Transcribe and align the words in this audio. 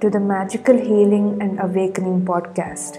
To 0.00 0.08
the 0.08 0.18
Magical 0.18 0.78
Healing 0.78 1.42
and 1.42 1.60
Awakening 1.60 2.24
podcast. 2.24 2.96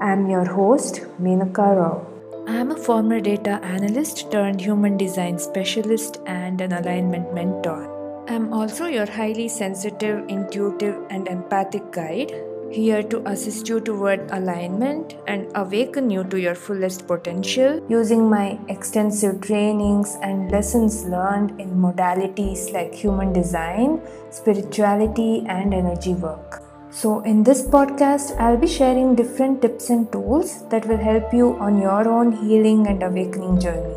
I'm 0.00 0.28
your 0.30 0.44
host, 0.44 1.00
Menaka 1.20 1.76
Rao. 1.76 2.06
I'm 2.46 2.70
a 2.70 2.76
former 2.76 3.18
data 3.20 3.58
analyst 3.64 4.30
turned 4.30 4.60
human 4.60 4.96
design 4.96 5.40
specialist 5.40 6.20
and 6.26 6.60
an 6.60 6.72
alignment 6.72 7.34
mentor. 7.34 7.80
I'm 8.28 8.52
also 8.52 8.86
your 8.86 9.06
highly 9.06 9.48
sensitive, 9.48 10.28
intuitive, 10.28 11.02
and 11.10 11.26
empathic 11.26 11.90
guide 11.90 12.32
here 12.72 13.02
to 13.02 13.20
assist 13.28 13.68
you 13.68 13.80
toward 13.80 14.30
alignment 14.30 15.14
and 15.26 15.50
awaken 15.54 16.08
you 16.08 16.22
to 16.24 16.40
your 16.40 16.54
fullest 16.54 17.06
potential 17.06 17.84
using 17.88 18.28
my 18.30 18.58
extensive 18.68 19.40
trainings 19.40 20.16
and 20.22 20.50
lessons 20.50 21.04
learned 21.04 21.60
in 21.60 21.70
modalities 21.70 22.72
like 22.72 22.94
human 22.94 23.32
design, 23.32 24.00
spirituality, 24.30 25.44
and 25.48 25.74
energy 25.74 26.14
work. 26.14 26.62
So, 26.90 27.20
in 27.20 27.44
this 27.44 27.62
podcast, 27.62 28.36
I'll 28.40 28.56
be 28.56 28.66
sharing 28.66 29.14
different 29.14 29.62
tips 29.62 29.90
and 29.90 30.10
tools 30.10 30.68
that 30.70 30.86
will 30.86 30.98
help 30.98 31.32
you 31.32 31.56
on 31.58 31.80
your 31.80 32.08
own 32.08 32.32
healing 32.32 32.86
and 32.88 33.02
awakening 33.02 33.60
journey. 33.60 33.94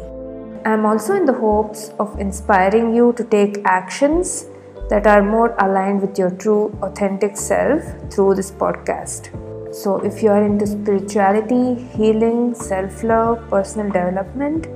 I'm 0.65 0.85
also 0.85 1.15
in 1.15 1.25
the 1.25 1.33
hopes 1.33 1.89
of 1.99 2.19
inspiring 2.19 2.95
you 2.95 3.13
to 3.17 3.23
take 3.23 3.57
actions 3.65 4.45
that 4.93 5.07
are 5.07 5.23
more 5.23 5.55
aligned 5.57 6.01
with 6.01 6.19
your 6.19 6.29
true, 6.29 6.65
authentic 6.83 7.35
self 7.35 7.81
through 8.11 8.35
this 8.35 8.51
podcast. 8.51 9.31
So, 9.73 9.97
if 10.09 10.21
you 10.21 10.29
are 10.29 10.43
into 10.43 10.67
spirituality, 10.67 11.63
healing, 11.97 12.53
self 12.53 13.03
love, 13.03 13.43
personal 13.49 13.87
development, 13.87 14.67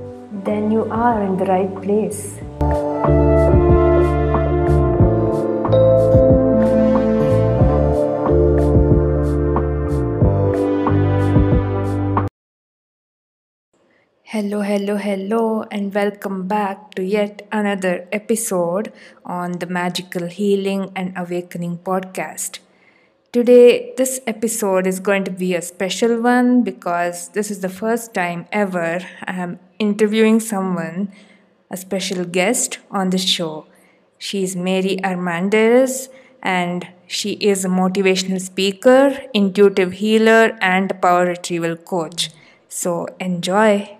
then 0.44 0.72
you 0.72 0.86
are 0.90 1.22
in 1.22 1.36
the 1.36 1.44
right 1.44 1.82
place. 1.82 3.37
Hello, 14.38 14.60
hello, 14.60 14.96
hello, 14.96 15.64
and 15.72 15.92
welcome 15.92 16.46
back 16.46 16.92
to 16.94 17.02
yet 17.02 17.42
another 17.50 18.06
episode 18.12 18.92
on 19.24 19.52
the 19.58 19.66
Magical 19.66 20.28
Healing 20.28 20.92
and 20.94 21.12
Awakening 21.16 21.78
podcast. 21.78 22.60
Today, 23.32 23.94
this 23.96 24.20
episode 24.28 24.86
is 24.86 25.00
going 25.00 25.24
to 25.24 25.32
be 25.32 25.54
a 25.56 25.62
special 25.62 26.20
one 26.22 26.62
because 26.62 27.30
this 27.30 27.50
is 27.50 27.60
the 27.62 27.68
first 27.68 28.14
time 28.14 28.46
ever 28.52 29.00
I 29.26 29.32
am 29.32 29.58
interviewing 29.80 30.38
someone, 30.38 31.10
a 31.68 31.76
special 31.76 32.24
guest 32.24 32.78
on 32.92 33.10
the 33.10 33.18
show. 33.18 33.66
She 34.18 34.44
is 34.44 34.54
Mary 34.54 34.98
Armendarez, 35.02 36.10
and 36.44 36.86
she 37.08 37.32
is 37.32 37.64
a 37.64 37.68
motivational 37.68 38.40
speaker, 38.40 39.18
intuitive 39.34 39.94
healer, 39.94 40.56
and 40.60 41.00
power 41.02 41.26
retrieval 41.26 41.74
coach. 41.76 42.30
So, 42.68 43.08
enjoy. 43.18 43.96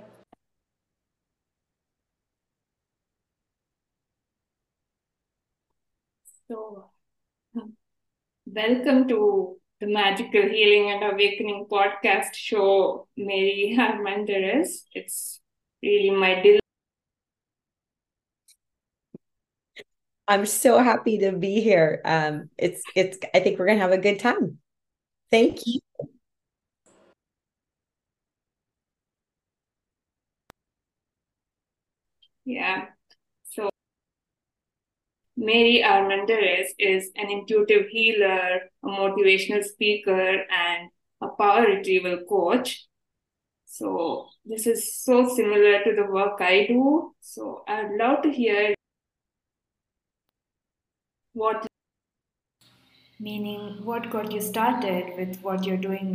So, 6.48 6.90
welcome 8.54 9.06
to 9.08 9.56
the 9.80 9.86
Magical 9.86 10.42
Healing 10.42 10.90
and 10.90 11.12
Awakening 11.12 11.66
podcast 11.70 12.34
show, 12.34 13.06
Mary 13.16 13.76
Armendarez. 13.78 14.84
It's 14.92 15.40
really 15.82 16.10
my 16.10 16.34
delight. 16.40 16.60
I'm 20.26 20.44
so 20.46 20.78
happy 20.82 21.18
to 21.18 21.32
be 21.32 21.60
here. 21.60 22.02
Um, 22.04 22.50
it's 22.58 22.82
it's. 22.94 23.18
I 23.34 23.40
think 23.40 23.58
we're 23.58 23.66
gonna 23.66 23.80
have 23.80 23.92
a 23.92 23.98
good 23.98 24.18
time. 24.18 24.58
Thank 25.30 25.60
you. 25.66 25.80
Yeah. 32.44 32.88
Mary 35.40 35.84
Armendarez 35.84 36.70
is 36.80 37.12
an 37.14 37.30
intuitive 37.30 37.86
healer, 37.90 38.58
a 38.82 38.86
motivational 38.86 39.62
speaker, 39.62 40.42
and 40.50 40.90
a 41.20 41.28
power 41.28 41.64
retrieval 41.64 42.18
coach. 42.28 42.88
So, 43.64 44.30
this 44.44 44.66
is 44.66 45.00
so 45.00 45.28
similar 45.28 45.84
to 45.84 45.94
the 45.94 46.06
work 46.10 46.40
I 46.40 46.66
do. 46.66 47.14
So, 47.20 47.62
I'd 47.68 47.92
love 47.96 48.22
to 48.22 48.32
hear 48.32 48.74
what, 51.34 51.64
meaning, 53.20 53.84
what 53.84 54.10
got 54.10 54.32
you 54.32 54.40
started 54.40 55.16
with 55.16 55.40
what 55.40 55.64
you're 55.64 55.76
doing. 55.76 56.14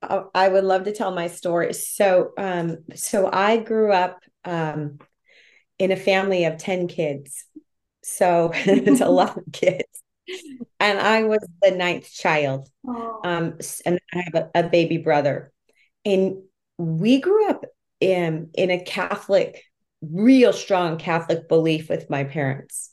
Oh, 0.00 0.30
I 0.34 0.48
would 0.48 0.64
love 0.64 0.84
to 0.84 0.92
tell 0.92 1.14
my 1.14 1.26
story. 1.26 1.74
So, 1.74 2.32
um, 2.38 2.78
so 2.94 3.28
I 3.30 3.58
grew 3.58 3.92
up 3.92 4.22
um, 4.46 4.98
in 5.78 5.90
a 5.90 5.96
family 5.96 6.44
of 6.44 6.58
10 6.58 6.88
kids. 6.88 7.44
So 8.02 8.50
it's 8.54 9.00
a 9.00 9.08
lot 9.08 9.36
of 9.36 9.44
kids. 9.52 9.84
And 10.78 10.98
I 10.98 11.24
was 11.24 11.46
the 11.62 11.72
ninth 11.72 12.10
child. 12.10 12.68
Oh. 12.86 13.20
Um, 13.24 13.58
and 13.84 13.98
I 14.14 14.22
have 14.32 14.34
a, 14.34 14.50
a, 14.54 14.68
baby 14.68 14.98
brother. 14.98 15.52
And 16.04 16.42
we 16.78 17.20
grew 17.20 17.48
up 17.48 17.64
in, 18.00 18.50
in 18.54 18.70
a 18.70 18.82
Catholic, 18.82 19.62
real 20.00 20.52
strong 20.52 20.98
Catholic 20.98 21.48
belief 21.48 21.88
with 21.88 22.10
my 22.10 22.24
parents. 22.24 22.92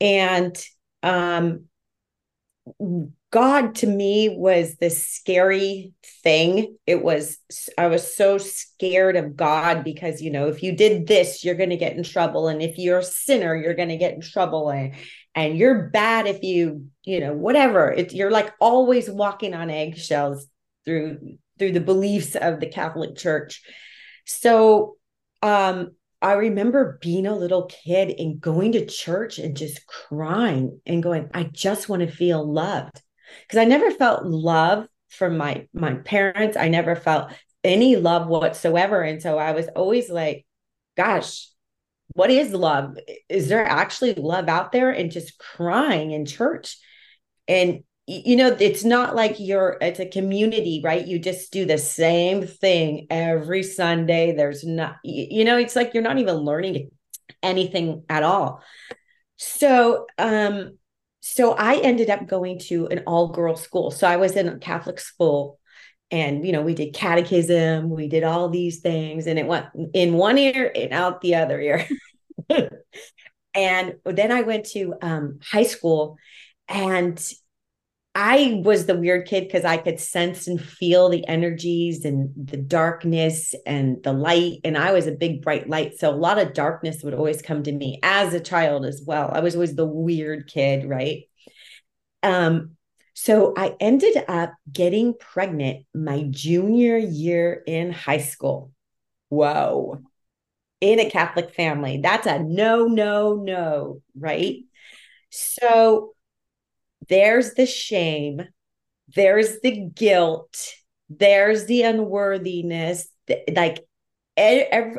And 0.00 0.56
um, 1.02 1.64
God 3.30 3.76
to 3.76 3.86
me 3.86 4.34
was 4.36 4.76
this 4.76 5.06
scary 5.06 5.92
thing. 6.22 6.76
It 6.86 7.02
was, 7.02 7.38
I 7.78 7.86
was 7.86 8.16
so 8.16 8.38
scared 8.38 9.16
of 9.16 9.36
God 9.36 9.84
because, 9.84 10.20
you 10.20 10.30
know, 10.30 10.48
if 10.48 10.62
you 10.62 10.72
did 10.72 11.06
this, 11.06 11.44
you're 11.44 11.54
going 11.54 11.70
to 11.70 11.76
get 11.76 11.96
in 11.96 12.02
trouble. 12.02 12.48
And 12.48 12.60
if 12.60 12.76
you're 12.76 12.98
a 12.98 13.04
sinner, 13.04 13.54
you're 13.54 13.74
going 13.74 13.90
to 13.90 13.96
get 13.96 14.14
in 14.14 14.20
trouble. 14.20 14.70
And, 14.70 14.94
and 15.34 15.56
you're 15.56 15.90
bad 15.90 16.26
if 16.26 16.42
you, 16.42 16.86
you 17.04 17.20
know, 17.20 17.32
whatever. 17.32 17.90
It, 17.90 18.12
you're 18.12 18.32
like 18.32 18.52
always 18.60 19.08
walking 19.08 19.54
on 19.54 19.70
eggshells 19.70 20.46
through, 20.84 21.36
through 21.58 21.72
the 21.72 21.80
beliefs 21.80 22.34
of 22.34 22.58
the 22.58 22.66
Catholic 22.66 23.16
Church. 23.16 23.62
So, 24.26 24.96
um, 25.42 25.92
I 26.22 26.34
remember 26.34 26.98
being 27.00 27.26
a 27.26 27.36
little 27.36 27.64
kid 27.66 28.14
and 28.18 28.40
going 28.40 28.72
to 28.72 28.84
church 28.84 29.38
and 29.38 29.56
just 29.56 29.86
crying 29.86 30.80
and 30.84 31.02
going, 31.02 31.30
I 31.32 31.44
just 31.44 31.88
want 31.88 32.02
to 32.02 32.10
feel 32.14 32.44
loved 32.44 33.00
because 33.42 33.58
I 33.58 33.64
never 33.64 33.90
felt 33.90 34.26
love 34.26 34.86
from 35.08 35.36
my 35.36 35.66
my 35.72 35.94
parents. 35.94 36.56
I 36.56 36.68
never 36.68 36.94
felt 36.94 37.32
any 37.64 37.96
love 37.96 38.26
whatsoever. 38.26 39.02
And 39.02 39.22
so 39.22 39.38
I 39.38 39.52
was 39.52 39.68
always 39.68 40.10
like, 40.10 40.46
gosh, 40.96 41.48
what 42.14 42.30
is 42.30 42.52
love? 42.52 42.98
Is 43.28 43.48
there 43.48 43.64
actually 43.64 44.14
love 44.14 44.48
out 44.48 44.72
there? 44.72 44.90
And 44.90 45.10
just 45.10 45.38
crying 45.38 46.10
in 46.10 46.26
church. 46.26 46.76
And 47.48 47.84
you 48.10 48.34
know, 48.34 48.56
it's 48.58 48.82
not 48.82 49.14
like 49.14 49.36
you're 49.38 49.78
it's 49.80 50.00
a 50.00 50.06
community, 50.06 50.80
right? 50.82 51.06
You 51.06 51.20
just 51.20 51.52
do 51.52 51.64
the 51.64 51.78
same 51.78 52.44
thing 52.44 53.06
every 53.08 53.62
Sunday. 53.62 54.32
There's 54.32 54.64
not, 54.64 54.96
you 55.04 55.44
know, 55.44 55.56
it's 55.56 55.76
like 55.76 55.94
you're 55.94 56.02
not 56.02 56.18
even 56.18 56.34
learning 56.34 56.90
anything 57.40 58.02
at 58.08 58.24
all. 58.24 58.62
So 59.36 60.06
um 60.18 60.76
so 61.20 61.52
I 61.52 61.76
ended 61.76 62.10
up 62.10 62.26
going 62.26 62.58
to 62.70 62.88
an 62.88 63.04
all 63.06 63.28
girl 63.28 63.54
school. 63.54 63.92
So 63.92 64.08
I 64.08 64.16
was 64.16 64.34
in 64.34 64.48
a 64.48 64.58
Catholic 64.58 64.98
school 64.98 65.60
and, 66.10 66.44
you 66.44 66.50
know, 66.50 66.62
we 66.62 66.74
did 66.74 66.92
catechism, 66.92 67.90
we 67.90 68.08
did 68.08 68.24
all 68.24 68.48
these 68.48 68.80
things, 68.80 69.28
and 69.28 69.38
it 69.38 69.46
went 69.46 69.66
in 69.94 70.14
one 70.14 70.38
ear 70.38 70.72
and 70.74 70.92
out 70.92 71.20
the 71.20 71.36
other 71.36 71.60
ear. 71.60 71.86
and 73.54 73.94
then 74.04 74.32
I 74.32 74.40
went 74.40 74.66
to 74.70 74.94
um, 75.00 75.38
high 75.42 75.64
school 75.64 76.16
and 76.68 77.22
I 78.14 78.60
was 78.64 78.86
the 78.86 78.98
weird 78.98 79.28
kid 79.28 79.44
because 79.44 79.64
I 79.64 79.76
could 79.76 80.00
sense 80.00 80.48
and 80.48 80.60
feel 80.60 81.08
the 81.08 81.26
energies 81.28 82.04
and 82.04 82.32
the 82.36 82.56
darkness 82.56 83.54
and 83.64 84.02
the 84.02 84.12
light. 84.12 84.60
And 84.64 84.76
I 84.76 84.92
was 84.92 85.06
a 85.06 85.12
big 85.12 85.42
bright 85.42 85.68
light. 85.68 85.98
So 85.98 86.10
a 86.10 86.16
lot 86.16 86.38
of 86.38 86.52
darkness 86.52 87.04
would 87.04 87.14
always 87.14 87.40
come 87.40 87.62
to 87.62 87.72
me 87.72 88.00
as 88.02 88.34
a 88.34 88.40
child 88.40 88.84
as 88.84 89.00
well. 89.06 89.30
I 89.32 89.40
was 89.40 89.54
always 89.54 89.76
the 89.76 89.86
weird 89.86 90.48
kid, 90.48 90.88
right? 90.88 91.22
Um, 92.24 92.72
so 93.14 93.54
I 93.56 93.76
ended 93.78 94.24
up 94.28 94.54
getting 94.70 95.14
pregnant 95.14 95.86
my 95.94 96.24
junior 96.30 96.96
year 96.96 97.62
in 97.64 97.92
high 97.92 98.18
school. 98.18 98.72
Whoa. 99.28 100.00
In 100.80 100.98
a 100.98 101.10
Catholic 101.10 101.54
family. 101.54 102.00
That's 102.02 102.26
a 102.26 102.40
no, 102.40 102.86
no, 102.86 103.36
no, 103.36 104.02
right? 104.18 104.56
So 105.30 106.14
there's 107.10 107.54
the 107.54 107.66
shame, 107.66 108.42
there's 109.14 109.60
the 109.60 109.90
guilt, 109.94 110.72
there's 111.10 111.66
the 111.66 111.82
unworthiness, 111.82 113.08
like 113.52 113.84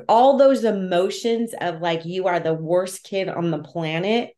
all 0.07 0.37
those 0.37 0.63
emotions 0.63 1.55
of 1.59 1.81
like 1.81 2.05
you 2.05 2.27
are 2.27 2.39
the 2.39 2.53
worst 2.53 3.03
kid 3.03 3.27
on 3.27 3.49
the 3.49 3.59
planet 3.59 4.31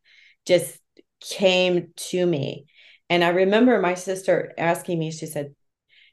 just 0.46 0.80
came 1.20 1.90
to 1.96 2.26
me. 2.26 2.66
And 3.10 3.24
I 3.24 3.30
remember 3.30 3.80
my 3.82 3.96
sister 3.96 4.54
asking 4.58 5.00
me, 5.00 5.12
she 5.12 5.26
said, 5.26 5.54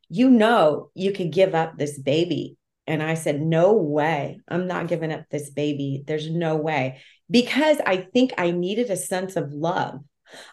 You 0.08 0.30
know, 0.30 0.90
you 0.94 1.12
could 1.12 1.32
give 1.32 1.54
up 1.54 1.76
this 1.76 1.98
baby. 1.98 2.56
And 2.86 3.02
I 3.02 3.14
said, 3.14 3.40
No 3.40 3.74
way. 3.74 4.40
I'm 4.48 4.66
not 4.66 4.88
giving 4.88 5.12
up 5.12 5.24
this 5.30 5.50
baby. 5.50 6.02
There's 6.06 6.28
no 6.28 6.56
way. 6.56 7.00
Because 7.30 7.78
I 7.86 7.98
think 7.98 8.32
I 8.38 8.50
needed 8.50 8.90
a 8.90 8.96
sense 8.96 9.36
of 9.36 9.52
love. 9.52 10.00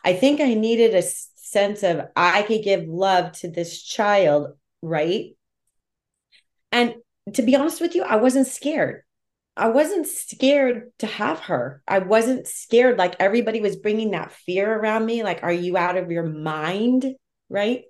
I 0.03 0.13
think 0.13 0.41
I 0.41 0.53
needed 0.53 0.95
a 0.95 1.01
sense 1.01 1.83
of 1.83 2.07
I 2.15 2.43
could 2.43 2.63
give 2.63 2.87
love 2.87 3.31
to 3.39 3.49
this 3.49 3.81
child, 3.81 4.49
right? 4.81 5.35
And 6.71 6.95
to 7.33 7.41
be 7.41 7.55
honest 7.55 7.81
with 7.81 7.95
you, 7.95 8.03
I 8.03 8.17
wasn't 8.17 8.47
scared. 8.47 9.03
I 9.55 9.69
wasn't 9.69 10.07
scared 10.07 10.91
to 10.99 11.07
have 11.07 11.39
her. 11.41 11.81
I 11.87 11.99
wasn't 11.99 12.47
scared. 12.47 12.97
Like 12.97 13.15
everybody 13.19 13.59
was 13.59 13.75
bringing 13.75 14.11
that 14.11 14.31
fear 14.31 14.71
around 14.71 15.05
me. 15.05 15.23
Like, 15.23 15.41
are 15.41 15.51
you 15.51 15.77
out 15.77 15.97
of 15.97 16.11
your 16.11 16.27
mind? 16.27 17.15
Right. 17.49 17.85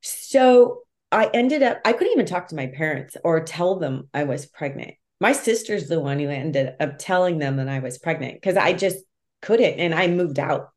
So 0.00 0.80
I 1.12 1.30
ended 1.32 1.62
up, 1.62 1.80
I 1.84 1.92
couldn't 1.92 2.12
even 2.12 2.26
talk 2.26 2.48
to 2.48 2.56
my 2.56 2.66
parents 2.66 3.16
or 3.22 3.40
tell 3.40 3.78
them 3.78 4.08
I 4.12 4.24
was 4.24 4.46
pregnant. 4.46 4.94
My 5.20 5.32
sister's 5.32 5.88
the 5.88 6.00
one 6.00 6.18
who 6.18 6.28
ended 6.28 6.74
up 6.80 6.98
telling 6.98 7.38
them 7.38 7.56
that 7.56 7.68
I 7.68 7.78
was 7.78 7.98
pregnant 7.98 8.34
because 8.34 8.56
I 8.56 8.72
just 8.72 8.98
couldn't. 9.40 9.78
And 9.78 9.94
I 9.94 10.08
moved 10.08 10.38
out. 10.38 10.70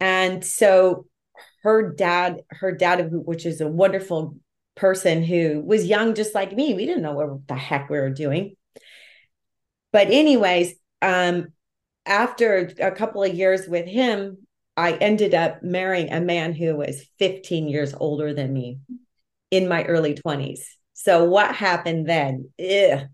And 0.00 0.44
so 0.44 1.06
her 1.62 1.92
dad, 1.92 2.42
her 2.50 2.72
dad, 2.72 3.08
which 3.10 3.46
is 3.46 3.60
a 3.60 3.68
wonderful 3.68 4.36
person 4.74 5.22
who 5.22 5.62
was 5.64 5.86
young 5.86 6.14
just 6.14 6.34
like 6.34 6.52
me, 6.52 6.74
we 6.74 6.86
didn't 6.86 7.02
know 7.02 7.12
what 7.12 7.46
the 7.48 7.56
heck 7.56 7.90
we 7.90 7.98
were 7.98 8.10
doing. 8.10 8.54
But 9.92 10.08
anyways 10.10 10.74
um 11.02 11.48
after 12.06 12.70
a 12.80 12.90
couple 12.90 13.22
of 13.22 13.34
years 13.34 13.68
with 13.68 13.86
him 13.86 14.38
i 14.76 14.92
ended 14.92 15.34
up 15.34 15.62
marrying 15.62 16.12
a 16.12 16.20
man 16.20 16.52
who 16.52 16.76
was 16.76 17.06
15 17.18 17.68
years 17.68 17.94
older 17.94 18.34
than 18.34 18.52
me 18.52 18.78
in 19.50 19.68
my 19.68 19.84
early 19.84 20.14
20s 20.14 20.60
so 20.94 21.24
what 21.24 21.54
happened 21.54 22.08
then? 22.08 22.50
Ugh. 22.60 23.06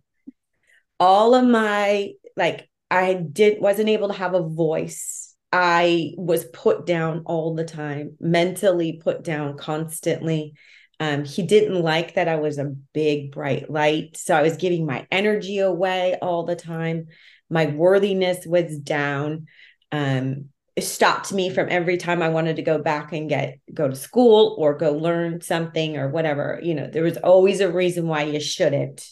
all 0.98 1.34
of 1.34 1.44
my 1.44 2.12
like 2.36 2.68
i 2.90 3.14
did 3.14 3.60
wasn't 3.60 3.88
able 3.88 4.08
to 4.08 4.14
have 4.14 4.34
a 4.34 4.48
voice 4.48 5.23
i 5.54 6.12
was 6.16 6.44
put 6.46 6.84
down 6.84 7.22
all 7.26 7.54
the 7.54 7.64
time 7.64 8.16
mentally 8.20 9.00
put 9.02 9.22
down 9.22 9.56
constantly 9.56 10.54
um, 11.00 11.24
he 11.24 11.42
didn't 11.42 11.82
like 11.82 12.14
that 12.14 12.28
I 12.28 12.36
was 12.36 12.58
a 12.58 12.74
big, 12.92 13.32
bright 13.32 13.70
light. 13.70 14.16
So 14.16 14.34
I 14.34 14.42
was 14.42 14.56
giving 14.56 14.86
my 14.86 15.06
energy 15.10 15.58
away 15.58 16.16
all 16.22 16.44
the 16.44 16.56
time. 16.56 17.08
My 17.50 17.66
worthiness 17.66 18.46
was 18.46 18.78
down. 18.78 19.46
Um, 19.90 20.50
it 20.76 20.82
stopped 20.82 21.32
me 21.32 21.50
from 21.50 21.68
every 21.70 21.98
time 21.98 22.22
I 22.22 22.30
wanted 22.30 22.56
to 22.56 22.62
go 22.62 22.78
back 22.78 23.12
and 23.12 23.28
get 23.28 23.58
go 23.72 23.88
to 23.88 23.94
school 23.94 24.56
or 24.58 24.76
go 24.76 24.92
learn 24.92 25.40
something 25.40 25.96
or 25.96 26.08
whatever. 26.08 26.60
You 26.62 26.74
know, 26.74 26.88
there 26.88 27.04
was 27.04 27.16
always 27.18 27.60
a 27.60 27.70
reason 27.70 28.08
why 28.08 28.22
you 28.22 28.40
shouldn't, 28.40 29.08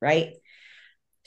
right? 0.00 0.34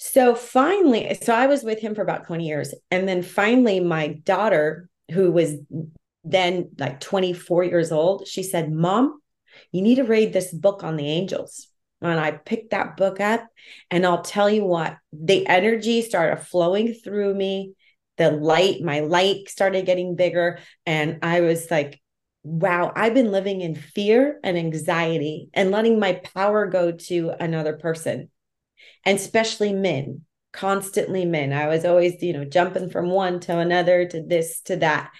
So 0.01 0.33
finally, 0.33 1.13
so 1.21 1.33
I 1.33 1.47
was 1.47 1.61
with 1.61 1.79
him 1.79 1.93
for 1.93 2.01
about 2.01 2.25
20 2.25 2.47
years. 2.47 2.73
And 2.89 3.05
then 3.05 3.21
finally, 3.21 3.81
my 3.81 4.07
daughter, 4.23 4.87
who 5.11 5.29
was 5.29 5.55
then 6.23 6.69
like 6.77 7.01
24 7.01 7.65
years 7.65 7.91
old, 7.91 8.25
she 8.25 8.41
said, 8.41 8.71
Mom, 8.71 9.19
you 9.73 9.81
need 9.81 9.95
to 9.95 10.05
read 10.05 10.31
this 10.31 10.53
book 10.53 10.85
on 10.85 10.95
the 10.95 11.05
angels. 11.05 11.67
And 12.01 12.17
I 12.17 12.31
picked 12.31 12.71
that 12.71 12.95
book 12.95 13.19
up, 13.19 13.45
and 13.91 14.05
I'll 14.05 14.21
tell 14.21 14.49
you 14.49 14.63
what, 14.63 14.95
the 15.11 15.45
energy 15.47 16.01
started 16.01 16.45
flowing 16.45 16.93
through 16.93 17.33
me. 17.33 17.73
The 18.15 18.31
light, 18.31 18.81
my 18.81 19.01
light 19.01 19.49
started 19.49 19.85
getting 19.85 20.15
bigger. 20.15 20.59
And 20.85 21.19
I 21.23 21.41
was 21.41 21.69
like, 21.69 21.99
wow, 22.43 22.93
I've 22.95 23.13
been 23.13 23.33
living 23.33 23.59
in 23.59 23.75
fear 23.75 24.39
and 24.45 24.57
anxiety 24.57 25.49
and 25.53 25.71
letting 25.71 25.99
my 25.99 26.21
power 26.33 26.67
go 26.67 26.93
to 26.93 27.33
another 27.37 27.75
person, 27.75 28.29
and 29.05 29.17
especially 29.17 29.73
men, 29.73 30.21
constantly 30.51 31.25
men. 31.25 31.53
I 31.53 31.67
was 31.67 31.85
always, 31.85 32.21
you 32.21 32.33
know, 32.33 32.45
jumping 32.45 32.89
from 32.89 33.09
one 33.09 33.39
to 33.41 33.57
another 33.57 34.05
to 34.07 34.21
this 34.21 34.61
to 34.61 34.77
that. 34.77 35.11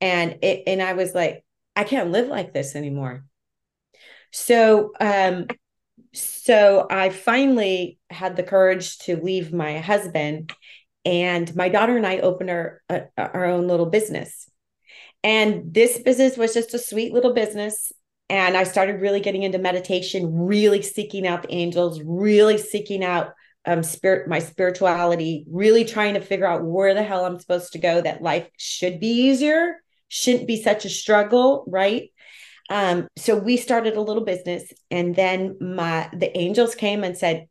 And 0.00 0.38
it, 0.42 0.64
and 0.66 0.82
I 0.82 0.92
was 0.92 1.14
like, 1.14 1.44
I 1.74 1.84
can't 1.84 2.10
live 2.10 2.28
like 2.28 2.52
this 2.52 2.74
anymore. 2.74 3.24
So, 4.32 4.92
um, 5.00 5.46
so 6.12 6.86
I 6.90 7.10
finally 7.10 7.98
had 8.10 8.36
the 8.36 8.42
courage 8.42 8.98
to 8.98 9.16
leave 9.16 9.52
my 9.52 9.78
husband, 9.78 10.52
and 11.04 11.54
my 11.54 11.68
daughter 11.68 11.96
and 11.96 12.06
I 12.06 12.18
opened 12.18 12.50
our 12.50 12.82
uh, 12.88 13.00
our 13.16 13.46
own 13.46 13.68
little 13.68 13.86
business. 13.86 14.48
And 15.24 15.74
this 15.74 15.98
business 15.98 16.36
was 16.36 16.54
just 16.54 16.74
a 16.74 16.78
sweet 16.78 17.12
little 17.12 17.32
business. 17.32 17.92
And 18.30 18.56
I 18.56 18.64
started 18.64 19.00
really 19.00 19.20
getting 19.20 19.42
into 19.42 19.58
meditation, 19.58 20.34
really 20.34 20.82
seeking 20.82 21.26
out 21.26 21.42
the 21.42 21.52
angels, 21.54 22.00
really 22.04 22.58
seeking 22.58 23.02
out 23.04 23.32
um 23.66 23.82
spirit 23.82 24.28
my 24.28 24.38
spirituality, 24.38 25.44
really 25.50 25.84
trying 25.84 26.14
to 26.14 26.20
figure 26.20 26.46
out 26.46 26.64
where 26.64 26.94
the 26.94 27.02
hell 27.02 27.24
I'm 27.24 27.40
supposed 27.40 27.72
to 27.72 27.78
go, 27.78 28.00
that 28.00 28.22
life 28.22 28.48
should 28.56 29.00
be 29.00 29.08
easier, 29.08 29.82
shouldn't 30.08 30.46
be 30.46 30.62
such 30.62 30.84
a 30.84 30.90
struggle, 30.90 31.64
right? 31.66 32.10
Um, 32.70 33.08
so 33.16 33.36
we 33.36 33.56
started 33.56 33.96
a 33.96 34.00
little 34.02 34.24
business, 34.24 34.72
and 34.90 35.14
then 35.14 35.56
my 35.60 36.10
the 36.12 36.36
angels 36.36 36.74
came 36.74 37.02
and 37.04 37.16
said, 37.16 37.48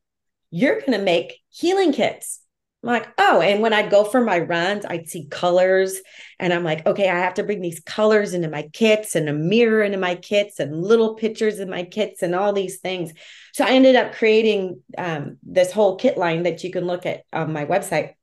"You're 0.52 0.80
going 0.80 0.94
to 0.94 1.00
make 1.00 1.40
healing 1.50 1.92
kits." 1.92 2.42
I'm 2.88 2.94
like, 2.94 3.14
oh, 3.18 3.42
and 3.42 3.62
when 3.62 3.74
I'd 3.74 3.92
go 3.92 4.06
for 4.06 4.22
my 4.22 4.40
runs, 4.40 4.86
I'd 4.86 5.10
see 5.10 5.28
colors, 5.28 6.00
and 6.40 6.54
I'm 6.54 6.64
like, 6.64 6.86
okay, 6.86 7.10
I 7.10 7.20
have 7.20 7.34
to 7.34 7.44
bring 7.44 7.60
these 7.60 7.82
colors 7.82 8.34
into 8.34 8.50
my 8.50 8.70
kits, 8.74 9.16
and 9.16 9.28
a 9.28 9.34
mirror 9.34 9.84
into 9.84 9.98
my 9.98 10.16
kits, 10.16 10.60
and 10.60 10.82
little 10.82 11.16
pictures 11.16 11.60
in 11.60 11.70
my 11.70 11.84
kits, 11.84 12.22
and 12.22 12.34
all 12.34 12.54
these 12.54 12.80
things. 12.80 13.12
So 13.54 13.66
I 13.66 13.72
ended 13.72 13.96
up 13.98 14.14
creating 14.14 14.82
um, 14.98 15.38
this 15.44 15.72
whole 15.72 15.98
kit 15.98 16.18
line 16.18 16.44
that 16.44 16.64
you 16.64 16.72
can 16.72 16.86
look 16.86 17.06
at 17.06 17.24
on 17.34 17.52
my 17.52 17.66
website, 17.66 18.14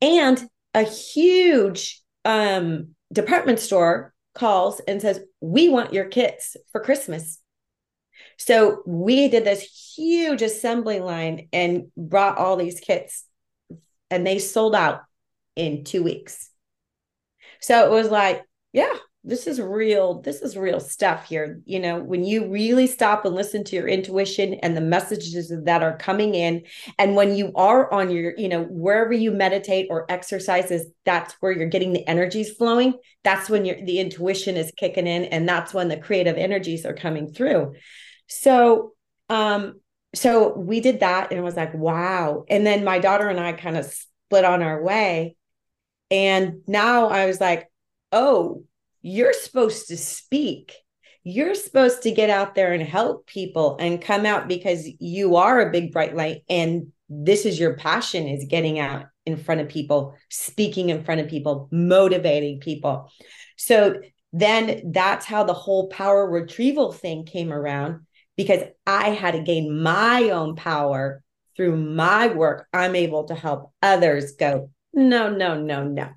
and 0.00 0.42
a 0.74 0.82
huge 0.82 2.02
um, 2.24 2.94
department 3.12 3.60
store 3.60 4.12
calls 4.34 4.80
and 4.88 5.00
says, 5.00 5.20
We 5.40 5.68
want 5.68 5.92
your 5.92 6.06
kits 6.06 6.56
for 6.72 6.80
Christmas. 6.80 7.38
So 8.38 8.82
we 8.86 9.28
did 9.28 9.44
this 9.44 9.94
huge 9.96 10.42
assembly 10.42 11.00
line 11.00 11.48
and 11.52 11.84
brought 11.96 12.38
all 12.38 12.56
these 12.56 12.80
kits, 12.80 13.24
and 14.10 14.26
they 14.26 14.38
sold 14.38 14.74
out 14.74 15.02
in 15.56 15.84
two 15.84 16.02
weeks. 16.02 16.50
So 17.60 17.86
it 17.86 17.90
was 17.90 18.10
like, 18.10 18.42
yeah, 18.72 18.92
this 19.24 19.46
is 19.46 19.60
real 19.60 20.20
this 20.20 20.42
is 20.42 20.56
real 20.56 20.80
stuff 20.80 21.28
here. 21.28 21.60
You 21.64 21.78
know 21.78 22.02
when 22.02 22.24
you 22.24 22.50
really 22.50 22.86
stop 22.86 23.24
and 23.24 23.34
listen 23.34 23.62
to 23.64 23.76
your 23.76 23.86
intuition 23.86 24.54
and 24.54 24.76
the 24.76 24.80
messages 24.80 25.52
that 25.64 25.82
are 25.82 25.96
coming 25.96 26.34
in 26.34 26.64
and 26.98 27.14
when 27.14 27.36
you 27.36 27.52
are 27.54 27.92
on 27.92 28.10
your 28.10 28.34
you 28.36 28.48
know 28.48 28.64
wherever 28.64 29.12
you 29.12 29.30
meditate 29.30 29.86
or 29.90 30.10
exercises 30.10 30.86
that's 31.04 31.34
where 31.34 31.52
you're 31.52 31.68
getting 31.68 31.92
the 31.92 32.06
energies 32.08 32.50
flowing. 32.50 32.94
That's 33.22 33.48
when 33.48 33.64
your 33.64 33.84
the 33.84 34.00
intuition 34.00 34.56
is 34.56 34.72
kicking 34.76 35.06
in 35.06 35.24
and 35.24 35.48
that's 35.48 35.72
when 35.72 35.88
the 35.88 35.98
creative 35.98 36.36
energies 36.36 36.84
are 36.84 36.94
coming 36.94 37.32
through 37.32 37.74
so 38.40 38.92
um 39.28 39.80
so 40.14 40.56
we 40.56 40.80
did 40.80 41.00
that 41.00 41.30
and 41.30 41.38
it 41.38 41.42
was 41.42 41.56
like 41.56 41.74
wow 41.74 42.44
and 42.48 42.66
then 42.66 42.84
my 42.84 42.98
daughter 42.98 43.28
and 43.28 43.40
I 43.40 43.52
kind 43.52 43.76
of 43.76 43.86
split 43.86 44.44
on 44.44 44.62
our 44.62 44.82
way 44.82 45.36
and 46.10 46.60
now 46.66 47.08
I 47.08 47.26
was 47.26 47.40
like 47.40 47.70
oh 48.10 48.64
you're 49.02 49.32
supposed 49.32 49.88
to 49.88 49.96
speak. 49.96 50.74
You're 51.24 51.54
supposed 51.54 52.02
to 52.02 52.10
get 52.10 52.30
out 52.30 52.54
there 52.54 52.72
and 52.72 52.82
help 52.82 53.26
people 53.26 53.76
and 53.78 54.00
come 54.00 54.24
out 54.26 54.48
because 54.48 54.88
you 54.98 55.36
are 55.36 55.60
a 55.60 55.70
big 55.70 55.92
bright 55.92 56.16
light 56.16 56.42
and 56.48 56.92
this 57.08 57.44
is 57.44 57.60
your 57.60 57.76
passion 57.76 58.26
is 58.26 58.46
getting 58.48 58.78
out 58.78 59.06
in 59.26 59.36
front 59.36 59.60
of 59.60 59.68
people, 59.68 60.14
speaking 60.30 60.88
in 60.88 61.04
front 61.04 61.20
of 61.20 61.28
people, 61.28 61.68
motivating 61.70 62.58
people. 62.58 63.10
So 63.56 64.00
then 64.32 64.92
that's 64.92 65.26
how 65.26 65.44
the 65.44 65.52
whole 65.52 65.88
power 65.88 66.28
retrieval 66.28 66.90
thing 66.90 67.24
came 67.24 67.52
around 67.52 68.06
because 68.36 68.62
I 68.86 69.10
had 69.10 69.32
to 69.32 69.40
gain 69.40 69.82
my 69.82 70.30
own 70.30 70.56
power 70.56 71.22
through 71.56 71.76
my 71.76 72.28
work. 72.28 72.66
I'm 72.72 72.96
able 72.96 73.24
to 73.24 73.34
help 73.34 73.72
others 73.82 74.32
go, 74.32 74.70
no, 74.94 75.30
no, 75.30 75.60
no, 75.60 75.84
no. 75.84 76.08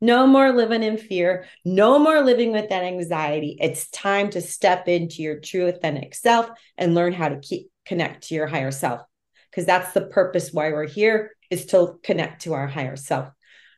No 0.00 0.26
more 0.26 0.52
living 0.52 0.82
in 0.82 0.98
fear. 0.98 1.46
No 1.64 1.98
more 1.98 2.20
living 2.22 2.52
with 2.52 2.68
that 2.68 2.84
anxiety. 2.84 3.56
It's 3.60 3.88
time 3.90 4.28
to 4.30 4.42
step 4.42 4.88
into 4.88 5.22
your 5.22 5.40
true 5.40 5.66
authentic 5.66 6.14
self 6.14 6.50
and 6.76 6.94
learn 6.94 7.12
how 7.12 7.30
to 7.30 7.40
keep 7.40 7.70
connect 7.86 8.28
to 8.28 8.34
your 8.34 8.46
higher 8.46 8.70
self. 8.70 9.00
Because 9.50 9.64
that's 9.64 9.92
the 9.92 10.02
purpose 10.02 10.52
why 10.52 10.70
we're 10.70 10.86
here 10.86 11.32
is 11.50 11.66
to 11.66 11.98
connect 12.02 12.42
to 12.42 12.52
our 12.52 12.66
higher 12.66 12.96
self. 12.96 13.30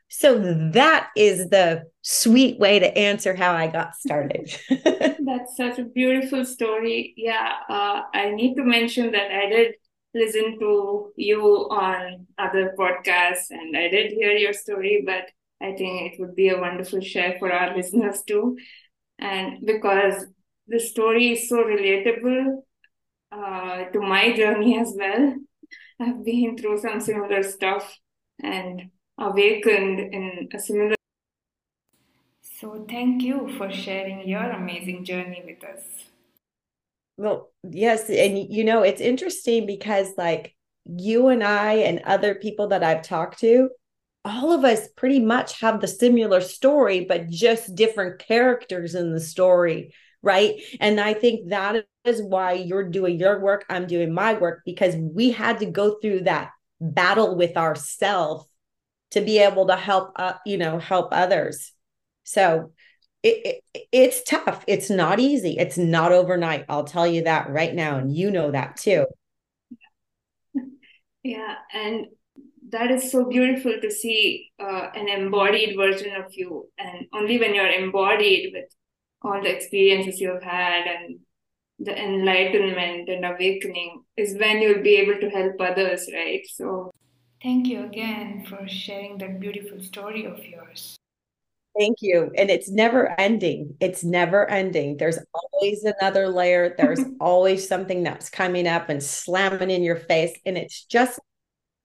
So 0.08 0.38
that 0.72 1.08
is 1.16 1.48
the 1.50 1.84
sweet 2.02 2.58
way 2.58 2.78
to 2.78 2.98
answer 2.98 3.34
how 3.34 3.52
I 3.52 3.66
got 3.66 3.94
started. 3.94 4.50
that's 4.70 5.56
such 5.56 5.78
a 5.78 5.84
beautiful 5.84 6.44
story. 6.44 7.14
Yeah, 7.16 7.52
uh, 7.68 8.02
I 8.14 8.30
need 8.30 8.54
to 8.54 8.64
mention 8.64 9.12
that 9.12 9.30
I 9.30 9.48
did 9.48 9.74
listen 10.14 10.58
to 10.58 11.12
you 11.16 11.42
on 11.70 12.26
other 12.38 12.74
podcasts 12.78 13.50
and 13.50 13.76
I 13.76 13.88
did 13.88 14.12
hear 14.12 14.32
your 14.32 14.54
story, 14.54 15.02
but 15.04 15.30
I 15.60 15.74
think 15.74 16.12
it 16.12 16.20
would 16.20 16.34
be 16.34 16.48
a 16.48 16.58
wonderful 16.58 17.00
share 17.00 17.36
for 17.38 17.52
our 17.52 17.76
listeners 17.76 18.22
too. 18.22 18.56
And 19.18 19.66
because 19.66 20.24
the 20.68 20.80
story 20.80 21.32
is 21.32 21.48
so 21.48 21.56
relatable 21.64 22.62
uh, 23.32 23.84
to 23.92 24.00
my 24.00 24.32
journey 24.34 24.78
as 24.78 24.94
well. 24.96 25.34
I've 26.00 26.24
been 26.24 26.56
through 26.56 26.78
some 26.78 27.00
similar 27.00 27.42
stuff 27.42 27.96
and 28.42 28.90
awakened 29.18 30.00
in 30.00 30.48
a 30.52 30.58
similar. 30.58 30.94
So, 32.42 32.84
thank 32.88 33.22
you 33.22 33.54
for 33.56 33.70
sharing 33.70 34.28
your 34.28 34.50
amazing 34.50 35.04
journey 35.04 35.42
with 35.44 35.62
us. 35.64 35.82
Well, 37.16 37.50
yes. 37.68 38.08
And 38.08 38.38
you 38.52 38.64
know, 38.64 38.82
it's 38.82 39.00
interesting 39.00 39.66
because, 39.66 40.08
like, 40.16 40.54
you 40.84 41.28
and 41.28 41.44
I 41.44 41.74
and 41.74 42.00
other 42.00 42.34
people 42.34 42.68
that 42.68 42.82
I've 42.82 43.02
talked 43.02 43.40
to, 43.40 43.70
all 44.24 44.52
of 44.52 44.64
us 44.64 44.88
pretty 44.96 45.20
much 45.20 45.60
have 45.60 45.80
the 45.80 45.88
similar 45.88 46.40
story, 46.40 47.04
but 47.04 47.28
just 47.28 47.74
different 47.74 48.18
characters 48.20 48.94
in 48.94 49.12
the 49.12 49.20
story. 49.20 49.92
Right. 50.22 50.60
And 50.80 50.98
I 51.00 51.14
think 51.14 51.50
that 51.50 51.86
is 52.04 52.20
why 52.22 52.52
you're 52.54 52.88
doing 52.88 53.18
your 53.20 53.38
work. 53.40 53.64
I'm 53.68 53.86
doing 53.86 54.12
my 54.12 54.34
work 54.34 54.62
because 54.64 54.96
we 54.96 55.30
had 55.30 55.60
to 55.60 55.66
go 55.66 55.98
through 56.00 56.22
that 56.22 56.50
battle 56.80 57.36
with 57.36 57.56
ourselves 57.56 58.47
to 59.10 59.20
be 59.20 59.38
able 59.38 59.66
to 59.66 59.76
help, 59.76 60.12
uh, 60.16 60.34
you 60.44 60.58
know, 60.58 60.78
help 60.78 61.08
others. 61.12 61.72
So 62.24 62.72
it, 63.22 63.62
it, 63.74 63.86
it's 63.92 64.22
tough. 64.22 64.64
It's 64.66 64.90
not 64.90 65.18
easy. 65.18 65.56
It's 65.58 65.78
not 65.78 66.12
overnight. 66.12 66.66
I'll 66.68 66.84
tell 66.84 67.06
you 67.06 67.24
that 67.24 67.50
right 67.50 67.74
now. 67.74 67.98
And 67.98 68.14
you 68.14 68.30
know 68.30 68.50
that 68.50 68.76
too. 68.76 69.06
Yeah. 71.22 71.56
And 71.74 72.06
that 72.70 72.90
is 72.90 73.10
so 73.10 73.24
beautiful 73.24 73.74
to 73.80 73.90
see 73.90 74.50
uh, 74.60 74.88
an 74.94 75.08
embodied 75.08 75.76
version 75.76 76.14
of 76.14 76.26
you. 76.30 76.68
And 76.78 77.06
only 77.12 77.38
when 77.38 77.54
you're 77.54 77.68
embodied 77.68 78.52
with 78.52 78.66
all 79.22 79.42
the 79.42 79.54
experiences 79.54 80.20
you've 80.20 80.42
had 80.42 80.86
and 80.86 81.20
the 81.78 81.96
enlightenment 81.96 83.08
and 83.08 83.24
awakening 83.24 84.02
is 84.16 84.36
when 84.38 84.60
you'll 84.60 84.82
be 84.82 84.96
able 84.96 85.20
to 85.20 85.30
help 85.30 85.54
others, 85.60 86.08
right? 86.12 86.42
So, 86.46 86.90
thank 87.42 87.66
you 87.66 87.84
again 87.84 88.44
for 88.48 88.66
sharing 88.68 89.18
that 89.18 89.40
beautiful 89.40 89.80
story 89.82 90.24
of 90.24 90.44
yours. 90.44 90.98
Thank 91.78 91.98
you. 92.00 92.32
And 92.36 92.50
it's 92.50 92.68
never 92.68 93.14
ending. 93.20 93.76
It's 93.78 94.02
never 94.02 94.50
ending. 94.50 94.96
There's 94.96 95.18
always 95.32 95.84
another 95.84 96.28
layer. 96.28 96.74
There's 96.78 97.00
always 97.20 97.68
something 97.68 98.02
that's 98.02 98.30
coming 98.30 98.66
up 98.66 98.88
and 98.88 99.02
slamming 99.02 99.70
in 99.70 99.82
your 99.82 99.96
face. 99.96 100.36
And 100.44 100.58
it's 100.58 100.84
just, 100.84 101.20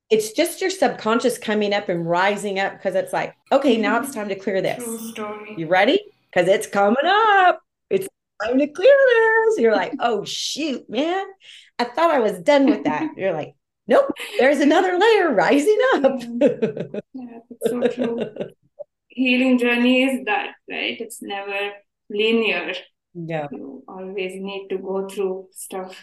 it's 0.10 0.32
just 0.32 0.62
your 0.62 0.72
subconscious 0.72 1.38
coming 1.38 1.74
up 1.74 1.90
and 1.90 2.10
rising 2.10 2.60
up 2.60 2.74
because 2.74 2.96
it's 2.96 3.14
like, 3.14 3.36
okay, 3.52 3.78
now 3.78 4.02
it's 4.02 4.14
time 4.14 4.30
to 4.30 4.36
clear 4.36 4.62
this. 4.62 4.84
True 4.84 5.12
story. 5.12 5.54
You 5.58 5.68
ready? 5.68 6.00
Because 6.34 6.48
it's 6.48 6.66
coming 6.66 7.06
up. 7.06 7.62
It's 7.92 8.08
time 8.44 8.58
to 8.58 8.68
clear 8.68 8.96
this. 9.10 9.60
You're 9.60 9.76
like, 9.76 9.94
oh 10.00 10.24
shoot, 10.24 10.90
man. 10.90 11.26
I 11.78 11.84
thought 11.84 12.10
I 12.12 12.20
was 12.20 12.40
done 12.40 12.66
with 12.66 12.86
that. 12.86 13.16
You're 13.16 13.34
like, 13.34 13.56
nope, 13.88 14.12
there's 14.40 14.60
another 14.60 14.98
layer 14.98 15.32
rising 15.34 15.80
up. 15.96 16.22
yeah, 17.14 17.40
it's 17.50 17.70
so 17.70 17.88
true. 17.88 18.32
Healing 19.08 19.60
journey 19.60 20.04
is 20.04 20.26
that, 20.26 20.56
right? 20.70 21.00
It's 21.00 21.22
never 21.22 21.72
linear. 22.10 22.74
Yeah. 23.14 23.48
You 23.52 23.84
always 23.88 24.34
need 24.36 24.70
to 24.70 24.78
go 24.80 25.08
through 25.08 25.50
stuff. 25.52 25.96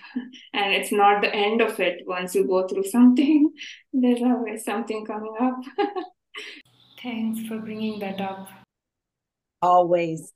And 0.53 0.73
it's 0.73 0.93
not 0.93 1.23
the 1.23 1.35
end 1.35 1.61
of 1.61 1.81
it. 1.81 2.03
Once 2.07 2.35
you 2.35 2.47
go 2.47 2.69
through 2.69 2.85
something, 2.85 3.51
there's 3.93 4.23
always 4.23 4.65
something 4.65 5.05
coming 5.05 5.35
up. 5.41 5.57
Thanks 7.03 7.47
for 7.49 7.59
bringing 7.59 7.99
that 8.01 8.21
up. 8.21 8.49
Always. 9.63 10.33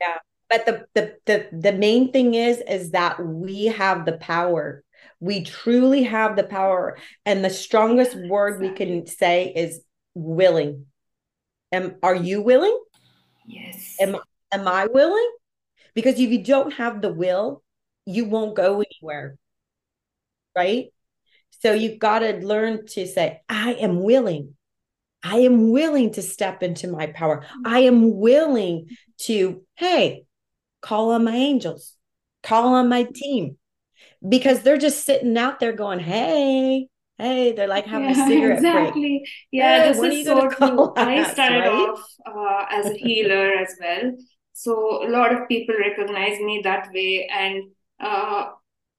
Yeah. 0.00 0.18
But 0.48 0.66
the, 0.66 0.86
the 0.94 1.16
the 1.26 1.48
the 1.52 1.72
main 1.72 2.12
thing 2.12 2.34
is 2.34 2.62
is 2.68 2.92
that 2.92 3.24
we 3.24 3.66
have 3.66 4.04
the 4.04 4.16
power. 4.18 4.84
We 5.20 5.44
truly 5.44 6.04
have 6.04 6.36
the 6.36 6.44
power. 6.44 6.98
And 7.24 7.44
the 7.44 7.50
strongest 7.50 8.16
word 8.28 8.60
we 8.60 8.70
can 8.70 9.06
say 9.06 9.52
is 9.54 9.80
willing. 10.14 10.86
Am 11.72 11.96
are 12.02 12.14
you 12.14 12.42
willing? 12.42 12.78
Yes. 13.46 13.96
Am 14.00 14.16
am 14.52 14.68
I 14.68 14.86
willing? 14.86 15.30
Because 15.94 16.14
if 16.14 16.30
you 16.30 16.42
don't 16.42 16.72
have 16.74 17.00
the 17.00 17.12
will, 17.12 17.62
you 18.04 18.26
won't 18.26 18.54
go 18.54 18.82
anywhere. 18.82 19.36
Right? 20.54 20.86
So 21.60 21.72
you've 21.72 21.98
got 21.98 22.20
to 22.20 22.34
learn 22.34 22.86
to 22.88 23.06
say, 23.06 23.40
I 23.48 23.74
am 23.74 24.02
willing. 24.02 24.54
I 25.22 25.38
am 25.38 25.70
willing 25.70 26.12
to 26.12 26.22
step 26.22 26.62
into 26.62 26.86
my 26.86 27.06
power. 27.08 27.44
I 27.64 27.80
am 27.80 28.16
willing 28.16 28.90
to, 29.22 29.62
hey, 29.74 30.24
call 30.82 31.10
on 31.10 31.24
my 31.24 31.34
angels, 31.34 31.94
call 32.42 32.74
on 32.74 32.88
my 32.88 33.04
team 33.12 33.56
because 34.26 34.62
they're 34.62 34.78
just 34.78 35.04
sitting 35.04 35.36
out 35.36 35.60
there 35.60 35.72
going, 35.72 36.00
hey, 36.00 36.88
hey, 37.18 37.52
they're 37.52 37.68
like 37.68 37.86
having 37.86 38.10
yeah, 38.10 38.10
a 38.10 38.14
cigarette 38.26 38.64
exactly. 38.64 39.20
break. 39.20 39.28
Yeah, 39.50 39.78
Hey, 39.78 39.92
this 39.92 40.02
is 40.02 40.24
so 40.24 40.48
true. 40.48 40.92
I 40.96 41.22
started 41.22 41.66
right? 41.66 41.66
off 41.66 42.00
uh, 42.26 42.66
as 42.70 42.90
a 42.90 42.94
healer 42.94 43.52
as 43.56 43.74
well. 43.80 44.12
So 44.52 45.06
a 45.06 45.08
lot 45.10 45.32
of 45.32 45.48
people 45.48 45.74
recognize 45.78 46.38
me 46.40 46.60
that 46.64 46.88
way 46.92 47.28
and 47.32 47.64
uh, 48.00 48.46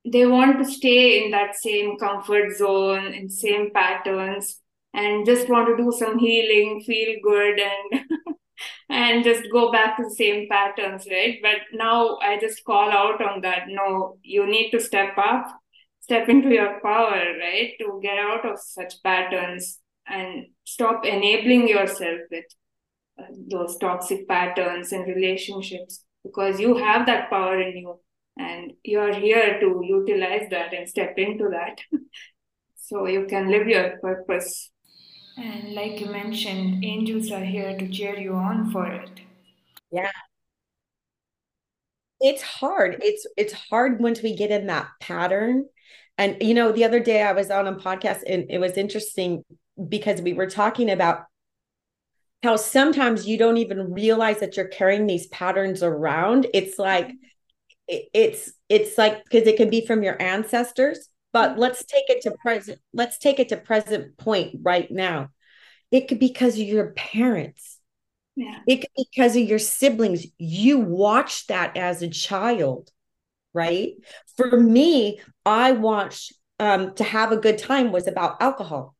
they 0.06 0.26
want 0.26 0.60
to 0.60 0.66
stay 0.72 1.24
in 1.26 1.32
that 1.32 1.56
same 1.56 1.98
comfort 1.98 2.56
zone, 2.58 3.14
in 3.14 3.30
same 3.30 3.72
patterns, 3.74 4.62
and 4.94 5.26
just 5.26 5.50
want 5.50 5.68
to 5.68 5.84
do 5.84 5.92
some 5.92 6.18
healing, 6.20 6.82
feel 6.86 7.16
good, 7.24 7.60
and 7.60 8.02
and 8.90 9.24
just 9.24 9.44
go 9.52 9.72
back 9.72 9.98
to 9.98 10.04
the 10.04 10.16
same 10.16 10.48
patterns, 10.50 11.08
right? 11.12 11.38
But 11.42 11.62
now 11.74 12.18
I 12.18 12.40
just 12.40 12.64
call 12.64 12.90
out 12.90 13.22
on 13.22 13.42
that. 13.42 13.64
No, 13.68 14.18
you 14.24 14.46
need 14.46 14.72
to 14.72 14.80
step 14.80 15.18
up, 15.18 15.48
step 16.00 16.30
into 16.30 16.50
your 16.50 16.80
power, 16.82 17.22
right? 17.40 17.72
To 17.80 18.00
get 18.02 18.18
out 18.18 18.46
of 18.46 18.60
such 18.60 19.02
patterns 19.04 19.80
and 20.08 20.46
stop 20.64 21.06
enabling 21.06 21.68
yourself 21.68 22.20
with 22.32 22.46
uh, 23.20 23.26
those 23.50 23.78
toxic 23.78 24.28
patterns 24.28 24.92
and 24.92 25.08
relationships 25.08 26.06
because 26.24 26.60
you 26.60 26.78
have 26.78 27.06
that 27.06 27.30
power 27.30 27.60
in 27.60 27.76
you 27.78 28.00
and 28.38 28.74
you're 28.84 29.14
here 29.14 29.60
to 29.60 29.82
utilize 29.84 30.48
that 30.52 30.74
and 30.74 30.88
step 30.88 31.14
into 31.18 31.50
that 31.50 31.80
so 32.76 33.08
you 33.08 33.26
can 33.26 33.50
live 33.50 33.68
your 33.68 33.98
purpose. 33.98 34.72
And 35.38 35.74
like 35.74 36.00
you 36.00 36.08
mentioned, 36.08 36.84
angels 36.84 37.32
are 37.32 37.44
here 37.44 37.78
to 37.78 37.88
cheer 37.88 38.18
you 38.18 38.34
on 38.34 38.72
for 38.72 38.88
it. 38.88 39.22
Yeah. 39.92 40.12
It's 42.20 42.42
hard. 42.42 42.98
It's 43.02 43.28
it's 43.38 43.54
hard 43.54 44.00
once 44.00 44.24
we 44.24 44.36
get 44.36 44.50
in 44.52 44.68
that 44.68 44.88
pattern. 45.00 45.66
And 46.18 46.38
you 46.42 46.56
know, 46.56 46.72
the 46.72 46.84
other 46.84 47.00
day 47.00 47.22
I 47.22 47.34
was 47.34 47.52
on 47.52 47.68
a 47.68 47.76
podcast 47.76 48.24
and 48.28 48.46
it 48.50 48.58
was 48.58 48.74
interesting 48.74 49.44
because 49.88 50.22
we 50.22 50.34
were 50.34 50.50
talking 50.50 50.90
about 50.90 51.26
how 52.44 52.56
sometimes 52.56 53.28
you 53.28 53.38
don't 53.38 53.58
even 53.58 53.94
realize 53.94 54.40
that 54.40 54.58
you're 54.58 54.68
carrying 54.68 55.06
these 55.06 55.28
patterns 55.28 55.84
around. 55.84 56.48
It's 56.54 56.80
like 56.80 57.12
it's 57.88 58.52
it's 58.70 58.98
like 58.98 59.24
because 59.24 59.48
it 59.48 59.58
can 59.58 59.70
be 59.70 59.86
from 59.86 60.02
your 60.02 60.20
ancestors, 60.22 61.10
but 61.38 61.60
let's 61.60 61.86
take 61.86 62.10
it 62.10 62.22
to 62.24 62.32
present. 62.32 62.80
Let's 62.94 63.18
take 63.20 63.40
it 63.40 63.50
to 63.50 63.58
present 63.58 64.18
point 64.18 64.60
right 64.64 64.90
now. 64.90 65.30
It 65.92 66.08
could 66.08 66.20
be 66.20 66.28
because 66.28 66.56
of 66.56 66.66
your 66.66 66.92
parents. 66.92 67.80
Yeah. 68.36 68.60
It 68.68 68.78
could 68.78 68.90
be 68.96 69.08
because 69.14 69.36
of 69.36 69.44
your 69.44 69.60
siblings. 69.60 70.26
You 70.38 70.80
watched 70.80 71.50
that 71.50 71.78
as 71.78 72.02
a 72.02 72.10
child, 72.10 72.90
right? 73.54 73.94
For 74.36 74.60
me, 74.60 75.22
I 75.46 75.74
watched 75.74 76.34
um, 76.60 76.96
to 76.96 77.04
have 77.04 77.32
a 77.32 77.38
good 77.38 77.60
time 77.60 77.92
was 77.92 78.08
about 78.08 78.42
alcohol 78.42 78.96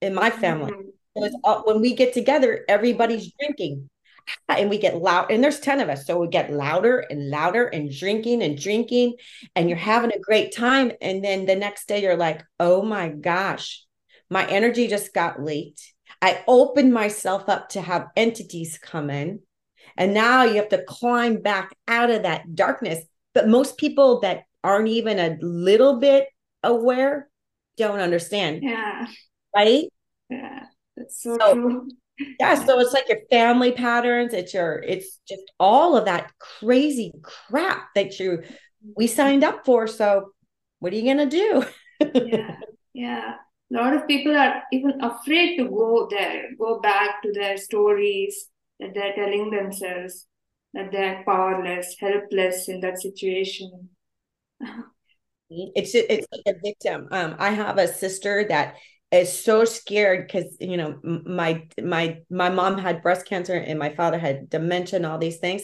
in 0.00 0.14
my 0.14 0.30
family. 0.30 0.72
Mhm. 0.72 0.92
So 1.16 1.24
it's 1.24 1.36
all, 1.42 1.64
when 1.66 1.80
we 1.80 1.94
get 1.94 2.12
together, 2.12 2.64
everybody's 2.68 3.32
drinking 3.40 3.88
and 4.48 4.70
we 4.70 4.78
get 4.78 4.96
loud 4.96 5.30
and 5.30 5.42
there's 5.42 5.60
10 5.60 5.80
of 5.80 5.88
us 5.88 6.06
so 6.06 6.18
we 6.18 6.28
get 6.28 6.52
louder 6.52 6.98
and 7.10 7.30
louder 7.30 7.66
and 7.66 7.90
drinking 7.96 8.42
and 8.42 8.60
drinking 8.60 9.14
and 9.54 9.68
you're 9.68 9.78
having 9.78 10.12
a 10.12 10.18
great 10.18 10.54
time 10.54 10.92
and 11.00 11.24
then 11.24 11.46
the 11.46 11.56
next 11.56 11.86
day 11.88 12.02
you're 12.02 12.16
like 12.16 12.42
oh 12.60 12.82
my 12.82 13.08
gosh 13.08 13.84
my 14.30 14.46
energy 14.46 14.88
just 14.88 15.14
got 15.14 15.42
leaked 15.42 15.94
i 16.22 16.42
opened 16.48 16.92
myself 16.92 17.48
up 17.48 17.68
to 17.70 17.80
have 17.80 18.08
entities 18.16 18.78
come 18.82 19.10
in 19.10 19.40
and 19.96 20.14
now 20.14 20.44
you 20.44 20.56
have 20.56 20.68
to 20.68 20.82
climb 20.84 21.40
back 21.40 21.74
out 21.86 22.10
of 22.10 22.22
that 22.22 22.54
darkness 22.54 23.04
but 23.34 23.48
most 23.48 23.76
people 23.78 24.20
that 24.20 24.42
aren't 24.64 24.88
even 24.88 25.18
a 25.18 25.36
little 25.40 25.98
bit 25.98 26.26
aware 26.62 27.28
don't 27.76 28.00
understand 28.00 28.60
Yeah. 28.62 29.06
right 29.54 29.84
Yeah. 30.28 30.64
That's 30.96 31.22
so, 31.22 31.38
So- 31.38 31.54
true. 31.54 31.88
Yeah 32.40 32.54
so 32.54 32.78
it's 32.80 32.92
like 32.92 33.08
your 33.08 33.20
family 33.30 33.72
patterns 33.72 34.34
it's 34.34 34.54
your 34.54 34.82
it's 34.86 35.20
just 35.28 35.42
all 35.60 35.96
of 35.96 36.04
that 36.04 36.32
crazy 36.38 37.12
crap 37.22 37.88
that 37.94 38.18
you 38.18 38.42
we 38.96 39.06
signed 39.06 39.44
up 39.44 39.64
for 39.64 39.86
so 39.86 40.32
what 40.80 40.92
are 40.92 40.96
you 40.96 41.04
gonna 41.04 41.26
do 41.26 41.64
Yeah. 42.14 42.56
Yeah. 42.94 43.34
a 43.72 43.74
lot 43.74 43.94
of 43.94 44.06
people 44.08 44.36
are 44.36 44.62
even 44.72 45.00
afraid 45.02 45.56
to 45.58 45.68
go 45.68 46.08
there, 46.10 46.50
go 46.58 46.80
back 46.80 47.22
to 47.22 47.32
their 47.32 47.56
stories 47.56 48.46
that 48.80 48.94
they're 48.94 49.14
telling 49.14 49.50
themselves 49.50 50.26
that 50.74 50.90
they're 50.92 51.22
powerless, 51.24 51.96
helpless 52.00 52.68
in 52.68 52.80
that 52.80 53.00
situation. 53.00 53.90
it's 55.50 55.94
it's 55.94 56.26
like 56.32 56.56
a 56.56 56.58
victim. 56.62 57.08
Um, 57.10 57.36
I 57.38 57.50
have 57.50 57.78
a 57.78 57.88
sister 57.88 58.46
that 58.48 58.76
is 59.10 59.42
so 59.42 59.64
scared 59.64 60.26
because 60.26 60.56
you 60.60 60.76
know 60.76 60.98
my 61.02 61.66
my 61.82 62.18
my 62.30 62.50
mom 62.50 62.78
had 62.78 63.02
breast 63.02 63.26
cancer 63.26 63.54
and 63.54 63.78
my 63.78 63.94
father 63.94 64.18
had 64.18 64.50
dementia 64.50 64.96
and 64.96 65.06
all 65.06 65.18
these 65.18 65.38
things. 65.38 65.62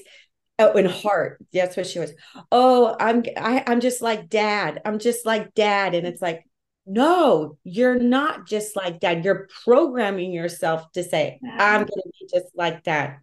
Oh, 0.58 0.72
in 0.72 0.86
heart, 0.86 1.44
that's 1.52 1.76
what 1.76 1.86
she 1.86 1.98
was. 1.98 2.12
Oh, 2.52 2.96
I'm 2.98 3.24
I, 3.36 3.64
I'm 3.66 3.80
just 3.80 4.00
like 4.00 4.28
dad. 4.28 4.80
I'm 4.84 4.98
just 4.98 5.26
like 5.26 5.52
dad, 5.54 5.94
and 5.94 6.06
it's 6.06 6.22
like, 6.22 6.44
no, 6.86 7.58
you're 7.64 7.98
not 7.98 8.46
just 8.46 8.76
like 8.76 9.00
dad. 9.00 9.24
You're 9.24 9.48
programming 9.64 10.32
yourself 10.32 10.90
to 10.92 11.02
say, 11.02 11.40
I'm 11.58 11.86
to 11.86 12.02
be 12.04 12.28
just 12.32 12.46
like 12.54 12.84
dad. 12.84 13.18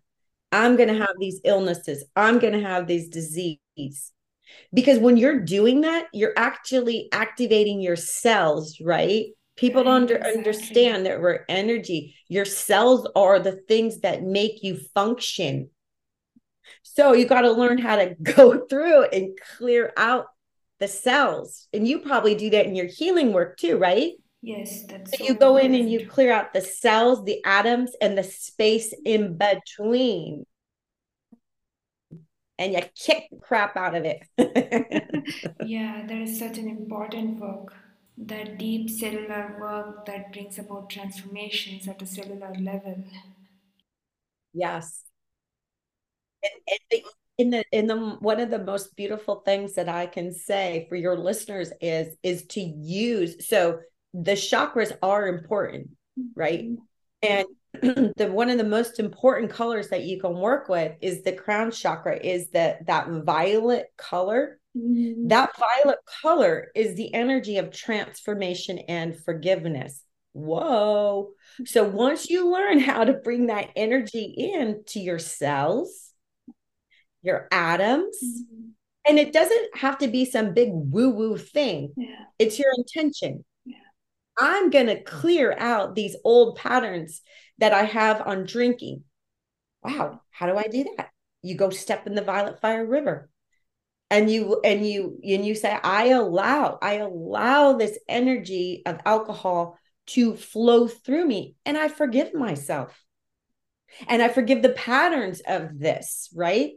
I'm 0.51 0.75
going 0.75 0.89
to 0.89 0.97
have 0.97 1.15
these 1.19 1.39
illnesses. 1.45 2.03
I'm 2.15 2.39
going 2.39 2.53
to 2.53 2.61
have 2.61 2.87
these 2.87 3.07
disease. 3.07 3.59
Because 4.73 4.99
when 4.99 5.15
you're 5.15 5.39
doing 5.39 5.81
that, 5.81 6.07
you're 6.11 6.33
actually 6.35 7.07
activating 7.13 7.79
your 7.79 7.95
cells, 7.95 8.81
right? 8.81 9.27
People 9.57 9.83
don't 9.83 10.03
under, 10.03 10.15
exactly. 10.15 10.37
understand 10.37 11.05
that 11.05 11.21
we're 11.21 11.45
energy. 11.49 12.15
Your 12.29 12.45
cells 12.45 13.07
are 13.15 13.39
the 13.39 13.61
things 13.67 13.99
that 13.99 14.23
make 14.23 14.63
you 14.63 14.79
function. 14.93 15.69
So 16.83 17.13
you 17.13 17.25
got 17.25 17.41
to 17.41 17.51
learn 17.51 17.77
how 17.77 17.97
to 17.97 18.15
go 18.23 18.65
through 18.65 19.03
and 19.05 19.37
clear 19.57 19.93
out 19.97 20.27
the 20.79 20.87
cells. 20.87 21.67
And 21.73 21.87
you 21.87 21.99
probably 21.99 22.35
do 22.35 22.49
that 22.51 22.65
in 22.65 22.75
your 22.75 22.87
healing 22.87 23.33
work 23.33 23.57
too, 23.57 23.77
right? 23.77 24.13
Yes, 24.41 24.85
that's 24.87 25.15
so 25.15 25.23
you 25.23 25.35
go 25.35 25.57
in 25.57 25.75
and 25.75 25.91
you 25.91 26.07
clear 26.07 26.33
out 26.33 26.51
the 26.51 26.61
cells, 26.61 27.23
the 27.23 27.43
atoms, 27.45 27.91
and 28.01 28.17
the 28.17 28.23
space 28.23 28.91
in 29.05 29.37
between. 29.37 30.45
And 32.57 32.73
you 32.73 32.81
kick 32.95 33.25
crap 33.41 33.77
out 33.77 33.95
of 33.95 34.03
it. 34.05 34.23
yeah, 35.65 36.05
that 36.07 36.17
is 36.17 36.39
such 36.39 36.57
an 36.57 36.67
important 36.67 37.39
work. 37.39 37.75
That 38.23 38.57
deep 38.57 38.89
cellular 38.89 39.57
work 39.59 40.05
that 40.05 40.31
brings 40.31 40.59
about 40.59 40.89
transformations 40.89 41.87
at 41.87 42.01
a 42.01 42.05
cellular 42.05 42.53
level. 42.59 43.03
Yes. 44.53 45.03
And, 46.43 46.51
and 46.67 46.79
the, 46.91 47.03
in 47.37 47.49
the 47.49 47.65
in 47.71 47.87
the 47.87 47.97
one 48.19 48.39
of 48.39 48.51
the 48.51 48.59
most 48.59 48.95
beautiful 48.95 49.41
things 49.45 49.73
that 49.73 49.89
I 49.89 50.05
can 50.05 50.31
say 50.31 50.85
for 50.89 50.95
your 50.95 51.17
listeners 51.17 51.71
is 51.81 52.15
is 52.21 52.45
to 52.47 52.61
use 52.61 53.47
so 53.47 53.79
the 54.13 54.33
chakras 54.33 54.95
are 55.01 55.27
important, 55.27 55.89
right? 56.35 56.65
Mm-hmm. 56.65 56.75
And 57.23 57.45
the 58.17 58.31
one 58.31 58.49
of 58.49 58.57
the 58.57 58.63
most 58.63 58.99
important 58.99 59.51
colors 59.51 59.89
that 59.89 60.03
you 60.03 60.19
can 60.19 60.33
work 60.33 60.69
with 60.69 60.93
is 61.01 61.23
the 61.23 61.31
crown 61.31 61.71
chakra 61.71 62.17
is 62.17 62.49
that 62.51 62.85
that 62.87 63.09
violet 63.09 63.87
color 63.97 64.59
mm-hmm. 64.77 65.27
that 65.27 65.51
violet 65.57 65.99
color 66.21 66.71
is 66.75 66.95
the 66.95 67.13
energy 67.13 67.57
of 67.57 67.71
transformation 67.71 68.79
and 68.87 69.17
forgiveness 69.17 70.03
whoa 70.33 71.31
so 71.65 71.83
once 71.83 72.29
you 72.29 72.51
learn 72.51 72.79
how 72.79 73.03
to 73.03 73.13
bring 73.13 73.47
that 73.47 73.69
energy 73.75 74.33
in 74.37 74.81
to 74.85 74.99
your 74.99 75.19
cells 75.19 76.13
your 77.21 77.47
atoms 77.51 78.17
mm-hmm. 78.23 78.69
and 79.07 79.19
it 79.19 79.33
doesn't 79.33 79.77
have 79.77 79.97
to 79.97 80.07
be 80.07 80.25
some 80.25 80.53
big 80.53 80.69
woo 80.71 81.09
woo 81.09 81.37
thing 81.37 81.91
yeah. 81.97 82.25
it's 82.39 82.57
your 82.57 82.71
intention 82.77 83.43
I'm 84.37 84.69
going 84.69 84.87
to 84.87 85.01
clear 85.03 85.55
out 85.57 85.95
these 85.95 86.15
old 86.23 86.57
patterns 86.57 87.21
that 87.59 87.73
I 87.73 87.83
have 87.83 88.21
on 88.25 88.45
drinking. 88.45 89.03
Wow, 89.83 90.21
how 90.31 90.47
do 90.47 90.57
I 90.57 90.63
do 90.63 90.85
that? 90.97 91.09
You 91.43 91.55
go 91.55 91.69
step 91.69 92.07
in 92.07 92.15
the 92.15 92.23
violet 92.23 92.59
fire 92.59 92.85
river. 92.85 93.29
And 94.11 94.29
you 94.29 94.59
and 94.63 94.85
you 94.85 95.19
and 95.23 95.45
you 95.45 95.55
say 95.55 95.71
I 95.71 96.09
allow 96.09 96.77
I 96.81 96.95
allow 96.95 97.73
this 97.73 97.97
energy 98.09 98.83
of 98.85 98.99
alcohol 99.05 99.79
to 100.07 100.35
flow 100.35 100.87
through 100.87 101.25
me 101.25 101.55
and 101.65 101.77
I 101.77 101.87
forgive 101.87 102.33
myself. 102.33 103.01
And 104.07 104.21
I 104.21 104.27
forgive 104.27 104.61
the 104.61 104.69
patterns 104.69 105.41
of 105.47 105.79
this, 105.79 106.29
right? 106.35 106.73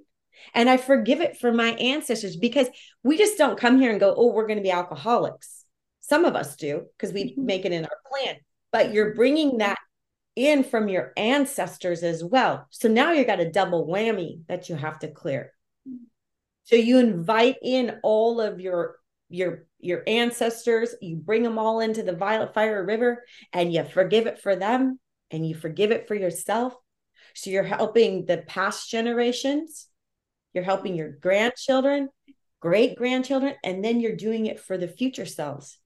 And 0.55 0.71
I 0.71 0.77
forgive 0.77 1.21
it 1.21 1.39
for 1.39 1.53
my 1.53 1.71
ancestors 1.73 2.37
because 2.37 2.69
we 3.03 3.19
just 3.19 3.37
don't 3.37 3.59
come 3.59 3.81
here 3.81 3.91
and 3.91 4.01
go, 4.01 4.15
"Oh, 4.17 4.33
we're 4.33 4.47
going 4.47 4.59
to 4.59 4.63
be 4.63 4.71
alcoholics." 4.71 5.65
Some 6.01 6.25
of 6.25 6.37
us 6.37 6.55
do 6.57 6.87
because 6.97 7.13
we 7.13 7.31
mm-hmm. 7.31 7.47
make 7.47 7.65
it 7.65 7.73
in 7.73 7.85
our 7.85 7.99
plan, 8.11 8.37
but 8.71 8.93
you're 8.93 9.15
bringing 9.15 9.59
that 9.59 9.79
in 10.37 10.63
from 10.63 10.89
your 10.89 11.13
ancestors 11.17 12.03
as 12.03 12.23
well. 12.23 12.67
So 12.71 12.89
now 12.89 13.13
you've 13.13 13.27
got 13.27 13.41
a 13.41 13.51
double 13.51 13.87
whammy 13.87 14.41
that 14.49 14.69
you 14.69 14.77
have 14.77 14.99
to 15.01 15.09
clear. 15.09 15.54
So 16.65 16.77
you 16.77 16.99
invite 16.99 17.57
in 17.63 17.99
all 18.03 18.41
of 18.41 18.61
your 18.61 18.97
your 19.29 19.67
your 19.79 20.03
ancestors, 20.07 20.95
you 21.01 21.17
bring 21.17 21.43
them 21.43 21.59
all 21.59 21.81
into 21.81 22.03
the 22.03 22.15
Violet 22.15 22.55
Fire 22.55 22.85
River 22.85 23.25
and 23.53 23.73
you 23.73 23.85
forgive 23.85 24.27
it 24.27 24.41
for 24.41 24.57
them 24.57 24.99
and 25.31 25.47
you 25.47 25.55
forgive 25.55 25.91
it 25.91 26.09
for 26.09 26.15
yourself. 26.15 26.75
So 27.35 27.51
you're 27.51 27.65
helping 27.65 28.27
the 28.27 28.39
past 28.39 28.91
generations, 28.91 29.89
you're 30.53 30.65
helping 30.65 30.95
your 30.95 31.11
grandchildren, 31.11 32.09
great 32.61 32.97
grandchildren, 32.97 33.55
and 33.65 33.85
then 33.85 34.01
you're 34.01 34.17
doing 34.17 34.47
it 34.47 34.61
for 34.61 34.79
the 34.79 34.89
future 34.89 35.27
selves. 35.27 35.79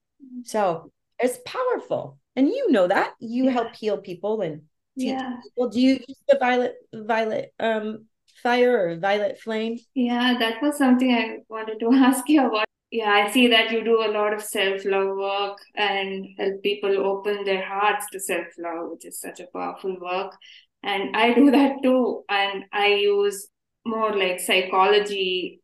So 0.43 0.91
it's 1.17 1.39
powerful. 1.45 2.19
And 2.35 2.47
you 2.47 2.71
know 2.71 2.87
that. 2.87 3.13
You 3.19 3.45
yeah. 3.45 3.51
help 3.51 3.75
heal 3.75 3.97
people 3.97 4.41
and 4.41 4.61
teach 4.97 5.09
yeah. 5.09 5.37
people. 5.43 5.69
Do 5.69 5.81
you 5.81 5.93
use 6.07 6.23
the 6.27 6.37
violet 6.39 6.75
violet 6.93 7.53
um 7.59 8.05
fire 8.41 8.89
or 8.89 8.97
violet 8.97 9.39
flame? 9.39 9.77
Yeah, 9.93 10.37
that 10.39 10.61
was 10.61 10.77
something 10.77 11.13
I 11.13 11.39
wanted 11.49 11.79
to 11.79 11.91
ask 11.93 12.27
you 12.27 12.47
about. 12.47 12.65
Yeah, 12.91 13.11
I 13.11 13.29
see 13.31 13.47
that 13.47 13.71
you 13.71 13.83
do 13.83 14.01
a 14.01 14.11
lot 14.11 14.33
of 14.33 14.41
self-love 14.41 15.15
work 15.15 15.59
and 15.75 16.25
help 16.37 16.63
people 16.63 16.97
open 17.05 17.43
their 17.43 17.63
hearts 17.63 18.07
to 18.11 18.19
self-love, 18.19 18.89
which 18.91 19.05
is 19.05 19.21
such 19.21 19.39
a 19.39 19.47
powerful 19.53 19.95
work. 20.01 20.35
And 20.81 21.15
I 21.15 21.33
do 21.33 21.51
that 21.57 21.83
too. 21.83 22.23
And 22.29 22.65
I 22.73 22.87
use 22.87 23.47
more 23.85 24.15
like 24.15 24.39
psychology, 24.39 25.61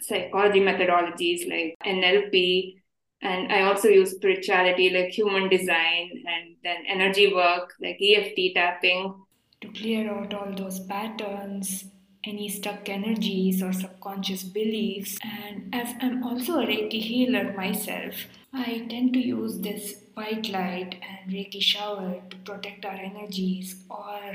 psychology 0.00 0.60
methodologies 0.60 1.48
like 1.48 1.76
NLP 1.84 2.76
and 3.22 3.50
I 3.50 3.62
also 3.62 3.88
use 3.88 4.12
spirituality 4.12 4.90
like 4.90 5.08
human 5.08 5.48
design 5.48 6.10
and 6.26 6.56
then 6.62 6.84
energy 6.86 7.32
work 7.32 7.72
like 7.80 7.98
EFT 8.00 8.54
tapping 8.54 9.14
to 9.62 9.68
clear 9.68 10.10
out 10.10 10.34
all 10.34 10.52
those 10.54 10.80
patterns, 10.80 11.84
any 12.26 12.48
stuck 12.48 12.88
energies 12.88 13.62
or 13.62 13.72
subconscious 13.72 14.42
beliefs. 14.42 15.18
And 15.22 15.74
as 15.74 15.94
I'm 16.00 16.24
also 16.24 16.60
a 16.60 16.66
Reiki 16.66 17.00
healer 17.00 17.52
myself, 17.56 18.14
I 18.52 18.86
tend 18.88 19.12
to 19.14 19.18
use 19.18 19.58
this 19.58 20.02
white 20.14 20.48
light 20.48 20.96
and 21.08 21.32
Reiki 21.32 21.62
shower 21.62 22.22
to 22.30 22.36
protect 22.38 22.84
our 22.84 22.94
energies 22.94 23.76
or 23.90 24.34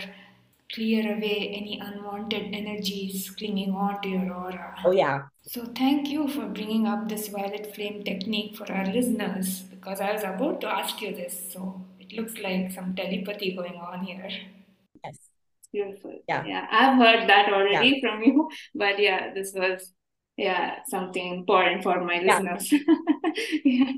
clear 0.73 1.15
away 1.15 1.53
any 1.55 1.79
unwanted 1.79 2.53
energies 2.53 3.29
clinging 3.31 3.73
on 3.73 4.01
to 4.01 4.09
your 4.09 4.33
aura. 4.33 4.75
Oh, 4.85 4.91
yeah. 4.91 5.23
So, 5.41 5.65
thank 5.75 6.07
you 6.07 6.27
for 6.27 6.45
bringing 6.45 6.87
up 6.87 7.09
this 7.09 7.27
violet 7.27 7.75
flame 7.75 8.03
technique 8.03 8.55
for 8.55 8.71
our 8.71 8.85
listeners 8.85 9.61
because 9.61 9.99
I 9.99 10.13
was 10.13 10.23
about 10.23 10.61
to 10.61 10.67
ask 10.67 11.01
you 11.01 11.13
this. 11.13 11.51
So, 11.51 11.81
it 11.99 12.13
looks 12.13 12.37
like 12.37 12.71
some 12.71 12.95
telepathy 12.95 13.53
going 13.55 13.75
on 13.75 14.05
here. 14.05 14.29
Beautiful. 15.71 16.19
Yeah. 16.27 16.43
Yeah. 16.45 16.67
I've 16.69 16.97
heard 16.97 17.29
that 17.29 17.51
already 17.51 18.01
yeah. 18.01 18.09
from 18.09 18.23
you. 18.23 18.49
But 18.75 18.99
yeah, 18.99 19.33
this 19.33 19.53
was 19.55 19.93
yeah 20.37 20.79
something 20.87 21.33
important 21.33 21.83
for 21.83 22.03
my 22.03 22.19
listeners. 22.19 22.71
yeah. 23.63 23.91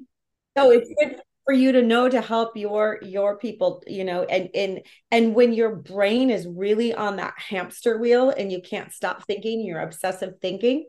So 0.57 0.71
it's 0.71 0.89
good 0.99 1.19
for 1.45 1.53
you 1.53 1.71
to 1.73 1.81
know 1.81 2.07
to 2.07 2.21
help 2.21 2.55
your 2.55 2.99
your 3.01 3.37
people 3.37 3.83
you 3.85 4.03
know 4.03 4.23
and 4.23 4.49
and 4.55 4.81
and 5.11 5.35
when 5.35 5.53
your 5.53 5.75
brain 5.75 6.29
is 6.29 6.47
really 6.47 6.93
on 6.93 7.17
that 7.17 7.33
hamster 7.37 7.97
wheel 7.97 8.29
and 8.29 8.51
you 8.51 8.61
can't 8.61 8.93
stop 8.93 9.25
thinking 9.27 9.61
you're 9.61 9.81
obsessive 9.81 10.35
thinking 10.41 10.85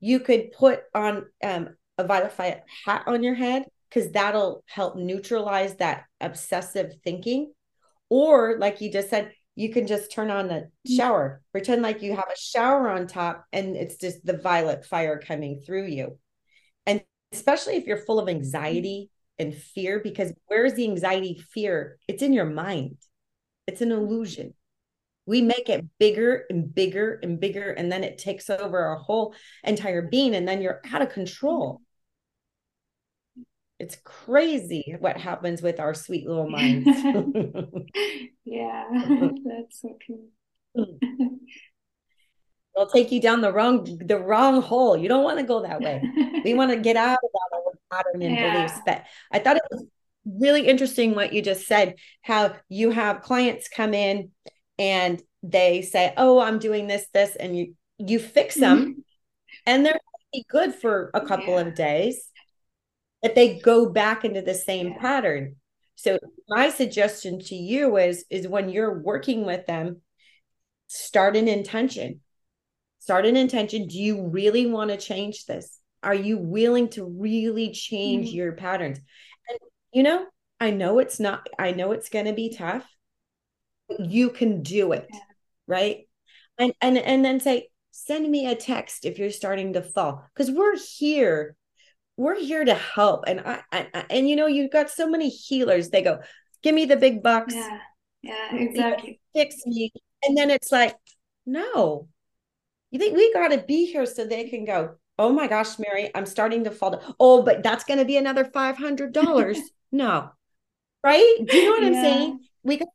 you 0.00 0.20
could 0.20 0.52
put 0.52 0.80
on 0.94 1.26
um, 1.44 1.68
a 1.98 2.28
fire 2.30 2.62
hat 2.86 3.02
on 3.06 3.22
your 3.22 3.34
head 3.34 3.64
because 3.88 4.10
that'll 4.12 4.64
help 4.66 4.96
neutralize 4.96 5.74
that 5.76 6.04
obsessive 6.20 6.94
thinking 7.04 7.52
or 8.08 8.56
like 8.58 8.80
you 8.80 8.90
just 8.90 9.10
said 9.10 9.32
you 9.56 9.72
can 9.72 9.86
just 9.86 10.10
turn 10.10 10.30
on 10.30 10.48
the 10.48 10.54
mm-hmm. 10.54 10.96
shower. 10.96 11.42
Pretend 11.52 11.82
like 11.82 12.02
you 12.02 12.14
have 12.14 12.30
a 12.32 12.38
shower 12.38 12.88
on 12.88 13.06
top 13.06 13.44
and 13.52 13.76
it's 13.76 13.96
just 13.96 14.24
the 14.24 14.36
violet 14.36 14.84
fire 14.84 15.18
coming 15.18 15.60
through 15.60 15.86
you. 15.86 16.18
And 16.86 17.02
especially 17.32 17.76
if 17.76 17.86
you're 17.86 18.04
full 18.04 18.18
of 18.18 18.28
anxiety 18.28 19.10
and 19.38 19.54
fear 19.54 20.00
because 20.00 20.32
where's 20.46 20.74
the 20.74 20.84
anxiety 20.84 21.42
fear? 21.52 21.98
It's 22.08 22.22
in 22.22 22.32
your 22.32 22.46
mind. 22.46 22.96
It's 23.66 23.80
an 23.80 23.92
illusion. 23.92 24.54
We 25.26 25.42
make 25.42 25.68
it 25.68 25.84
bigger 25.98 26.44
and 26.50 26.74
bigger 26.74 27.20
and 27.22 27.38
bigger 27.38 27.70
and 27.70 27.90
then 27.90 28.02
it 28.02 28.18
takes 28.18 28.50
over 28.50 28.78
our 28.78 28.96
whole 28.96 29.34
entire 29.62 30.02
being 30.02 30.34
and 30.34 30.46
then 30.46 30.60
you're 30.60 30.80
out 30.92 31.02
of 31.02 31.10
control 31.10 31.80
it's 33.80 33.96
crazy 34.04 34.94
what 35.00 35.16
happens 35.16 35.62
with 35.62 35.80
our 35.80 35.94
sweet 35.94 36.28
little 36.28 36.48
minds. 36.48 36.86
yeah, 38.44 38.84
that's 39.44 39.80
so 39.80 39.96
true. 40.04 40.26
It'll 42.76 42.90
take 42.92 43.10
you 43.10 43.20
down 43.20 43.40
the 43.40 43.52
wrong 43.52 43.84
the 44.04 44.18
wrong 44.18 44.60
hole. 44.60 44.96
You 44.96 45.08
don't 45.08 45.24
want 45.24 45.38
to 45.38 45.46
go 45.46 45.62
that 45.62 45.80
way. 45.80 46.02
we 46.44 46.54
want 46.54 46.70
to 46.70 46.76
get 46.76 46.96
out 46.96 47.18
of 47.24 47.30
that 47.32 47.56
old 47.56 47.74
pattern 47.90 48.22
and 48.22 48.34
yeah. 48.36 48.52
beliefs. 48.52 48.78
But 48.84 49.04
I 49.32 49.38
thought 49.38 49.56
it 49.56 49.62
was 49.70 49.86
really 50.26 50.68
interesting 50.68 51.14
what 51.14 51.32
you 51.32 51.40
just 51.40 51.66
said, 51.66 51.96
how 52.20 52.54
you 52.68 52.90
have 52.90 53.22
clients 53.22 53.68
come 53.68 53.94
in 53.94 54.30
and 54.78 55.22
they 55.42 55.80
say, 55.82 56.12
"Oh, 56.18 56.38
I'm 56.38 56.58
doing 56.58 56.86
this, 56.86 57.06
this," 57.14 57.34
and 57.34 57.56
you 57.56 57.74
you 57.96 58.18
fix 58.18 58.56
them, 58.56 58.78
mm-hmm. 58.78 59.00
and 59.66 59.86
they're 59.86 59.98
good 60.48 60.74
for 60.74 61.10
a 61.14 61.20
couple 61.26 61.54
yeah. 61.54 61.60
of 61.60 61.74
days, 61.74 62.29
but 63.22 63.34
they 63.34 63.58
go 63.58 63.88
back 63.90 64.24
into 64.24 64.42
the 64.42 64.54
same 64.54 64.88
yeah. 64.88 64.98
pattern. 64.98 65.56
So 65.96 66.18
my 66.48 66.70
suggestion 66.70 67.40
to 67.40 67.54
you 67.54 67.96
is 67.98 68.24
is 68.30 68.48
when 68.48 68.70
you're 68.70 69.00
working 69.00 69.44
with 69.44 69.66
them, 69.66 70.00
start 70.86 71.36
an 71.36 71.48
intention. 71.48 72.20
Start 73.00 73.26
an 73.26 73.36
intention. 73.36 73.86
Do 73.86 73.98
you 73.98 74.28
really 74.28 74.66
want 74.66 74.90
to 74.90 74.96
change 74.96 75.46
this? 75.46 75.78
Are 76.02 76.14
you 76.14 76.38
willing 76.38 76.88
to 76.90 77.04
really 77.04 77.72
change 77.72 78.28
mm-hmm. 78.28 78.36
your 78.36 78.52
patterns? 78.52 78.98
And 79.48 79.58
you 79.92 80.02
know, 80.02 80.26
I 80.58 80.70
know 80.70 80.98
it's 80.98 81.20
not, 81.20 81.46
I 81.58 81.72
know 81.72 81.92
it's 81.92 82.10
going 82.10 82.26
to 82.26 82.32
be 82.32 82.54
tough. 82.56 82.86
you 83.98 84.30
can 84.30 84.62
do 84.62 84.92
it. 84.92 85.06
Yeah. 85.12 85.20
Right. 85.66 86.08
And 86.58 86.72
and 86.80 86.98
and 86.98 87.24
then 87.24 87.40
say, 87.40 87.68
send 87.90 88.30
me 88.30 88.46
a 88.46 88.54
text 88.54 89.04
if 89.04 89.18
you're 89.18 89.30
starting 89.30 89.74
to 89.74 89.82
fall. 89.82 90.24
Because 90.34 90.50
we're 90.50 90.76
here 90.76 91.56
we're 92.20 92.38
here 92.38 92.64
to 92.64 92.74
help. 92.74 93.24
And 93.26 93.40
I, 93.40 93.62
I, 93.72 94.04
and 94.10 94.28
you 94.28 94.36
know 94.36 94.46
you've 94.46 94.72
got 94.72 94.90
so 94.90 95.08
many 95.08 95.28
healers. 95.28 95.90
They 95.90 96.02
go 96.02 96.20
give 96.62 96.74
me 96.74 96.84
the 96.84 96.96
big 96.96 97.22
bucks. 97.22 97.54
Yeah 97.54 97.78
yeah 98.22 98.54
exactly. 98.54 99.20
fix 99.34 99.56
me. 99.66 99.92
And 100.22 100.36
then 100.36 100.50
it's 100.50 100.72
like 100.72 100.96
no. 101.46 102.08
You 102.90 102.98
think 102.98 103.16
we 103.16 103.32
got 103.32 103.48
to 103.48 103.58
be 103.58 103.86
here 103.86 104.06
so 104.06 104.24
they 104.24 104.48
can 104.48 104.64
go 104.64 104.96
oh 105.18 105.32
my 105.32 105.46
gosh 105.46 105.78
mary 105.78 106.10
i'm 106.14 106.24
starting 106.24 106.64
to 106.64 106.70
fall 106.70 106.92
down. 106.92 107.14
oh 107.20 107.42
but 107.42 107.62
that's 107.62 107.84
going 107.84 107.98
to 107.98 108.04
be 108.04 108.16
another 108.16 108.44
$500 108.44 109.56
no. 109.92 110.30
Right? 111.02 111.36
Do 111.46 111.56
you 111.56 111.64
know 111.64 111.70
what 111.70 111.82
yeah. 111.82 111.88
i'm 111.88 111.94
saying? 111.94 112.40
We 112.62 112.76
got 112.78 112.88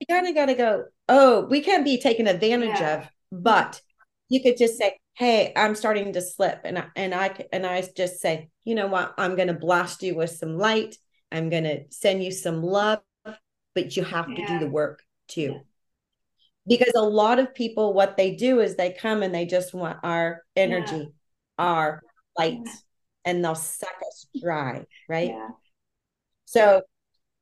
we 0.00 0.06
kind 0.06 0.28
of 0.28 0.34
got 0.34 0.46
to 0.46 0.54
go 0.54 0.84
oh 1.08 1.46
we 1.46 1.60
can't 1.60 1.84
be 1.84 2.00
taken 2.00 2.26
advantage 2.26 2.78
yeah. 2.80 2.98
of 2.98 3.08
but 3.30 3.80
you 4.28 4.42
could 4.42 4.56
just 4.58 4.76
say 4.76 4.98
hey 5.14 5.52
i'm 5.56 5.74
starting 5.74 6.12
to 6.12 6.20
slip. 6.20 6.60
And 6.64 6.78
I, 6.78 6.86
and 6.96 7.14
i 7.14 7.46
and 7.52 7.66
i 7.66 7.82
just 7.96 8.20
say 8.20 8.50
you 8.64 8.74
know 8.74 8.86
what? 8.86 9.14
I'm 9.18 9.36
going 9.36 9.48
to 9.48 9.54
blast 9.54 10.02
you 10.02 10.14
with 10.14 10.30
some 10.30 10.56
light. 10.56 10.96
I'm 11.30 11.50
going 11.50 11.64
to 11.64 11.84
send 11.90 12.22
you 12.22 12.30
some 12.30 12.62
love 12.62 13.00
but 13.74 13.96
you 13.96 14.04
have 14.04 14.28
yeah. 14.28 14.46
to 14.46 14.52
do 14.52 14.58
the 14.58 14.70
work 14.70 15.02
too. 15.28 15.60
Because 16.66 16.92
a 16.94 17.02
lot 17.02 17.38
of 17.38 17.54
people 17.54 17.94
what 17.94 18.16
they 18.16 18.36
do 18.36 18.60
is 18.60 18.76
they 18.76 18.92
come 18.92 19.22
and 19.22 19.34
they 19.34 19.46
just 19.46 19.72
want 19.72 19.98
our 20.02 20.42
energy 20.54 20.96
yeah. 20.96 21.04
our 21.58 22.02
light 22.38 22.60
yeah. 22.64 22.72
and 23.24 23.44
they'll 23.44 23.54
suck 23.54 23.94
us 24.06 24.26
dry 24.40 24.84
right? 25.08 25.32
So 26.44 26.82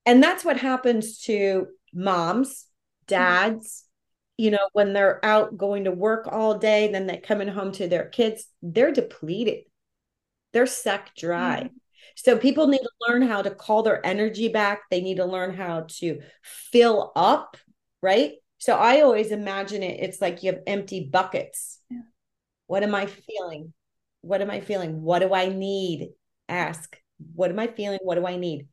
and 0.06 0.22
that's 0.22 0.44
what 0.44 0.56
happens 0.56 1.18
to 1.22 1.66
moms 1.92 2.50
mm-hmm. 2.50 3.16
dads 3.16 3.84
you 4.40 4.50
know, 4.50 4.70
when 4.72 4.94
they're 4.94 5.22
out 5.22 5.58
going 5.58 5.84
to 5.84 5.90
work 5.90 6.26
all 6.26 6.56
day, 6.56 6.90
then 6.90 7.06
they're 7.06 7.20
coming 7.20 7.46
home 7.46 7.72
to 7.72 7.86
their 7.86 8.06
kids, 8.06 8.46
they're 8.62 8.90
depleted. 8.90 9.64
They're 10.54 10.64
sucked 10.64 11.14
dry. 11.14 11.64
Mm-hmm. 11.64 11.76
So 12.16 12.38
people 12.38 12.66
need 12.66 12.78
to 12.78 12.90
learn 13.06 13.20
how 13.20 13.42
to 13.42 13.50
call 13.50 13.82
their 13.82 14.04
energy 14.04 14.48
back. 14.48 14.84
They 14.90 15.02
need 15.02 15.18
to 15.18 15.26
learn 15.26 15.54
how 15.54 15.84
to 15.98 16.20
fill 16.42 17.12
up, 17.14 17.58
right? 18.00 18.32
So 18.56 18.76
I 18.76 19.02
always 19.02 19.30
imagine 19.30 19.82
it, 19.82 20.00
it's 20.00 20.22
like 20.22 20.42
you 20.42 20.52
have 20.52 20.62
empty 20.66 21.10
buckets. 21.12 21.78
Yeah. 21.90 21.98
What 22.66 22.82
am 22.82 22.94
I 22.94 23.04
feeling? 23.04 23.74
What 24.22 24.40
am 24.40 24.50
I 24.50 24.62
feeling? 24.62 25.02
What 25.02 25.18
do 25.18 25.34
I 25.34 25.48
need? 25.48 26.12
Ask. 26.48 26.96
What 27.34 27.50
am 27.50 27.58
I 27.58 27.66
feeling? 27.66 27.98
What 28.02 28.14
do 28.14 28.26
I 28.26 28.36
need? 28.36 28.68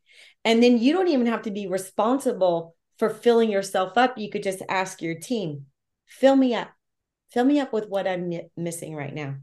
And 0.46 0.64
then 0.64 0.78
you 0.78 0.94
don't 0.94 1.10
even 1.10 1.26
have 1.26 1.42
to 1.42 1.52
be 1.52 1.68
responsible 1.68 2.77
for 2.98 3.10
filling 3.10 3.50
yourself 3.50 3.98
up, 3.98 4.18
you 4.18 4.30
could 4.30 4.44
just 4.44 4.62
ask 4.68 5.02
your 5.02 5.16
team, 5.16 5.66
fill 6.06 6.36
me 6.36 6.56
up, 6.56 6.70
fill 7.32 7.46
me 7.46 7.60
up 7.60 7.74
with 7.74 7.88
what 7.88 8.08
I'm 8.08 8.34
missing 8.56 8.96
right 8.96 9.14
now. 9.14 9.36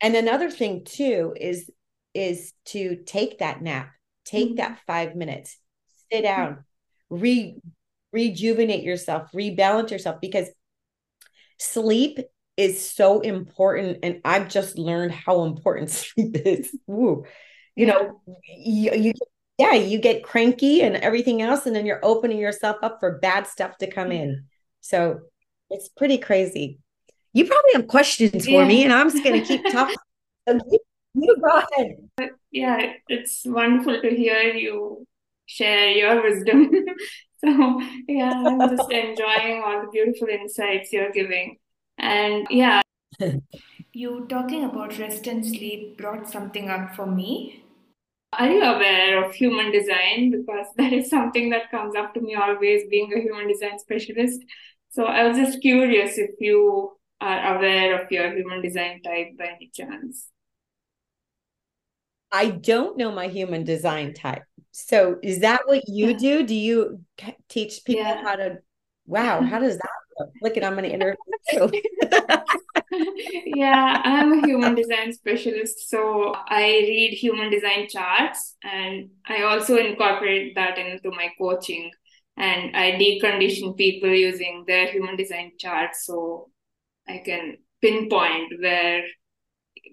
And 0.00 0.16
another 0.16 0.50
thing 0.50 0.84
too 0.84 1.34
is 1.38 1.70
is 2.12 2.52
to 2.64 2.96
take 3.06 3.38
that 3.38 3.62
nap, 3.62 3.90
take 4.24 4.48
mm-hmm. 4.48 4.56
that 4.56 4.80
five 4.86 5.14
minutes, 5.14 5.58
sit 6.10 6.22
down, 6.22 6.64
re 7.08 7.60
rejuvenate 8.12 8.82
yourself, 8.82 9.30
rebalance 9.32 9.90
yourself 9.90 10.20
because 10.20 10.48
sleep 11.58 12.18
is 12.56 12.90
so 12.90 13.20
important. 13.20 13.98
And 14.02 14.20
I've 14.24 14.48
just 14.48 14.78
learned 14.78 15.12
how 15.12 15.44
important 15.44 15.90
sleep 15.90 16.36
is. 16.44 16.76
Woo. 16.86 17.24
You 17.76 17.86
know, 17.86 18.20
you, 18.48 18.92
you 18.92 19.12
yeah, 19.60 19.74
you 19.74 19.98
get 19.98 20.22
cranky 20.22 20.80
and 20.80 20.96
everything 20.96 21.42
else, 21.42 21.66
and 21.66 21.76
then 21.76 21.84
you're 21.84 22.00
opening 22.02 22.38
yourself 22.38 22.78
up 22.82 22.98
for 22.98 23.18
bad 23.18 23.46
stuff 23.46 23.76
to 23.78 23.86
come 23.86 24.10
in. 24.10 24.44
So 24.80 25.20
it's 25.68 25.88
pretty 25.88 26.16
crazy. 26.16 26.78
You 27.34 27.44
probably 27.44 27.72
have 27.74 27.86
questions 27.86 28.46
for 28.46 28.62
yeah. 28.62 28.66
me, 28.66 28.84
and 28.84 28.92
I'm 28.92 29.10
just 29.10 29.22
going 29.22 29.38
to 29.38 29.46
keep 29.46 29.62
talking. 29.70 29.96
you, 30.46 30.78
you 31.14 31.36
go 31.44 31.62
ahead. 31.72 32.32
Yeah, 32.50 32.94
it's 33.08 33.42
wonderful 33.44 34.00
to 34.00 34.08
hear 34.08 34.54
you 34.54 35.06
share 35.44 35.90
your 35.90 36.22
wisdom. 36.22 36.70
so, 37.44 37.82
yeah, 38.08 38.32
I'm 38.32 38.76
just 38.76 38.90
enjoying 39.02 39.62
all 39.62 39.82
the 39.82 39.88
beautiful 39.92 40.28
insights 40.28 40.90
you're 40.90 41.12
giving. 41.12 41.58
And 41.98 42.46
yeah, 42.48 42.80
you 43.92 44.26
talking 44.26 44.64
about 44.64 44.98
rest 44.98 45.26
and 45.26 45.44
sleep 45.44 45.98
brought 45.98 46.30
something 46.30 46.70
up 46.70 46.94
for 46.96 47.04
me 47.04 47.62
are 48.32 48.48
you 48.48 48.62
aware 48.62 49.24
of 49.24 49.34
human 49.34 49.72
design? 49.72 50.30
Because 50.30 50.66
that 50.76 50.92
is 50.92 51.10
something 51.10 51.50
that 51.50 51.70
comes 51.70 51.96
up 51.96 52.14
to 52.14 52.20
me 52.20 52.34
always 52.34 52.82
being 52.88 53.12
a 53.12 53.20
human 53.20 53.48
design 53.48 53.78
specialist. 53.78 54.40
So 54.90 55.04
I 55.04 55.26
was 55.26 55.36
just 55.36 55.60
curious 55.60 56.18
if 56.18 56.30
you 56.38 56.96
are 57.20 57.56
aware 57.56 58.00
of 58.00 58.10
your 58.10 58.34
human 58.34 58.62
design 58.62 59.02
type 59.02 59.36
by 59.38 59.46
any 59.56 59.70
chance. 59.74 60.28
I 62.32 62.50
don't 62.50 62.96
know 62.96 63.10
my 63.10 63.28
human 63.28 63.64
design 63.64 64.14
type. 64.14 64.44
So 64.70 65.18
is 65.22 65.40
that 65.40 65.62
what 65.66 65.88
you 65.88 66.16
do? 66.16 66.44
Do 66.44 66.54
you 66.54 67.00
teach 67.48 67.84
people 67.84 68.04
yeah. 68.04 68.22
how 68.22 68.36
to? 68.36 68.58
Wow, 69.06 69.42
how 69.42 69.58
does 69.58 69.76
that 69.76 69.90
look? 70.18 70.30
Look 70.42 70.56
at 70.56 70.62
I'm 70.62 70.76
going 70.76 70.84
to 70.88 70.94
interview. 70.94 71.82
yeah, 73.46 74.00
I'm 74.04 74.32
a 74.32 74.46
human 74.46 74.74
design 74.74 75.12
specialist. 75.12 75.88
So 75.88 76.34
I 76.34 76.62
read 76.62 77.14
human 77.14 77.50
design 77.50 77.88
charts 77.88 78.56
and 78.62 79.10
I 79.26 79.42
also 79.42 79.76
incorporate 79.76 80.54
that 80.56 80.78
into 80.78 81.10
my 81.10 81.30
coaching. 81.38 81.90
And 82.36 82.76
I 82.76 82.92
decondition 82.92 83.76
people 83.76 84.10
using 84.10 84.64
their 84.66 84.86
human 84.90 85.16
design 85.16 85.52
charts 85.58 86.06
so 86.06 86.50
I 87.06 87.22
can 87.24 87.58
pinpoint 87.82 88.52
where, 88.60 89.02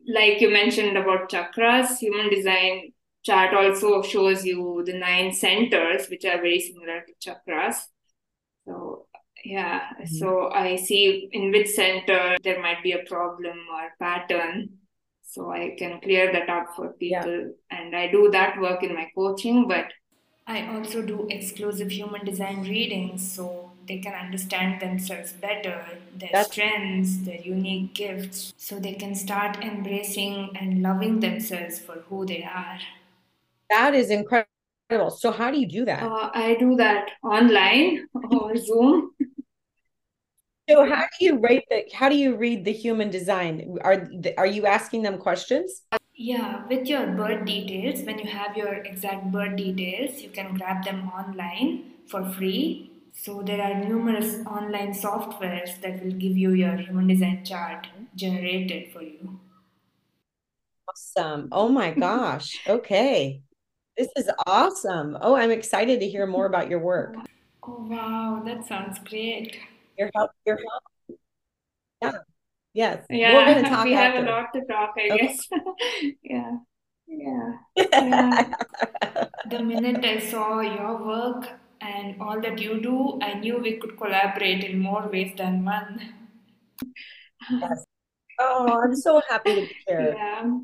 like 0.08 0.40
you 0.40 0.50
mentioned 0.50 0.98
about 0.98 1.30
chakras, 1.30 1.98
human 1.98 2.30
design 2.30 2.94
chart 3.24 3.54
also 3.54 4.02
shows 4.02 4.46
you 4.46 4.84
the 4.86 4.94
nine 4.94 5.34
centers, 5.34 6.08
which 6.08 6.24
are 6.26 6.38
very 6.38 6.62
similar 6.62 7.02
to 7.02 7.30
chakras. 7.30 7.76
So 8.66 9.07
yeah 9.48 9.80
mm-hmm. 9.80 10.16
so 10.20 10.50
i 10.52 10.76
see 10.76 11.30
in 11.32 11.52
which 11.52 11.70
center 11.70 12.38
there 12.44 12.62
might 12.62 12.82
be 12.84 12.92
a 12.92 13.04
problem 13.06 13.58
or 13.76 13.84
pattern 14.00 14.70
so 15.22 15.52
i 15.52 15.76
can 15.78 16.00
clear 16.02 16.32
that 16.32 16.50
up 16.50 16.68
for 16.76 16.90
people 17.04 17.40
yeah. 17.40 17.78
and 17.78 17.96
i 17.96 18.10
do 18.12 18.30
that 18.32 18.60
work 18.60 18.84
in 18.84 18.94
my 18.94 19.08
coaching 19.16 19.68
but 19.68 19.94
i 20.48 20.58
also 20.74 21.02
do 21.02 21.28
exclusive 21.30 21.92
human 21.92 22.26
design 22.26 22.62
readings 22.64 23.32
so 23.38 23.72
they 23.88 24.00
can 24.00 24.14
understand 24.14 24.82
themselves 24.82 25.32
better 25.32 25.78
their 26.18 26.30
That's- 26.34 26.52
strengths 26.52 27.18
their 27.30 27.42
unique 27.42 27.94
gifts 27.94 28.54
so 28.58 28.80
they 28.80 28.96
can 29.06 29.16
start 29.16 29.64
embracing 29.64 30.50
and 30.60 30.82
loving 30.82 31.20
themselves 31.22 31.80
for 31.80 32.04
who 32.10 32.26
they 32.26 32.44
are 32.44 32.80
that 33.70 33.96
is 33.96 34.10
incredible 34.10 34.58
so 34.90 35.32
how 35.32 35.52
do 35.52 35.60
you 35.60 35.68
do 35.68 35.84
that? 35.84 36.02
Uh, 36.02 36.30
I 36.34 36.56
do 36.60 36.76
that 36.78 37.12
online 37.22 38.08
or 38.32 38.56
Zoom. 38.56 39.12
So 40.70 40.86
how 40.86 41.06
do 41.18 41.26
you 41.26 41.40
rate 41.40 41.64
the 41.70 41.86
how 41.94 42.10
do 42.10 42.16
you 42.18 42.36
read 42.36 42.66
the 42.66 42.74
human 42.74 43.10
design? 43.10 43.78
Are 43.82 44.10
are 44.38 44.48
you 44.48 44.66
asking 44.66 45.04
them 45.04 45.18
questions? 45.18 45.84
Yeah, 46.18 46.68
with 46.68 46.90
your 46.90 47.08
birth 47.08 47.46
details, 47.46 48.04
when 48.06 48.20
you 48.20 48.26
have 48.28 48.58
your 48.58 48.74
exact 48.74 49.32
birth 49.32 49.56
details, 49.56 50.22
you 50.22 50.30
can 50.30 50.54
grab 50.54 50.84
them 50.84 51.08
online 51.08 51.94
for 52.08 52.26
free. 52.34 52.92
So 53.14 53.42
there 53.42 53.62
are 53.62 53.86
numerous 53.86 54.46
online 54.46 54.92
softwares 54.92 55.80
that 55.82 56.04
will 56.04 56.12
give 56.12 56.36
you 56.38 56.52
your 56.52 56.76
human 56.76 57.08
design 57.08 57.46
chart 57.46 57.88
generated 58.16 58.92
for 58.92 59.02
you. 59.02 59.40
Awesome. 60.90 61.50
Oh 61.52 61.70
my 61.70 61.92
gosh. 61.92 62.62
Okay. 62.68 63.42
This 63.98 64.10
is 64.18 64.30
awesome. 64.48 65.18
Oh, 65.22 65.36
I'm 65.36 65.52
excited 65.52 66.00
to 66.02 66.10
hear 66.10 66.28
more 66.28 66.46
about 66.46 66.70
your 66.70 66.80
work. 66.80 67.20
Oh, 67.64 67.86
wow, 67.88 68.42
that 68.46 68.66
sounds 68.68 68.98
great. 69.00 69.58
Your 69.98 70.10
help, 70.16 70.32
your 70.46 70.58
help. 70.58 70.84
Yeah. 72.02 72.12
Yes. 72.74 73.06
Yeah, 73.10 73.34
We're 73.34 73.54
gonna 73.54 73.70
talk 73.70 73.86
we 73.86 73.94
have 73.94 74.14
after. 74.14 74.24
a 74.28 74.32
lot 74.32 74.54
to 74.54 74.62
talk, 74.66 74.94
I 74.98 75.10
Okay. 75.14 75.28
guess. 75.28 75.48
Yeah, 76.24 76.58
yeah, 77.08 77.54
yeah. 78.00 78.44
The 79.50 79.60
minute 79.64 80.06
I 80.06 80.20
saw 80.20 80.60
your 80.62 81.04
work 81.04 81.50
and 81.82 82.22
all 82.22 82.40
that 82.42 82.60
you 82.60 82.80
do, 82.82 83.20
I 83.22 83.34
knew 83.36 83.58
we 83.58 83.78
could 83.78 83.98
collaborate 83.98 84.64
in 84.64 84.80
more 84.80 85.08
ways 85.12 85.34
than 85.38 85.66
one. 85.66 86.02
Yes. 87.50 87.84
Oh, 88.40 88.82
I'm 88.84 88.96
so 88.96 89.22
happy 89.30 89.56
to 89.56 89.62
be 89.62 89.76
here. 89.88 90.16
Yeah. 90.18 90.60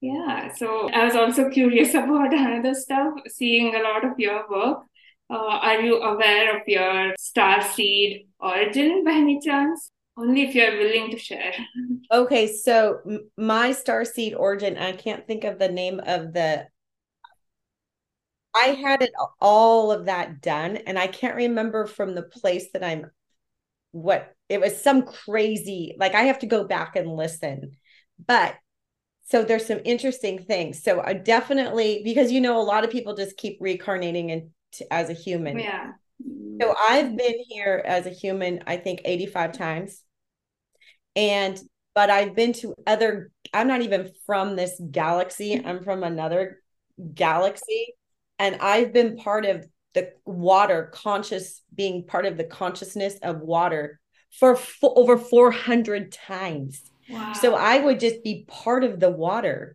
Yeah, 0.00 0.52
so 0.54 0.90
I 0.92 1.04
was 1.04 1.16
also 1.16 1.50
curious 1.50 1.94
about 1.94 2.32
another 2.32 2.74
stuff, 2.74 3.14
seeing 3.28 3.74
a 3.74 3.82
lot 3.82 4.04
of 4.04 4.18
your 4.18 4.48
work. 4.48 4.84
Uh, 5.30 5.36
are 5.36 5.80
you 5.82 6.00
aware 6.00 6.56
of 6.56 6.62
your 6.66 7.14
star 7.18 7.62
seed 7.62 8.28
origin 8.40 9.04
by 9.04 9.12
any 9.12 9.40
chance? 9.40 9.90
Only 10.16 10.42
if 10.42 10.54
you're 10.54 10.78
willing 10.78 11.10
to 11.10 11.18
share. 11.18 11.54
Okay, 12.10 12.46
so 12.46 13.00
my 13.36 13.70
starseed 13.70 14.34
origin, 14.34 14.78
I 14.78 14.92
can't 14.92 15.26
think 15.26 15.44
of 15.44 15.58
the 15.58 15.68
name 15.68 16.00
of 16.00 16.32
the. 16.32 16.66
I 18.54 18.68
had 18.68 19.02
it 19.02 19.12
all 19.40 19.92
of 19.92 20.06
that 20.06 20.40
done, 20.40 20.78
and 20.78 20.98
I 20.98 21.06
can't 21.06 21.36
remember 21.36 21.86
from 21.86 22.14
the 22.14 22.22
place 22.22 22.68
that 22.72 22.82
I'm. 22.82 23.10
What 23.92 24.34
it 24.48 24.60
was 24.60 24.82
some 24.82 25.02
crazy, 25.02 25.94
like 25.98 26.14
I 26.14 26.22
have 26.22 26.38
to 26.40 26.46
go 26.46 26.64
back 26.64 26.96
and 26.96 27.14
listen, 27.14 27.72
but 28.26 28.54
so 29.26 29.44
there's 29.44 29.66
some 29.66 29.80
interesting 29.84 30.38
things. 30.38 30.82
So 30.82 31.02
I 31.02 31.12
definitely 31.12 32.00
because 32.04 32.32
you 32.32 32.40
know 32.40 32.60
a 32.60 32.64
lot 32.64 32.84
of 32.84 32.90
people 32.90 33.14
just 33.14 33.36
keep 33.36 33.58
reincarnating 33.60 34.30
into 34.72 34.92
as 34.92 35.10
a 35.10 35.14
human. 35.14 35.58
Yeah. 35.58 35.92
So 36.60 36.74
I've 36.88 37.16
been 37.16 37.36
here 37.48 37.82
as 37.84 38.06
a 38.06 38.10
human, 38.10 38.60
I 38.66 38.76
think 38.76 39.02
85 39.04 39.52
times. 39.52 40.02
And 41.14 41.60
but 41.94 42.10
I've 42.10 42.34
been 42.34 42.52
to 42.54 42.74
other, 42.86 43.32
I'm 43.52 43.66
not 43.66 43.82
even 43.82 44.12
from 44.24 44.54
this 44.54 44.80
galaxy. 44.90 45.60
I'm 45.64 45.82
from 45.82 46.04
another 46.04 46.60
galaxy. 47.14 47.94
And 48.38 48.56
I've 48.60 48.92
been 48.92 49.16
part 49.16 49.44
of 49.44 49.66
the 49.94 50.12
water 50.24 50.90
conscious, 50.94 51.62
being 51.74 52.04
part 52.04 52.24
of 52.24 52.36
the 52.36 52.44
consciousness 52.44 53.18
of 53.22 53.40
water 53.40 53.98
for 54.38 54.54
fo- 54.54 54.94
over 54.94 55.18
400 55.18 56.12
times. 56.12 56.88
Wow. 57.10 57.32
So 57.32 57.54
I 57.54 57.80
would 57.80 57.98
just 57.98 58.22
be 58.22 58.44
part 58.46 58.84
of 58.84 59.00
the 59.00 59.10
water. 59.10 59.74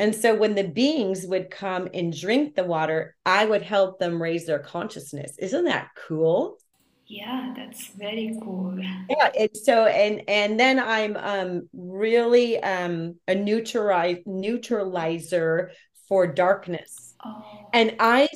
And 0.00 0.14
so 0.16 0.34
when 0.34 0.56
the 0.56 0.64
beings 0.66 1.26
would 1.26 1.50
come 1.50 1.88
and 1.94 2.12
drink 2.18 2.56
the 2.56 2.64
water, 2.64 3.14
I 3.24 3.44
would 3.44 3.62
help 3.62 4.00
them 4.00 4.20
raise 4.20 4.46
their 4.46 4.58
consciousness. 4.58 5.36
Isn't 5.38 5.66
that 5.66 5.90
cool? 6.08 6.58
Yeah, 7.06 7.52
that's 7.56 7.88
very 7.88 8.36
cool. 8.42 8.78
Yeah, 9.08 9.30
it's 9.34 9.64
so 9.64 9.86
and 9.86 10.22
and 10.28 10.58
then 10.58 10.78
I'm 10.78 11.16
um 11.16 11.68
really 11.72 12.62
um 12.62 13.16
a 13.26 13.34
neutralize 13.34 14.18
neutralizer 14.26 15.72
for 16.08 16.26
darkness. 16.28 17.14
Oh, 17.24 17.44
And 17.72 17.96
I 18.00 18.28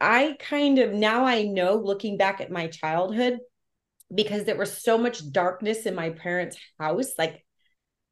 I 0.00 0.36
kind 0.40 0.78
of 0.78 0.92
now 0.92 1.24
I 1.26 1.42
know 1.44 1.76
looking 1.76 2.16
back 2.16 2.40
at 2.40 2.50
my 2.50 2.68
childhood 2.68 3.38
because 4.14 4.44
there 4.44 4.56
was 4.56 4.76
so 4.76 4.98
much 4.98 5.30
darkness 5.32 5.86
in 5.86 5.94
my 5.94 6.10
parents' 6.10 6.58
house 6.78 7.12
like 7.18 7.44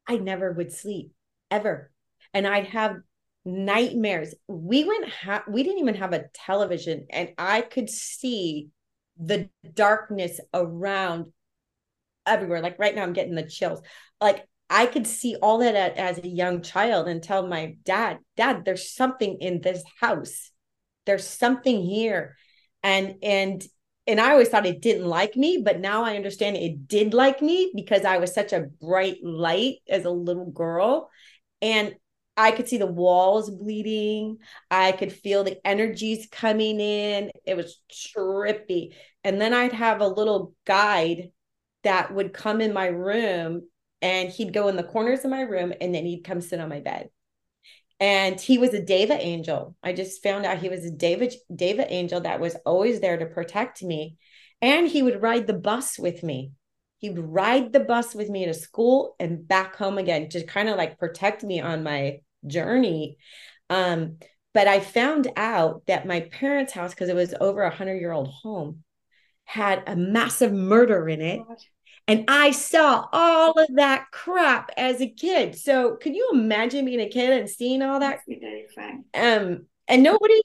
I 0.07 0.17
never 0.17 0.51
would 0.53 0.73
sleep 0.73 1.13
ever. 1.51 1.91
And 2.33 2.47
I'd 2.47 2.67
have 2.67 2.97
nightmares. 3.45 4.35
We 4.47 4.83
went 4.83 5.09
ha- 5.09 5.43
we 5.47 5.63
didn't 5.63 5.79
even 5.79 5.95
have 5.95 6.13
a 6.13 6.25
television 6.33 7.07
and 7.09 7.29
I 7.37 7.61
could 7.61 7.89
see 7.89 8.69
the 9.17 9.49
darkness 9.73 10.39
around 10.53 11.27
everywhere. 12.25 12.61
Like 12.61 12.79
right 12.79 12.95
now 12.95 13.03
I'm 13.03 13.13
getting 13.13 13.35
the 13.35 13.47
chills. 13.47 13.81
Like 14.21 14.45
I 14.69 14.85
could 14.85 15.07
see 15.07 15.35
all 15.41 15.59
that 15.59 15.97
as 15.97 16.19
a 16.19 16.27
young 16.27 16.61
child 16.61 17.07
and 17.07 17.23
tell 17.23 17.47
my 17.47 17.75
dad, 17.83 18.19
"Dad, 18.37 18.63
there's 18.65 18.93
something 18.93 19.37
in 19.41 19.61
this 19.61 19.83
house. 19.99 20.51
There's 21.05 21.25
something 21.25 21.81
here." 21.81 22.37
And 22.83 23.15
and 23.23 23.65
and 24.05 24.19
I 24.19 24.31
always 24.31 24.49
thought 24.49 24.65
it 24.65 24.81
didn't 24.81 25.05
like 25.05 25.35
me, 25.35 25.61
but 25.63 25.79
now 25.79 26.03
I 26.03 26.15
understand 26.15 26.57
it 26.57 26.87
did 26.87 27.13
like 27.13 27.41
me 27.41 27.71
because 27.75 28.05
I 28.05 28.17
was 28.17 28.33
such 28.33 28.53
a 28.53 28.67
bright 28.81 29.23
light 29.23 29.77
as 29.87 30.05
a 30.05 30.09
little 30.09 30.49
girl. 30.49 31.09
And 31.61 31.95
I 32.39 32.51
could 32.51 32.69
see 32.69 32.77
the 32.77 32.87
walls 32.87 33.49
bleeding. 33.49 34.37
I 34.71 34.93
could 34.93 35.11
feel 35.11 35.43
the 35.43 35.59
energies 35.67 36.29
coming 36.31 36.79
in. 36.79 37.31
It 37.45 37.57
was 37.57 37.81
trippy. 37.91 38.93
And 39.25 39.41
then 39.41 39.53
I'd 39.53 39.73
have 39.73 39.99
a 39.99 40.07
little 40.07 40.53
guide 40.65 41.31
that 41.83 42.13
would 42.13 42.31
come 42.31 42.61
in 42.61 42.71
my 42.71 42.85
room 42.85 43.67
and 44.01 44.29
he'd 44.29 44.53
go 44.53 44.69
in 44.69 44.77
the 44.77 44.83
corners 44.83 45.25
of 45.25 45.31
my 45.31 45.41
room 45.41 45.73
and 45.81 45.93
then 45.93 46.05
he'd 46.05 46.23
come 46.23 46.39
sit 46.39 46.61
on 46.61 46.69
my 46.69 46.79
bed. 46.79 47.09
And 47.99 48.39
he 48.39 48.57
was 48.57 48.73
a 48.73 48.81
Deva 48.81 49.19
angel. 49.19 49.75
I 49.83 49.91
just 49.91 50.23
found 50.23 50.45
out 50.45 50.59
he 50.59 50.69
was 50.69 50.85
a 50.85 50.91
Deva 50.91 51.31
Deva 51.53 51.91
angel 51.91 52.21
that 52.21 52.39
was 52.39 52.55
always 52.65 53.01
there 53.01 53.17
to 53.17 53.25
protect 53.25 53.83
me. 53.83 54.15
And 54.61 54.87
he 54.87 55.03
would 55.03 55.21
ride 55.21 55.45
the 55.45 55.53
bus 55.53 55.99
with 55.99 56.23
me. 56.23 56.53
He 56.99 57.09
would 57.09 57.19
ride 57.19 57.73
the 57.73 57.81
bus 57.81 58.15
with 58.15 58.29
me 58.29 58.45
to 58.45 58.53
school 58.53 59.17
and 59.19 59.45
back 59.45 59.75
home 59.75 59.97
again 59.97 60.29
to 60.29 60.45
kind 60.45 60.69
of 60.69 60.77
like 60.77 60.97
protect 60.97 61.43
me 61.43 61.59
on 61.59 61.83
my 61.83 62.19
journey. 62.45 63.17
Um, 63.69 64.17
but 64.53 64.67
I 64.67 64.79
found 64.79 65.31
out 65.35 65.83
that 65.87 66.07
my 66.07 66.21
parents' 66.21 66.73
house, 66.73 66.91
because 66.91 67.09
it 67.09 67.15
was 67.15 67.33
over 67.39 67.61
a 67.61 67.75
hundred 67.75 67.99
year 67.99 68.11
old 68.11 68.29
home, 68.29 68.83
had 69.45 69.83
a 69.87 69.95
massive 69.95 70.51
murder 70.51 71.07
in 71.07 71.21
it. 71.21 71.39
God. 71.47 71.57
And 72.07 72.25
I 72.27 72.51
saw 72.51 73.05
all 73.13 73.51
of 73.51 73.67
that 73.75 74.07
crap 74.11 74.71
as 74.75 74.99
a 74.99 75.07
kid. 75.07 75.55
So 75.55 75.95
could 75.95 76.15
you 76.15 76.29
imagine 76.33 76.85
being 76.85 76.99
a 77.01 77.09
kid 77.09 77.29
and 77.29 77.47
seeing 77.47 77.83
all 77.83 77.99
that? 77.99 78.17
Must 78.17 78.27
be 78.27 78.39
terrifying. 78.39 79.05
Um, 79.13 79.67
and 79.87 80.01
nobody, 80.01 80.41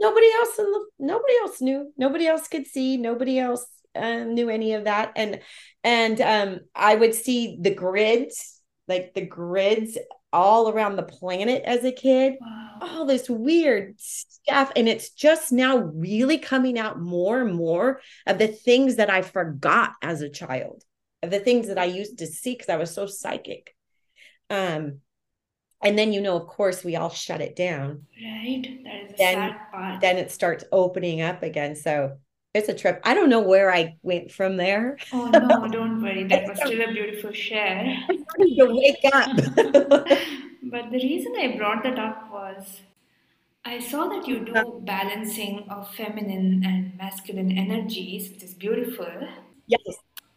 nobody 0.00 0.26
else 0.32 0.58
in 0.58 0.64
the 0.64 0.84
nobody 0.98 1.34
else 1.42 1.60
knew. 1.60 1.92
Nobody 1.96 2.26
else 2.26 2.48
could 2.48 2.66
see. 2.66 2.96
Nobody 2.96 3.38
else 3.38 3.64
uh, 3.94 4.24
knew 4.24 4.48
any 4.48 4.72
of 4.72 4.84
that. 4.84 5.12
And 5.14 5.40
and 5.84 6.20
um, 6.20 6.60
I 6.74 6.96
would 6.96 7.14
see 7.14 7.58
the 7.60 7.74
grids, 7.74 8.60
like 8.88 9.14
the 9.14 9.26
grids 9.26 9.96
all 10.34 10.68
around 10.68 10.96
the 10.96 11.02
planet 11.02 11.62
as 11.64 11.84
a 11.84 11.92
kid 11.92 12.34
Wow. 12.40 12.78
all 12.82 13.04
this 13.06 13.30
weird 13.30 13.94
stuff. 13.98 14.70
And 14.76 14.88
it's 14.88 15.10
just 15.10 15.52
now 15.52 15.76
really 15.78 16.38
coming 16.38 16.78
out 16.78 17.00
more 17.00 17.40
and 17.40 17.54
more 17.54 18.00
of 18.26 18.38
the 18.38 18.48
things 18.48 18.96
that 18.96 19.08
I 19.08 19.22
forgot 19.22 19.92
as 20.02 20.20
a 20.20 20.28
child, 20.28 20.82
of 21.22 21.30
the 21.30 21.38
things 21.40 21.68
that 21.68 21.78
I 21.78 21.84
used 21.86 22.18
to 22.18 22.26
see 22.26 22.52
because 22.52 22.68
I 22.68 22.76
was 22.76 22.90
so 22.92 23.06
psychic. 23.06 23.74
Um, 24.50 25.00
and 25.82 25.98
then, 25.98 26.12
you 26.12 26.20
know, 26.20 26.36
of 26.36 26.46
course, 26.46 26.82
we 26.84 26.96
all 26.96 27.10
shut 27.10 27.40
it 27.40 27.56
down. 27.56 28.06
Right? 28.22 28.62
That 28.84 29.10
is 29.10 29.16
Then- 29.18 29.34
sad 29.36 29.56
part. 29.70 30.00
Then 30.00 30.16
it 30.18 30.30
starts 30.30 30.64
opening 30.72 31.20
up 31.22 31.42
again. 31.42 31.76
So 31.76 32.18
it's 32.54 32.68
a 32.68 32.74
trip. 32.74 33.00
I 33.04 33.14
don't 33.14 33.28
know 33.28 33.40
where 33.40 33.72
I 33.72 33.96
went 34.02 34.30
from 34.32 34.56
there. 34.56 34.96
Oh 35.12 35.26
no, 35.32 35.68
don't 35.68 36.00
worry. 36.02 36.24
That 36.24 36.48
was 36.48 36.58
still 36.58 36.80
a 36.80 36.92
beautiful 36.92 37.32
share. 37.32 37.96
To 38.38 38.66
wake 38.66 39.04
up. 39.12 39.30
But 40.62 40.90
the 40.90 40.98
reason 40.98 41.34
I 41.38 41.56
brought 41.56 41.82
that 41.84 41.98
up 41.98 42.30
was 42.32 42.80
I 43.64 43.78
saw 43.80 44.08
that 44.08 44.26
you 44.26 44.40
do 44.44 44.80
balancing 44.84 45.66
of 45.70 45.92
feminine 45.94 46.62
and 46.64 46.96
masculine 46.98 47.52
energies, 47.56 48.30
which 48.30 48.42
is 48.42 48.54
beautiful. 48.54 49.06
yes. 49.66 49.82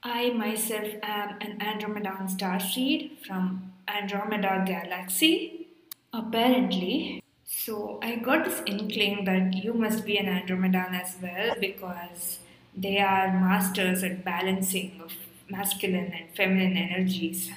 I 0.03 0.29
myself 0.31 0.87
am 1.01 1.37
an 1.41 1.59
Andromedan 1.59 2.29
star 2.29 2.59
seed 2.59 3.17
from 3.25 3.73
Andromeda 3.87 4.63
galaxy, 4.65 5.67
apparently. 6.13 7.21
So 7.47 7.99
I 8.03 8.15
got 8.17 8.45
this 8.45 8.61
inkling 8.67 9.25
that 9.25 9.53
you 9.63 9.73
must 9.73 10.05
be 10.05 10.17
an 10.17 10.25
Andromedan 10.27 10.93
as 11.01 11.15
well 11.21 11.55
because 11.59 12.39
they 12.75 12.99
are 12.99 13.27
masters 13.39 14.03
at 14.03 14.23
balancing 14.23 15.01
of 15.03 15.11
masculine 15.49 16.11
and 16.13 16.35
feminine 16.35 16.77
energies. 16.77 17.49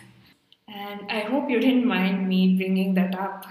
And 0.68 1.10
I 1.10 1.20
hope 1.20 1.50
you 1.50 1.60
didn't 1.60 1.86
mind 1.86 2.28
me 2.28 2.56
bringing 2.56 2.94
that 2.94 3.18
up. 3.18 3.46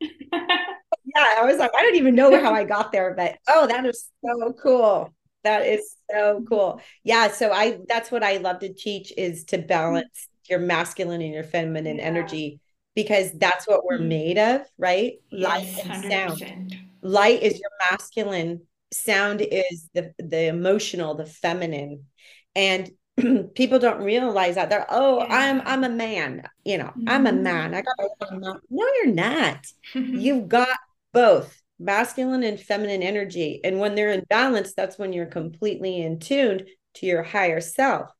Yeah, 1.04 1.34
I 1.38 1.44
was 1.44 1.58
like, 1.58 1.70
I 1.76 1.82
don't 1.82 1.96
even 1.96 2.14
know 2.14 2.40
how 2.40 2.52
I 2.54 2.64
got 2.64 2.92
there, 2.92 3.14
but 3.14 3.36
oh, 3.48 3.66
that 3.66 3.84
is 3.86 4.08
so 4.24 4.52
cool. 4.52 5.12
That 5.42 5.66
is 5.66 5.96
so 6.10 6.44
cool. 6.48 6.80
Yeah, 7.02 7.28
so 7.28 7.50
I 7.52 7.78
that's 7.88 8.10
what 8.10 8.22
I 8.22 8.36
love 8.36 8.60
to 8.60 8.72
teach 8.72 9.12
is 9.16 9.44
to 9.46 9.58
balance 9.58 10.28
your 10.48 10.58
masculine 10.60 11.20
and 11.22 11.32
your 11.32 11.44
feminine 11.44 11.96
Yeah. 11.96 12.04
energy 12.04 12.60
because 13.02 13.32
that's 13.32 13.66
what 13.66 13.84
we're 13.84 13.98
Mhm. 13.98 14.08
made 14.08 14.38
of, 14.38 14.62
right? 14.78 15.14
Light 15.32 15.64
Yes, 15.66 15.84
and 15.84 15.96
sound. 15.96 16.40
100%. 16.40 16.74
Light 17.02 17.42
is 17.42 17.58
your 17.60 17.70
masculine, 17.90 18.66
sound 18.92 19.40
is 19.40 19.88
the 19.94 20.12
the 20.18 20.46
emotional, 20.46 21.14
the 21.14 21.26
feminine. 21.26 22.06
And 22.54 22.90
people 23.54 23.78
don't 23.78 24.02
realize 24.02 24.54
that 24.54 24.70
they're 24.70 24.86
oh 24.88 25.18
Yeah. 25.18 25.26
i'm 25.30 25.60
i'm 25.66 25.84
a 25.84 25.88
man 25.88 26.42
you 26.64 26.78
know 26.78 26.92
i'm 27.06 27.26
a 27.26 27.32
Mhm. 27.32 27.42
man 27.42 27.74
i 27.74 27.82
got 27.82 27.96
no 28.40 28.60
you're 28.70 29.12
not 29.12 29.66
you've 29.94 30.48
got 30.48 30.78
both 31.12 31.60
masculine 31.78 32.44
and 32.44 32.58
feminine 32.60 33.02
energy 33.02 33.60
and 33.64 33.78
when 33.78 33.94
they're 33.94 34.12
in 34.12 34.24
balance 34.30 34.72
that's 34.74 34.96
when 34.98 35.12
you're 35.12 35.26
completely 35.26 36.00
in 36.00 36.18
tuned 36.18 36.66
to 36.94 37.04
your 37.06 37.22
higher 37.22 37.60
self 37.60 38.10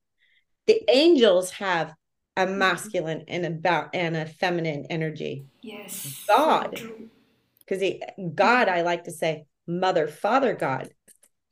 the 0.67 0.83
angels 0.91 1.51
have 1.53 1.95
a 2.37 2.47
Mm-hmm. 2.47 2.59
masculine 2.59 3.25
and 3.29 3.45
about 3.45 3.95
and 3.95 4.17
a 4.17 4.25
feminine 4.27 4.87
energy 4.89 5.47
yes. 5.63 6.25
God. 6.27 6.81
Because 7.61 7.83
god 8.35 8.69
i 8.69 8.83
like 8.83 9.05
to 9.05 9.11
say 9.13 9.45
mother 9.67 10.09
father 10.09 10.55
god 10.55 10.91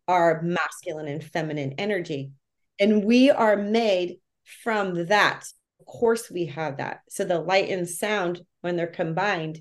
are 0.09 0.43
masculine 0.43 1.07
and 1.07 1.23
feminine 1.23 1.75
energy 1.79 2.33
and 2.81 3.05
we 3.05 3.31
are 3.31 3.57
made 3.57 4.17
from 4.63 5.07
that 5.07 5.45
of 5.81 5.87
course 5.87 6.31
we 6.31 6.47
have 6.47 6.79
that 6.79 7.01
so 7.09 7.25
the 7.25 7.39
light 7.39 7.69
and 7.69 7.89
sound 7.89 8.41
when 8.63 8.75
they're 8.77 8.87
combined 8.87 9.61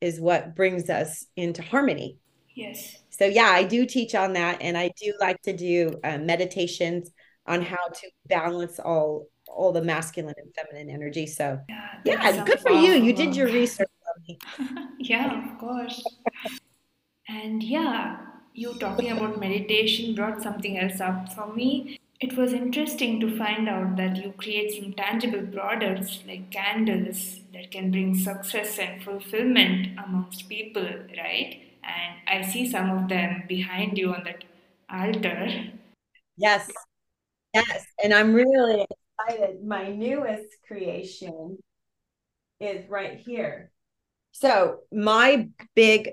is 0.00 0.20
what 0.20 0.54
brings 0.54 0.88
us 0.90 1.26
into 1.36 1.62
harmony 1.62 2.18
Yes. 2.54 3.02
so 3.10 3.24
yeah 3.24 3.50
i 3.50 3.64
do 3.64 3.84
teach 3.86 4.14
on 4.14 4.34
that 4.34 4.62
and 4.62 4.76
i 4.78 4.90
do 5.02 5.12
like 5.20 5.40
to 5.42 5.56
do 5.56 5.98
uh, 6.04 6.18
meditations 6.18 7.10
on 7.46 7.62
how 7.62 7.84
to 7.94 8.10
balance 8.26 8.78
all 8.78 9.26
all 9.48 9.72
the 9.72 9.82
masculine 9.82 10.34
and 10.38 10.54
feminine 10.54 10.90
energy 10.90 11.26
so 11.26 11.58
Yeah. 11.68 11.98
yeah 12.04 12.44
good 12.44 12.60
for 12.60 12.72
you 12.72 12.92
you 12.92 13.12
did 13.12 13.34
your 13.36 13.46
research 13.46 13.88
Yeah, 14.98 15.52
of 15.52 15.58
course. 15.58 16.02
And 17.28 17.62
yeah, 17.62 18.18
you 18.54 18.74
talking 18.78 19.10
about 19.10 19.40
meditation 19.40 20.14
brought 20.14 20.42
something 20.42 20.78
else 20.78 21.00
up 21.00 21.32
for 21.32 21.52
me. 21.52 21.98
It 22.20 22.36
was 22.36 22.52
interesting 22.54 23.20
to 23.20 23.36
find 23.36 23.68
out 23.68 23.96
that 23.96 24.16
you 24.16 24.32
create 24.38 24.72
some 24.72 24.94
tangible 24.94 25.46
products 25.46 26.20
like 26.26 26.50
candles 26.50 27.40
that 27.52 27.70
can 27.70 27.90
bring 27.90 28.14
success 28.14 28.78
and 28.78 29.02
fulfillment 29.02 29.98
amongst 30.02 30.48
people, 30.48 30.88
right? 31.18 31.60
And 31.84 32.14
I 32.26 32.40
see 32.50 32.68
some 32.70 32.90
of 32.90 33.08
them 33.08 33.44
behind 33.46 33.98
you 33.98 34.14
on 34.14 34.24
that 34.24 34.44
altar. 34.90 35.48
Yes, 36.38 36.70
yes. 37.52 37.84
And 38.02 38.14
I'm 38.14 38.32
really 38.34 38.86
excited. 39.18 39.64
My 39.64 39.88
newest 39.90 40.48
creation 40.66 41.58
is 42.60 42.88
right 42.88 43.18
here. 43.18 43.70
So 44.32 44.80
my 44.92 45.48
big, 45.74 46.10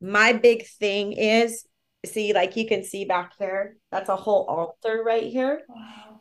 my 0.00 0.32
big 0.32 0.66
thing 0.66 1.12
is, 1.12 1.66
see, 2.04 2.32
like 2.32 2.56
you 2.56 2.66
can 2.66 2.84
see 2.84 3.04
back 3.04 3.32
there, 3.38 3.76
that's 3.90 4.08
a 4.08 4.16
whole 4.16 4.44
altar 4.44 5.02
right 5.04 5.24
here. 5.24 5.62
Wow. 5.68 6.20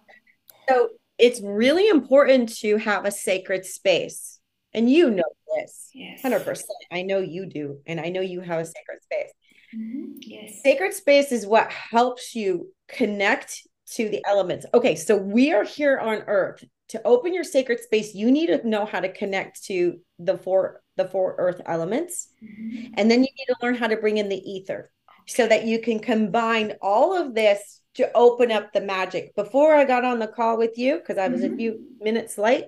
So 0.69 0.89
it's 1.17 1.41
really 1.41 1.88
important 1.88 2.56
to 2.58 2.78
have 2.78 3.06
a 3.06 3.12
sacred 3.12 3.65
space. 3.65 4.39
And 4.73 4.89
you 4.89 5.10
know 5.10 5.23
this, 5.56 5.89
Yes. 5.93 6.21
100%. 6.21 6.65
I 6.91 7.04
know 7.04 7.19
you 7.19 7.45
do. 7.45 7.80
And 7.86 7.99
I 7.99 8.10
know 8.10 8.21
you 8.21 8.41
have 8.41 8.60
a 8.60 8.65
sacred 8.65 9.04
space. 9.04 9.32
Mhm. 9.73 10.17
Yes. 10.19 10.62
Sacred 10.62 10.93
space 10.93 11.32
is 11.32 11.47
what 11.47 11.71
helps 11.71 12.36
you 12.36 12.73
connect 12.89 13.65
to 13.91 14.10
the 14.10 14.24
elements. 14.26 14.65
Okay, 14.74 14.95
so 14.95 15.17
we 15.17 15.54
are 15.54 15.63
here 15.63 15.98
on 15.98 16.24
earth. 16.28 16.63
To 16.89 17.02
open 17.04 17.34
your 17.34 17.43
sacred 17.43 17.80
space, 17.80 18.13
you 18.13 18.30
need 18.32 18.48
to 18.48 18.67
know 18.67 18.86
how 18.86 19.00
to 19.00 19.12
connect 19.12 19.63
to 19.65 20.00
the 20.19 20.38
four 20.38 20.82
the 20.98 21.08
four 21.08 21.36
earth 21.39 21.62
elements. 21.65 22.30
Mhm. 22.43 22.91
And 22.93 23.10
then 23.10 23.24
you 23.24 23.30
need 23.38 23.45
to 23.48 23.56
learn 23.62 23.76
how 23.76 23.88
to 23.88 23.98
bring 23.98 24.17
in 24.17 24.30
the 24.30 24.52
ether 24.52 24.91
so 25.28 25.48
that 25.48 25.65
you 25.65 25.80
can 25.80 26.00
combine 26.00 26.76
all 26.82 27.17
of 27.17 27.34
this 27.34 27.82
to 27.95 28.12
open 28.15 28.52
up 28.52 28.71
the 28.71 28.82
magic. 28.82 29.34
Before 29.36 29.74
I 29.74 29.84
got 29.84 30.06
on 30.06 30.19
the 30.19 30.28
call 30.28 30.58
with 30.58 30.78
you, 30.78 30.98
because 30.98 31.17
I 31.17 31.28
was 31.30 31.43
a 31.43 31.50
Mhm. 31.50 31.58
few 31.58 31.80
minutes 32.00 32.38
late, 32.38 32.65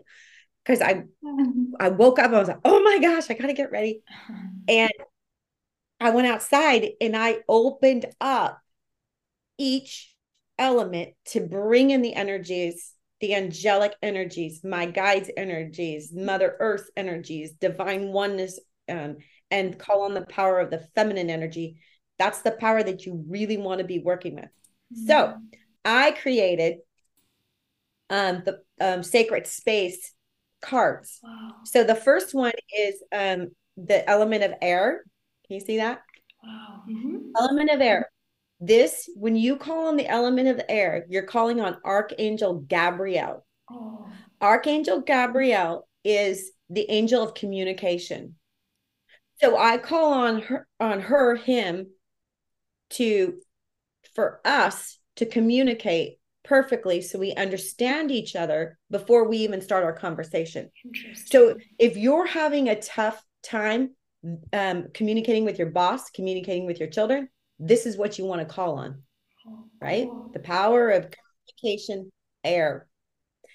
because 0.63 0.81
I 0.81 1.03
I 1.79 1.89
woke 1.89 2.17
up, 2.19 2.31
I 2.31 2.39
was 2.39 2.47
like, 2.47 2.59
oh 2.65 2.81
my 2.81 2.97
gosh, 2.99 3.29
I 3.29 3.35
gotta 3.35 3.53
get 3.53 3.71
ready. 3.71 4.01
And 4.67 4.91
I 5.99 6.11
went 6.11 6.27
outside 6.27 6.89
and 7.01 7.15
I 7.15 7.39
opened 7.47 8.05
up 8.21 8.61
each 9.57 10.13
element 10.57 11.13
to 11.25 11.41
bring 11.41 11.91
in 11.91 12.01
the 12.01 12.13
energies, 12.13 12.93
the 13.19 13.35
angelic 13.35 13.93
energies, 14.01 14.63
my 14.63 14.85
guides' 14.85 15.31
energies, 15.37 16.11
Mother 16.13 16.55
Earth 16.59 16.89
energies, 16.95 17.53
divine 17.53 18.07
oneness, 18.09 18.59
um, 18.89 19.17
and 19.49 19.77
call 19.77 20.03
on 20.03 20.13
the 20.13 20.25
power 20.25 20.59
of 20.59 20.69
the 20.69 20.85
feminine 20.95 21.29
energy. 21.29 21.79
That's 22.19 22.41
the 22.41 22.51
power 22.51 22.83
that 22.83 23.05
you 23.05 23.23
really 23.27 23.57
want 23.57 23.79
to 23.79 23.85
be 23.85 23.99
working 23.99 24.35
with. 24.35 24.49
So 25.05 25.35
I 25.83 26.11
created 26.11 26.77
um, 28.09 28.43
the 28.45 28.61
um, 28.79 29.03
sacred 29.03 29.47
space 29.47 30.13
cards. 30.61 31.19
Wow. 31.23 31.51
So 31.65 31.83
the 31.83 31.95
first 31.95 32.33
one 32.33 32.53
is 32.77 33.03
um, 33.11 33.49
the 33.75 34.07
element 34.09 34.43
of 34.43 34.53
air. 34.61 35.03
Can 35.45 35.55
you 35.55 35.59
see 35.59 35.77
that? 35.77 36.01
Wow. 36.43 36.83
Mhm. 36.89 37.31
Element 37.37 37.69
of 37.69 37.81
air. 37.81 38.09
This, 38.59 39.09
when 39.15 39.35
you 39.35 39.57
call 39.57 39.87
on 39.87 39.97
the 39.97 40.07
element 40.07 40.47
of 40.47 40.61
air, 40.67 41.05
you're 41.09 41.23
calling 41.23 41.61
on 41.61 41.77
Archangel 41.85 42.55
Gabriel. 42.55 43.45
Oh. 43.71 44.07
Archangel 44.41 45.01
Gabriel 45.01 45.87
is 46.03 46.51
the 46.69 46.89
angel 46.89 47.21
of 47.21 47.33
communication. 47.33 48.35
So 49.39 49.57
I 49.57 49.77
call 49.77 50.13
on 50.13 50.41
her, 50.41 50.67
on 50.79 51.01
her, 51.01 51.35
him, 51.35 51.87
to 52.91 53.39
for 54.15 54.41
us 54.45 54.97
to 55.17 55.25
communicate 55.25 56.17
perfectly 56.43 57.01
so 57.01 57.19
we 57.19 57.33
understand 57.33 58.09
each 58.09 58.35
other 58.35 58.79
before 58.89 59.27
we 59.27 59.37
even 59.39 59.61
start 59.61 59.83
our 59.83 59.93
conversation. 59.93 60.71
So 61.25 61.57
if 61.77 61.97
you're 61.97 62.25
having 62.25 62.69
a 62.69 62.79
tough 62.79 63.21
time 63.43 63.91
um, 64.53 64.87
communicating 64.93 65.45
with 65.45 65.59
your 65.59 65.69
boss, 65.69 66.09
communicating 66.09 66.65
with 66.65 66.79
your 66.79 66.89
children, 66.89 67.29
this 67.59 67.85
is 67.85 67.97
what 67.97 68.17
you 68.17 68.25
want 68.25 68.41
to 68.41 68.53
call 68.53 68.77
on, 68.77 69.01
right? 69.81 70.07
The 70.33 70.39
power 70.39 70.89
of 70.89 71.07
communication, 71.61 72.11
air. 72.43 72.87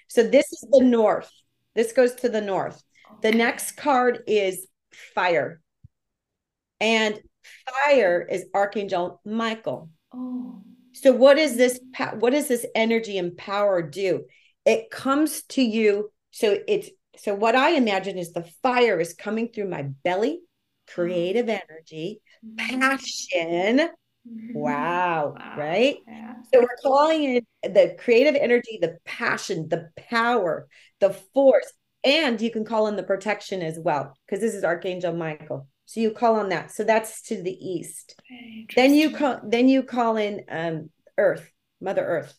So 0.09 0.23
this 0.23 0.47
is 0.53 0.67
the 0.71 0.85
north. 0.85 1.31
This 1.75 1.93
goes 1.93 2.15
to 2.17 2.29
the 2.29 2.41
north. 2.41 2.83
The 3.23 3.33
next 3.33 3.73
card 3.73 4.21
is 4.27 4.67
fire. 5.15 5.61
And 6.81 7.19
fire 7.87 8.27
is 8.29 8.47
Archangel 8.55 9.21
Michael. 9.25 9.91
Oh. 10.13 10.63
So 10.93 11.13
what 11.13 11.39
is 11.39 11.57
this 11.57 11.81
what 12.19 12.31
does 12.31 12.49
this 12.49 12.67
energy 12.75 13.19
and 13.19 13.37
power 13.37 13.83
do? 13.83 14.25
It 14.67 14.91
comes 14.91 15.43
to 15.51 15.63
you 15.63 16.11
so 16.33 16.59
it's 16.67 16.91
so 17.17 17.35
what 17.35 17.55
I 17.55 17.71
imagine 17.71 18.19
is 18.19 18.33
the 18.33 18.49
fire 18.63 18.99
is 18.99 19.15
coming 19.15 19.49
through 19.49 19.69
my 19.69 19.83
belly, 19.83 20.41
creative 20.95 21.49
energy, 21.49 22.21
passion. 22.57 23.91
Mhm. 24.29 24.55
Wow, 24.55 25.35
Wow. 25.37 25.55
right? 25.57 25.97
Yeah. 26.07 26.35
So 26.53 26.61
we're 26.61 26.77
calling 26.83 27.37
it 27.37 27.47
the 27.75 27.97
creative 27.99 28.35
energy, 28.35 28.79
the 28.81 28.99
passion, 29.05 29.69
the 29.69 29.91
power, 29.97 30.69
the 31.01 31.11
force, 31.11 31.73
and 32.05 32.41
you 32.41 32.51
can 32.51 32.65
call 32.65 32.89
in 32.89 32.97
the 32.97 33.03
protection 33.03 33.63
as 33.63 33.79
well 33.79 34.17
because 34.27 34.41
this 34.41 34.55
is 34.55 34.65
Archangel 34.65 35.15
Michael. 35.15 35.67
So 35.87 36.01
you 36.01 36.11
call 36.11 36.37
on 36.37 36.51
that. 36.51 36.71
So 36.71 36.85
that's 36.85 37.23
to 37.23 37.43
the 37.43 37.53
east. 37.53 38.21
Then 38.75 38.95
you 38.95 39.11
call 39.11 39.41
then 39.45 39.69
you 39.69 39.83
call 39.83 40.17
in 40.17 40.45
um 40.49 40.91
Earth, 41.19 41.51
Mother 41.81 42.05
Earth. 42.05 42.35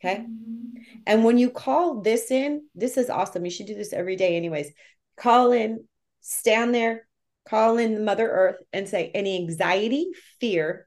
Okay. 0.00 0.18
Mhm. 0.20 0.74
And 1.06 1.24
when 1.24 1.38
you 1.38 1.50
call 1.50 2.00
this 2.02 2.30
in, 2.30 2.66
this 2.74 2.96
is 2.96 3.10
awesome. 3.10 3.44
You 3.44 3.50
should 3.50 3.66
do 3.66 3.74
this 3.74 3.92
every 3.92 4.16
day, 4.16 4.36
anyways. 4.36 4.72
Call 5.16 5.52
in, 5.52 5.88
stand 6.20 6.74
there, 6.74 7.07
call 7.48 7.78
in 7.78 8.04
Mother 8.04 8.28
Earth 8.28 8.56
and 8.72 8.88
say, 8.88 9.10
any 9.14 9.36
anxiety, 9.36 10.10
fear 10.40 10.86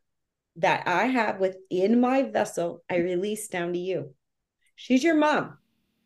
that 0.57 0.88
I 0.88 1.05
have 1.05 1.39
within 1.39 1.99
my 2.01 2.24
vessel, 2.24 2.84
I 2.89 2.97
release 2.97 3.47
down 3.47 3.74
to 3.74 3.80
you. 3.80 4.14
She's 4.76 5.03
your 5.03 5.16
mom. 5.16 5.57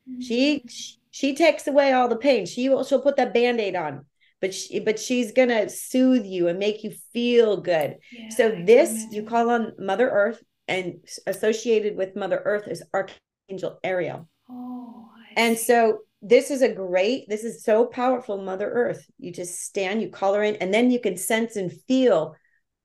Mm-hmm. 0.09 0.21
She 0.21 0.65
she 1.11 1.35
takes 1.35 1.65
away 1.67 1.93
all 1.93 2.07
the 2.07 2.17
pain. 2.17 2.45
She 2.45 2.69
will 2.69 2.83
she'll 2.83 3.01
put 3.01 3.15
that 3.17 3.33
band-aid 3.33 3.75
on, 3.75 4.05
but 4.41 4.53
she 4.53 4.79
but 4.79 4.99
she's 4.99 5.31
gonna 5.31 5.69
soothe 5.69 6.25
you 6.25 6.47
and 6.47 6.59
make 6.59 6.83
you 6.83 6.93
feel 7.13 7.57
good. 7.57 7.97
Yeah, 8.11 8.29
So 8.29 8.49
this 8.63 9.05
you 9.11 9.23
call 9.23 9.49
on 9.49 9.73
Mother 9.79 10.09
Earth, 10.09 10.43
and 10.67 10.95
associated 11.25 11.95
with 11.95 12.15
Mother 12.15 12.41
Earth 12.43 12.67
is 12.67 12.83
Archangel 12.93 13.79
Ariel. 13.83 14.27
Oh, 14.49 15.09
I 15.15 15.39
And 15.39 15.57
see. 15.57 15.65
so 15.65 15.99
this 16.27 16.49
is 16.49 16.63
a 16.63 16.73
great, 16.73 17.29
this 17.29 17.43
is 17.43 17.63
so 17.63 17.85
powerful, 17.85 18.41
Mother 18.41 18.67
Earth. 18.67 19.05
You 19.19 19.31
just 19.31 19.61
stand, 19.61 20.01
you 20.01 20.09
color 20.09 20.41
in, 20.41 20.55
and 20.55 20.73
then 20.73 20.89
you 20.89 20.99
can 20.99 21.17
sense 21.17 21.55
and 21.55 21.71
feel 21.71 22.35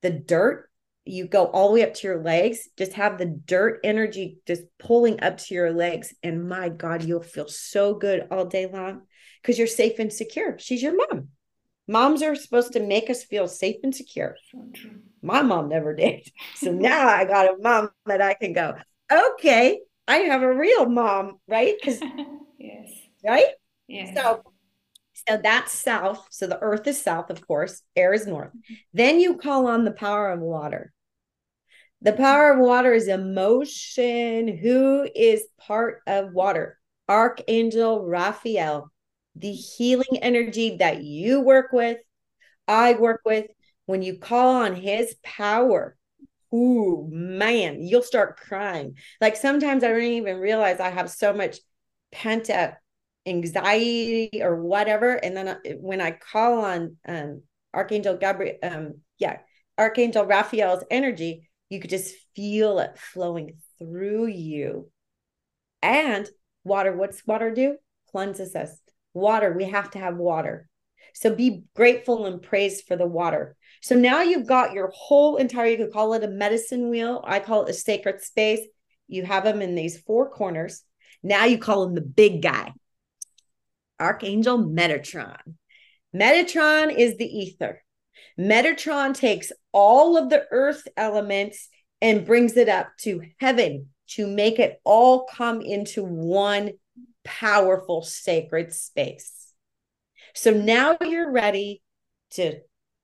the 0.03 0.11
dirt. 0.11 0.69
You 1.07 1.27
go 1.27 1.47
all 1.47 1.69
the 1.69 1.75
way 1.75 1.83
up 1.83 1.95
to 1.95 2.07
your 2.07 2.23
legs, 2.23 2.69
just 2.77 2.93
have 2.93 3.17
the 3.17 3.25
dirt 3.25 3.81
energy 3.83 4.41
just 4.47 4.63
pulling 4.79 5.23
up 5.23 5.39
to 5.39 5.55
your 5.55 5.73
legs. 5.73 6.13
And 6.23 6.51
my 6.51 6.69
God, 6.69 7.03
you'll 7.03 7.23
feel 7.23 7.49
so 7.49 7.95
good 7.95 8.27
all 8.31 8.45
day 8.45 8.67
long 8.67 9.03
because 9.41 9.57
you're 9.57 9.67
safe 9.67 9.99
and 9.99 10.13
secure. 10.13 10.59
She's 10.59 10.83
your 10.83 10.95
mom. 10.95 11.29
Moms 11.89 12.23
are 12.23 12.35
supposed 12.35 12.75
to 12.75 12.81
make 12.81 13.09
us 13.09 13.25
feel 13.25 13.49
safe 13.49 13.77
and 13.83 13.95
secure. 13.95 14.37
So. 14.53 14.69
My 15.23 15.41
mom 15.41 15.71
never 15.71 15.95
did. 15.95 16.29
So 16.57 16.73
now 16.73 17.09
I 17.09 17.25
got 17.25 17.47
a 17.47 17.57
mom 17.59 17.89
that 18.05 18.21
I 18.21 18.35
can 18.35 18.53
go, 18.53 18.75
okay, 19.11 19.81
I 20.07 20.19
have 20.19 20.43
a 20.43 20.55
real 20.55 20.87
mom, 20.87 21.39
right? 21.49 21.75
Because 21.81 22.01
yes. 22.59 22.91
Right? 23.25 23.53
Yes. 23.89 24.15
So 24.17 24.43
so 25.29 25.39
that's 25.43 25.73
south. 25.73 26.27
So 26.31 26.47
the 26.47 26.61
earth 26.61 26.87
is 26.87 27.03
south, 27.03 27.31
of 27.31 27.47
course, 27.47 27.83
air 27.95 28.13
is 28.13 28.27
north. 28.27 28.51
Then 28.93 29.21
you 29.21 29.37
call 29.37 29.67
on 29.67 29.85
the 29.85 29.91
power 29.91 30.31
of 30.31 30.41
water. 30.41 30.93
The 32.03 32.13
power 32.13 32.53
of 32.53 32.61
water 32.61 32.93
is 32.93 33.09
emotion. 33.09 34.57
Who 34.57 35.09
is 35.15 35.45
part 35.59 36.01
of 36.07 36.33
water? 36.33 36.79
Archangel 37.09 38.07
Raphael, 38.07 38.91
the 39.35 39.53
healing 39.53 40.19
energy 40.23 40.77
that 40.79 41.03
you 41.03 41.41
work 41.41 41.73
with, 41.73 41.99
I 42.67 42.95
work 42.95 43.21
with. 43.25 43.47
When 43.87 44.03
you 44.03 44.19
call 44.19 44.63
on 44.63 44.77
his 44.77 45.17
power, 45.25 45.97
ooh, 46.55 47.09
man, 47.11 47.83
you'll 47.83 48.03
start 48.03 48.39
crying. 48.39 48.95
Like 49.21 49.37
sometimes 49.37 49.83
I 49.83 49.89
don't 49.89 50.03
even 50.03 50.39
realize 50.39 50.79
I 50.79 50.91
have 50.91 51.11
so 51.11 51.33
much 51.33 51.59
pent 52.13 52.49
up 52.49 52.79
anxiety 53.27 54.41
or 54.43 54.57
whatever. 54.57 55.15
And 55.15 55.37
then 55.37 55.59
when 55.81 56.01
I 56.01 56.13
call 56.13 56.65
on 56.65 56.97
um, 57.07 57.43
Archangel 57.73 58.17
Gabriel, 58.17 58.57
um, 58.63 58.95
yeah, 59.19 59.39
Archangel 59.79 60.25
Raphael's 60.25 60.85
energy, 60.91 61.49
you 61.69 61.81
could 61.81 61.91
just 61.91 62.15
feel 62.35 62.79
it 62.81 62.99
flowing 62.99 63.57
through 63.79 64.27
you. 64.27 64.91
And 65.83 66.29
water, 66.65 66.97
what's 66.97 67.27
water 67.27 67.51
do? 67.53 67.77
Cleanses 68.11 68.55
us. 68.55 68.77
Water, 69.15 69.53
we 69.53 69.65
have 69.65 69.91
to 69.93 69.99
have 69.99 70.17
water. 70.17 70.69
So 71.15 71.35
be 71.35 71.65
grateful 71.75 72.27
and 72.27 72.43
praise 72.43 72.83
for 72.83 72.97
the 72.97 73.07
water. 73.07 73.57
So 73.83 73.95
now 73.95 74.23
you've 74.23 74.47
got 74.47 74.73
your 74.73 74.91
whole 74.95 75.37
entire, 75.37 75.69
you 75.69 75.77
could 75.79 75.93
call 75.93 76.15
it 76.15 76.25
a 76.25 76.29
medicine 76.29 76.91
wheel. 76.91 77.23
I 77.27 77.41
call 77.41 77.65
it 77.65 77.71
a 77.71 77.75
sacred 77.75 78.23
space. 78.23 78.61
You 79.09 79.25
have 79.25 79.45
them 79.45 79.63
in 79.63 79.75
these 79.75 79.99
four 79.99 80.31
corners. 80.31 80.83
Now 81.23 81.45
you 81.47 81.59
call 81.59 81.85
him 81.85 81.95
the 81.95 82.01
big 82.01 82.43
guy. 82.43 82.73
Archangel 84.01 84.59
Metatron. 84.59 85.55
Metatron 86.15 86.95
is 86.97 87.17
the 87.17 87.27
ether. 87.27 87.83
Metatron 88.39 89.15
takes 89.15 89.53
all 89.73 90.17
of 90.17 90.31
the 90.31 90.47
earth 90.51 90.89
elements 90.97 91.69
and 92.01 92.27
brings 92.27 92.57
it 92.57 92.69
up 92.69 92.89
to 93.01 93.23
heaven 93.39 93.89
to 94.09 94.27
make 94.27 94.59
it 94.59 94.81
all 94.85 95.27
come 95.27 95.61
into 95.61 96.03
one 96.03 96.71
powerful 97.25 98.03
sacred 98.03 98.73
space. 98.73 99.53
So 100.35 100.51
now 100.51 100.97
you're 101.01 101.31
ready 101.31 101.83
to 102.31 102.61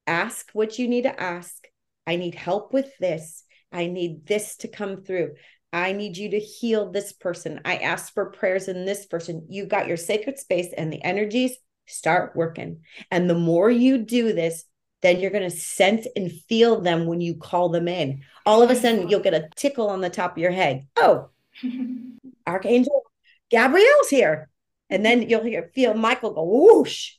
ask 0.07 0.51
what 0.53 0.78
you 0.78 0.88
need 0.88 1.03
to 1.03 1.20
ask. 1.20 1.66
I 2.07 2.16
need 2.16 2.34
help 2.34 2.72
with 2.72 2.90
this. 2.99 3.44
I 3.72 3.86
need 3.86 4.26
this 4.26 4.57
to 4.59 4.68
come 4.68 5.03
through. 5.03 5.34
I 5.76 5.92
need 5.92 6.16
you 6.16 6.30
to 6.30 6.40
heal 6.40 6.90
this 6.90 7.12
person. 7.12 7.60
I 7.66 7.76
asked 7.76 8.14
for 8.14 8.30
prayers 8.30 8.66
in 8.66 8.86
this 8.86 9.04
person. 9.04 9.46
You 9.50 9.66
got 9.66 9.86
your 9.86 9.98
sacred 9.98 10.38
space 10.38 10.72
and 10.74 10.90
the 10.90 11.04
energies 11.04 11.54
start 11.84 12.34
working. 12.34 12.80
And 13.10 13.28
the 13.28 13.34
more 13.34 13.70
you 13.70 13.98
do 13.98 14.32
this, 14.32 14.64
then 15.02 15.20
you're 15.20 15.30
going 15.30 15.48
to 15.48 15.54
sense 15.54 16.06
and 16.16 16.32
feel 16.48 16.80
them 16.80 17.04
when 17.04 17.20
you 17.20 17.34
call 17.34 17.68
them 17.68 17.88
in. 17.88 18.22
All 18.46 18.62
of 18.62 18.70
a 18.70 18.74
sudden, 18.74 19.10
you'll 19.10 19.20
get 19.20 19.34
a 19.34 19.50
tickle 19.54 19.90
on 19.90 20.00
the 20.00 20.08
top 20.08 20.32
of 20.32 20.38
your 20.38 20.50
head. 20.50 20.86
Oh, 20.96 21.28
Archangel 22.46 23.02
Gabriel's 23.50 24.08
here. 24.08 24.48
And 24.88 25.04
then 25.04 25.28
you'll 25.28 25.44
hear, 25.44 25.70
feel 25.74 25.92
Michael 25.92 26.32
go 26.32 26.44
whoosh. 26.44 27.12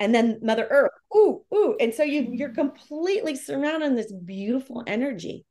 And 0.00 0.12
then 0.12 0.40
Mother 0.42 0.66
Earth, 0.68 0.90
ooh, 1.14 1.44
ooh. 1.54 1.76
And 1.78 1.94
so 1.94 2.02
you, 2.02 2.28
you're 2.32 2.54
completely 2.54 3.36
surrounded 3.36 3.86
in 3.86 3.94
this 3.94 4.12
beautiful 4.12 4.82
energy. 4.88 5.44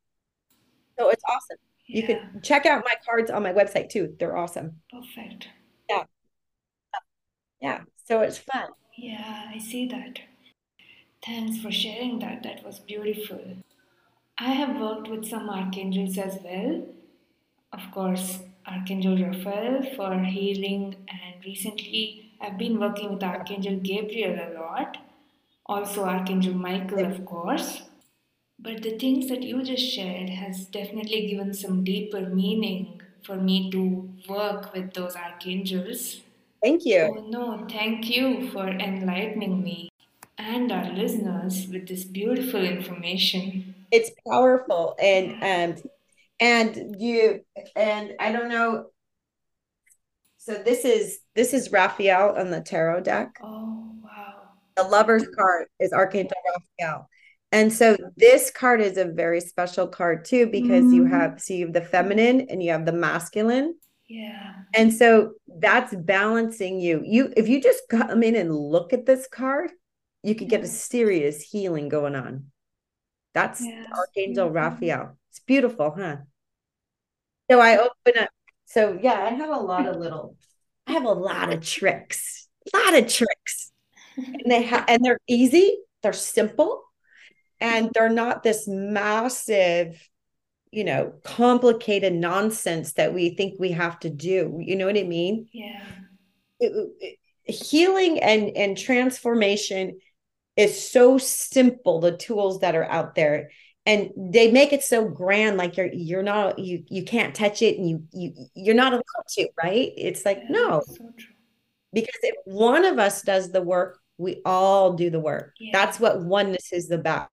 So 0.98 1.08
it's 1.08 1.24
awesome. 1.26 1.56
You 1.92 2.02
yeah. 2.02 2.06
can 2.06 2.40
check 2.42 2.66
out 2.66 2.84
my 2.84 2.94
cards 3.04 3.30
on 3.32 3.42
my 3.42 3.52
website 3.52 3.88
too. 3.88 4.14
They're 4.18 4.36
awesome. 4.36 4.80
Perfect. 4.92 5.48
Yeah. 5.88 6.04
Yeah. 7.60 7.80
So 8.06 8.20
it's 8.20 8.38
fun. 8.38 8.68
Yeah, 8.96 9.50
I 9.52 9.58
see 9.58 9.88
that. 9.88 10.20
Thanks 11.24 11.58
for 11.60 11.72
sharing 11.72 12.20
that. 12.20 12.44
That 12.44 12.64
was 12.64 12.78
beautiful. 12.78 13.40
I 14.38 14.52
have 14.52 14.80
worked 14.80 15.08
with 15.08 15.26
some 15.26 15.50
archangels 15.50 16.16
as 16.16 16.38
well. 16.44 16.86
Of 17.72 17.80
course, 17.92 18.38
Archangel 18.66 19.18
Raphael 19.18 19.82
for 19.96 20.16
healing, 20.22 20.94
and 21.08 21.44
recently 21.44 22.32
I've 22.40 22.56
been 22.56 22.78
working 22.78 23.12
with 23.12 23.22
Archangel 23.24 23.80
Gabriel 23.80 24.38
a 24.38 24.48
lot. 24.58 24.96
Also, 25.66 26.04
Archangel 26.04 26.54
Michael, 26.54 27.04
of 27.04 27.24
course. 27.26 27.82
But 28.62 28.82
the 28.82 28.98
things 28.98 29.28
that 29.28 29.42
you 29.42 29.62
just 29.62 29.82
shared 29.82 30.28
has 30.28 30.66
definitely 30.66 31.28
given 31.28 31.54
some 31.54 31.82
deeper 31.82 32.20
meaning 32.20 33.00
for 33.22 33.36
me 33.36 33.70
to 33.70 34.08
work 34.28 34.74
with 34.74 34.92
those 34.92 35.16
archangels. 35.16 36.20
Thank 36.62 36.84
you. 36.84 37.14
Oh, 37.16 37.26
no, 37.28 37.66
thank 37.70 38.10
you 38.10 38.50
for 38.50 38.68
enlightening 38.68 39.62
me 39.62 39.90
and 40.36 40.70
our 40.72 40.90
listeners 40.92 41.68
with 41.68 41.88
this 41.88 42.04
beautiful 42.04 42.62
information. 42.62 43.74
It's 43.90 44.10
powerful 44.28 44.94
and 45.00 45.32
um 45.42 45.82
and 46.38 46.96
you 46.98 47.40
and 47.76 48.12
I 48.18 48.32
don't 48.32 48.48
know 48.48 48.86
so 50.38 50.54
this 50.54 50.84
is 50.84 51.20
this 51.34 51.52
is 51.52 51.70
Raphael 51.70 52.36
on 52.36 52.50
the 52.50 52.60
tarot 52.60 53.02
deck. 53.02 53.38
Oh 53.42 53.90
wow. 54.02 54.42
The 54.76 54.84
lover's 54.84 55.26
card 55.36 55.66
is 55.78 55.92
Archangel 55.92 56.36
Raphael. 56.78 57.08
And 57.52 57.72
so 57.72 57.96
this 58.16 58.50
card 58.50 58.80
is 58.80 58.96
a 58.96 59.06
very 59.06 59.40
special 59.40 59.88
card 59.88 60.24
too 60.24 60.46
because 60.46 60.84
mm. 60.84 60.94
you 60.94 61.04
have 61.06 61.40
so 61.40 61.54
you 61.54 61.66
have 61.66 61.74
the 61.74 61.80
feminine 61.80 62.42
and 62.48 62.62
you 62.62 62.70
have 62.70 62.86
the 62.86 62.92
masculine. 62.92 63.74
Yeah. 64.08 64.54
And 64.74 64.92
so 64.92 65.32
that's 65.58 65.94
balancing 65.94 66.80
you. 66.80 67.02
You 67.04 67.32
if 67.36 67.48
you 67.48 67.60
just 67.60 67.82
come 67.90 68.22
in 68.22 68.36
and 68.36 68.54
look 68.54 68.92
at 68.92 69.06
this 69.06 69.26
card, 69.26 69.70
you 70.22 70.34
could 70.34 70.48
get 70.48 70.62
a 70.62 70.68
serious 70.68 71.42
healing 71.42 71.88
going 71.88 72.14
on. 72.14 72.46
That's 73.34 73.64
yes. 73.64 73.86
Archangel. 73.96 74.50
Raphael. 74.50 75.16
It's 75.30 75.40
beautiful, 75.40 75.94
huh? 75.96 76.18
So 77.50 77.60
I 77.60 77.78
open 77.78 78.22
up. 78.22 78.30
So 78.66 78.96
yeah, 79.02 79.20
I 79.20 79.30
have 79.30 79.50
a 79.50 79.60
lot 79.60 79.88
of 79.88 79.96
little, 79.96 80.36
I 80.86 80.92
have 80.92 81.04
a 81.04 81.12
lot 81.12 81.52
of 81.52 81.66
tricks, 81.66 82.48
a 82.72 82.78
lot 82.78 82.96
of 82.96 83.08
tricks. 83.08 83.72
and 84.16 84.44
they 84.46 84.62
have 84.62 84.84
and 84.86 85.04
they're 85.04 85.18
easy, 85.26 85.78
they're 86.02 86.12
simple 86.12 86.84
and 87.60 87.86
mm-hmm. 87.86 87.92
they're 87.94 88.08
not 88.08 88.42
this 88.42 88.66
massive 88.66 90.08
you 90.70 90.84
know 90.84 91.12
complicated 91.24 92.12
nonsense 92.12 92.92
that 92.94 93.12
we 93.12 93.30
think 93.30 93.58
we 93.58 93.72
have 93.72 93.98
to 94.00 94.10
do. 94.10 94.58
You 94.60 94.76
know 94.76 94.86
what 94.86 94.98
i 94.98 95.02
mean? 95.02 95.48
Yeah. 95.52 95.82
It, 96.58 96.90
it, 97.00 97.16
healing 97.52 98.20
and 98.22 98.56
and 98.56 98.78
transformation 98.78 99.98
is 100.56 100.90
so 100.90 101.18
simple 101.18 102.00
the 102.00 102.16
tools 102.16 102.60
that 102.60 102.74
are 102.74 102.84
out 102.84 103.14
there. 103.14 103.50
And 103.86 104.10
they 104.16 104.52
make 104.52 104.72
it 104.72 104.84
so 104.84 105.08
grand 105.08 105.56
like 105.56 105.76
you're 105.76 105.92
you're 105.92 106.22
not 106.22 106.58
you 106.58 106.84
you 106.88 107.04
can't 107.04 107.34
touch 107.34 107.62
it 107.62 107.78
and 107.78 107.88
you 107.88 108.04
you 108.12 108.34
you're 108.54 108.74
not 108.74 108.92
allowed 108.92 109.26
to 109.30 109.48
right? 109.62 109.92
It's 109.96 110.24
like 110.24 110.38
yeah, 110.44 110.50
no. 110.50 110.82
so 110.86 111.10
because 111.92 112.18
if 112.22 112.34
one 112.44 112.84
of 112.84 112.98
us 112.98 113.22
does 113.22 113.50
the 113.50 113.62
work 113.62 113.98
we 114.20 114.42
all 114.44 114.92
do 114.92 115.08
the 115.10 115.18
work 115.18 115.54
yeah. 115.58 115.70
that's 115.72 115.98
what 115.98 116.22
oneness 116.22 116.72
is 116.72 116.90
about. 116.90 117.28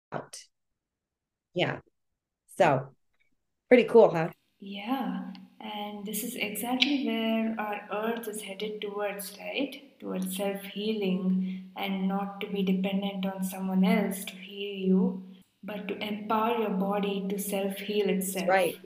Yeah. 1.54 1.78
So 2.58 2.88
pretty 3.68 3.84
cool, 3.84 4.10
huh? 4.10 4.30
Yeah. 4.60 5.30
And 5.60 6.04
this 6.04 6.22
is 6.24 6.34
exactly 6.34 7.06
where 7.06 7.56
our 7.58 7.80
earth 7.90 8.28
is 8.28 8.42
headed 8.42 8.82
towards, 8.82 9.36
right? 9.38 9.98
Towards 9.98 10.36
self 10.36 10.62
healing 10.62 11.70
and 11.76 12.06
not 12.06 12.40
to 12.42 12.48
be 12.48 12.62
dependent 12.62 13.24
on 13.24 13.42
someone 13.42 13.84
else 13.84 14.24
to 14.24 14.34
heal 14.34 14.88
you, 14.88 15.22
but 15.62 15.88
to 15.88 15.96
empower 15.96 16.58
your 16.58 16.70
body 16.70 17.24
to 17.28 17.38
self 17.38 17.76
heal 17.76 18.10
itself. 18.10 18.48
Right. 18.48 18.76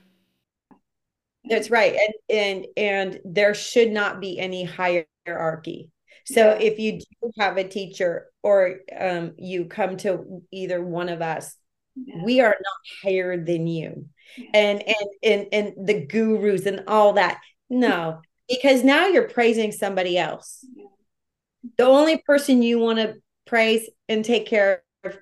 That's 1.45 1.71
right. 1.71 1.95
And 1.95 2.15
and 2.39 2.67
and 2.77 3.21
there 3.25 3.55
should 3.55 3.91
not 3.91 4.21
be 4.21 4.39
any 4.39 4.65
hierarchy. 4.65 5.91
So 6.33 6.41
yeah. 6.41 6.59
if 6.61 6.79
you 6.79 6.99
do 6.99 7.33
have 7.39 7.57
a 7.57 7.67
teacher 7.67 8.27
or 8.43 8.81
um, 8.99 9.33
you 9.39 9.65
come 9.65 9.97
to 9.99 10.43
either 10.53 10.85
one 10.85 11.09
of 11.09 11.23
us, 11.23 11.57
yeah. 11.97 12.23
we 12.23 12.41
are 12.41 12.51
not 12.51 13.03
higher 13.03 13.43
than 13.43 13.67
you. 13.67 14.07
Yeah. 14.37 14.51
And 14.53 14.83
and 14.87 15.09
and 15.23 15.47
and 15.53 15.89
the 15.89 16.05
gurus 16.05 16.67
and 16.67 16.85
all 16.87 17.15
that. 17.15 17.41
No, 17.71 18.21
because 18.49 18.85
now 18.85 19.07
you're 19.07 19.29
praising 19.29 19.73
somebody 19.73 20.19
else. 20.19 20.67
The 21.79 21.87
only 21.87 22.19
person 22.19 22.61
you 22.63 22.79
want 22.79 22.99
to 22.99 23.15
praise 23.47 23.89
and 24.07 24.23
take 24.23 24.47
care 24.47 24.83
of 25.05 25.17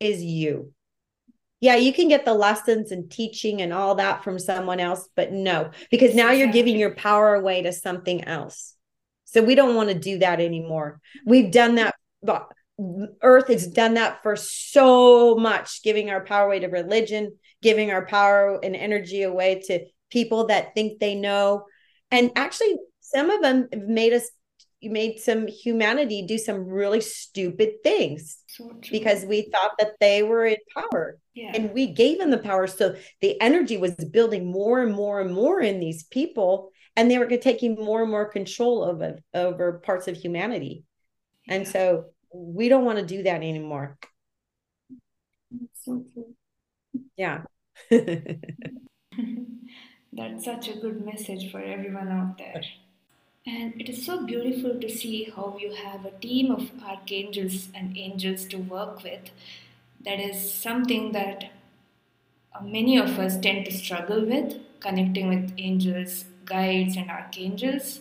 is 0.00 0.22
you. 0.22 0.74
Yeah, 1.60 1.76
you 1.76 1.94
can 1.94 2.08
get 2.08 2.26
the 2.26 2.34
lessons 2.34 2.92
and 2.92 3.10
teaching 3.10 3.62
and 3.62 3.72
all 3.72 3.94
that 3.94 4.22
from 4.22 4.38
someone 4.38 4.80
else, 4.80 5.08
but 5.16 5.32
no, 5.32 5.70
because 5.90 6.14
now 6.14 6.32
you're 6.32 6.52
giving 6.52 6.76
your 6.76 6.94
power 6.94 7.34
away 7.34 7.62
to 7.62 7.72
something 7.72 8.24
else. 8.24 8.75
So 9.26 9.42
we 9.42 9.54
don't 9.54 9.74
want 9.74 9.90
to 9.90 9.94
do 9.94 10.18
that 10.18 10.40
anymore. 10.40 11.00
We've 11.26 11.50
done 11.50 11.74
that. 11.74 11.94
But 12.22 12.48
Earth 13.22 13.48
has 13.48 13.66
done 13.66 13.94
that 13.94 14.22
for 14.22 14.36
so 14.36 15.34
much, 15.34 15.82
giving 15.82 16.10
our 16.10 16.24
power 16.24 16.46
away 16.46 16.60
to 16.60 16.68
religion, 16.68 17.36
giving 17.62 17.90
our 17.90 18.06
power 18.06 18.58
and 18.62 18.74
energy 18.74 19.22
away 19.22 19.62
to 19.66 19.84
people 20.10 20.46
that 20.46 20.74
think 20.74 21.00
they 21.00 21.14
know. 21.14 21.64
And 22.10 22.30
actually, 22.36 22.76
some 23.00 23.30
of 23.30 23.42
them 23.42 23.68
have 23.72 23.82
made 23.82 24.12
us 24.12 24.30
made 24.82 25.18
some 25.18 25.46
humanity 25.46 26.22
do 26.22 26.38
some 26.38 26.66
really 26.66 27.00
stupid 27.00 27.82
things 27.82 28.38
so 28.46 28.70
because 28.90 29.24
we 29.24 29.48
thought 29.50 29.72
that 29.78 29.92
they 30.00 30.22
were 30.22 30.44
in 30.46 30.56
power 30.76 31.18
yeah. 31.34 31.50
and 31.54 31.72
we 31.72 31.88
gave 31.88 32.18
them 32.18 32.30
the 32.30 32.38
power 32.38 32.66
so 32.66 32.94
the 33.20 33.40
energy 33.40 33.78
was 33.78 33.94
building 33.94 34.50
more 34.50 34.82
and 34.82 34.94
more 34.94 35.20
and 35.20 35.34
more 35.34 35.60
in 35.60 35.80
these 35.80 36.04
people 36.04 36.70
and 36.96 37.10
they 37.10 37.18
were 37.18 37.28
taking 37.36 37.76
more 37.76 38.02
and 38.02 38.10
more 38.10 38.26
control 38.26 38.84
over 38.84 39.18
over 39.34 39.78
parts 39.80 40.08
of 40.08 40.16
humanity. 40.16 40.84
Yeah. 41.46 41.54
and 41.54 41.68
so 41.68 42.06
we 42.32 42.68
don't 42.68 42.84
want 42.84 42.98
to 42.98 43.06
do 43.06 43.22
that 43.22 43.36
anymore. 43.36 43.96
That's 45.50 45.84
so 45.84 46.04
true. 46.12 46.34
Yeah. 47.16 47.42
That's 50.12 50.44
such 50.44 50.68
a 50.68 50.74
good 50.74 51.04
message 51.04 51.50
for 51.50 51.60
everyone 51.60 52.08
out 52.08 52.38
there. 52.38 52.62
And 53.46 53.80
it 53.80 53.88
is 53.88 54.04
so 54.04 54.26
beautiful 54.26 54.80
to 54.80 54.88
see 54.88 55.30
how 55.34 55.56
you 55.60 55.72
have 55.72 56.04
a 56.04 56.10
team 56.10 56.50
of 56.50 56.70
archangels 56.82 57.68
and 57.74 57.96
angels 57.96 58.44
to 58.46 58.56
work 58.56 59.04
with. 59.04 59.30
That 60.04 60.20
is 60.20 60.52
something 60.52 61.12
that 61.12 61.50
uh, 62.54 62.62
many 62.62 62.98
of 62.98 63.18
us 63.18 63.38
tend 63.38 63.66
to 63.66 63.72
struggle 63.72 64.24
with, 64.24 64.58
connecting 64.80 65.28
with 65.28 65.52
angels, 65.58 66.24
guides, 66.46 66.96
and 66.96 67.10
archangels. 67.10 68.00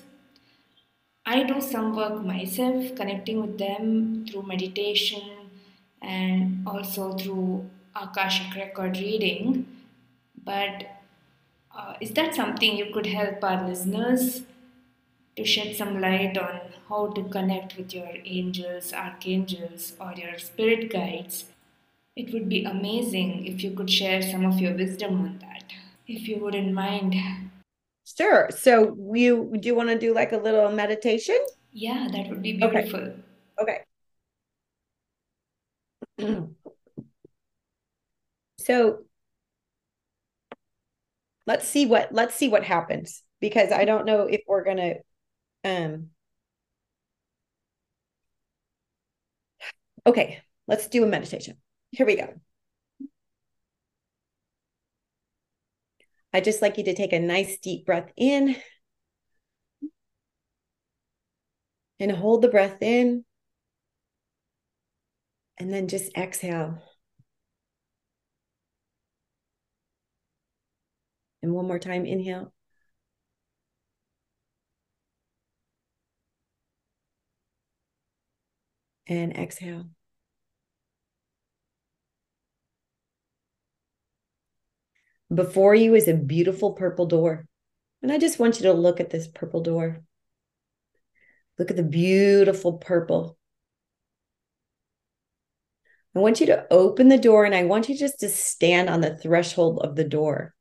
I 1.25 1.43
do 1.43 1.59
some 1.59 1.95
work 1.95 2.23
myself, 2.23 2.95
connecting 2.95 3.41
with 3.41 3.57
them 3.57 4.25
through 4.27 4.43
meditation 4.43 5.23
and 6.01 6.67
also 6.67 7.13
through 7.17 7.69
Akashic 7.95 8.55
record 8.55 8.97
reading. 8.97 9.65
But 10.43 10.85
uh, 11.75 11.95
is 11.99 12.11
that 12.11 12.35
something 12.35 12.77
you 12.77 12.93
could 12.93 13.07
help 13.07 13.43
our 13.43 13.67
listeners 13.67 14.43
to 15.35 15.43
shed 15.43 15.75
some 15.75 15.99
light 15.99 16.37
on 16.37 16.61
how 16.87 17.07
to 17.07 17.23
connect 17.23 17.75
with 17.77 17.93
your 17.93 18.09
angels, 18.23 18.93
archangels, 18.93 19.93
or 19.99 20.13
your 20.13 20.37
spirit 20.37 20.89
guides, 20.89 21.45
it 22.15 22.31
would 22.33 22.47
be 22.47 22.63
amazing 22.63 23.45
if 23.45 23.61
you 23.63 23.71
could 23.71 23.89
share 23.89 24.21
some 24.21 24.45
of 24.45 24.59
your 24.59 24.73
wisdom 24.73 25.19
on 25.21 25.39
that, 25.39 25.73
if 26.07 26.27
you 26.27 26.37
wouldn't 26.37 26.73
mind. 26.73 27.15
Sure. 28.06 28.49
So, 28.56 28.95
you 29.14 29.51
do 29.60 29.68
you 29.68 29.76
want 29.76 29.89
to 29.89 29.97
do 29.97 30.14
like 30.14 30.32
a 30.32 30.38
little 30.38 30.72
meditation? 30.72 31.38
Yeah, 31.72 32.08
that 32.12 32.30
would 32.30 32.41
be 32.41 32.53
beautiful. 32.53 33.14
Okay. 33.60 33.80
okay. 36.20 36.45
so 38.60 38.99
let's 41.47 41.68
see 41.68 41.86
what 41.86 42.14
let's 42.14 42.36
see 42.36 42.47
what 42.47 42.64
happens 42.64 43.24
because 43.39 43.72
I 43.72 43.86
don't 43.86 44.06
know 44.06 44.22
if 44.22 44.41
we're 44.47 44.64
gonna 44.64 44.95
um, 45.64 46.10
okay, 50.06 50.41
let's 50.68 50.88
do 50.88 51.03
a 51.03 51.08
meditation. 51.08 51.58
Here 51.91 52.06
we 52.06 52.16
go. 52.16 52.34
I'd 56.36 56.43
just 56.43 56.61
like 56.61 56.77
you 56.77 56.83
to 56.83 56.93
take 56.93 57.13
a 57.13 57.19
nice 57.19 57.57
deep 57.59 57.86
breath 57.86 58.11
in 58.17 58.57
and 61.97 62.11
hold 62.11 62.41
the 62.41 62.49
breath 62.49 62.81
in 62.81 63.23
and 65.57 65.71
then 65.73 65.88
just 65.88 66.11
exhale. 66.17 66.83
And 71.41 71.53
one 71.53 71.67
more 71.67 71.79
time, 71.79 72.05
inhale. 72.05 72.51
and 79.07 79.38
exhale. 79.38 79.86
Before 85.36 85.75
you 85.75 85.95
is 85.95 86.07
a 86.07 86.13
beautiful 86.13 86.73
purple 86.73 87.05
door. 87.05 87.45
And 88.01 88.11
I 88.11 88.17
just 88.17 88.39
want 88.39 88.57
you 88.57 88.63
to 88.63 88.73
look 88.73 88.99
at 88.99 89.09
this 89.09 89.27
purple 89.27 89.61
door. 89.61 90.01
Look 91.59 91.69
at 91.71 91.77
the 91.77 91.83
beautiful 91.83 92.73
purple. 92.73 93.38
I 96.15 96.19
want 96.19 96.39
you 96.39 96.45
to 96.47 96.65
open 96.71 97.09
the 97.09 97.17
door 97.17 97.43
and 97.43 97.53
I 97.53 97.63
want 97.63 97.89
you 97.89 97.97
just 97.97 98.19
to 98.21 98.29
stand 98.29 98.89
on 98.89 99.01
the 99.01 99.17
threshold 99.17 99.79
of 99.83 99.95
the 99.95 100.05
door. 100.05 100.53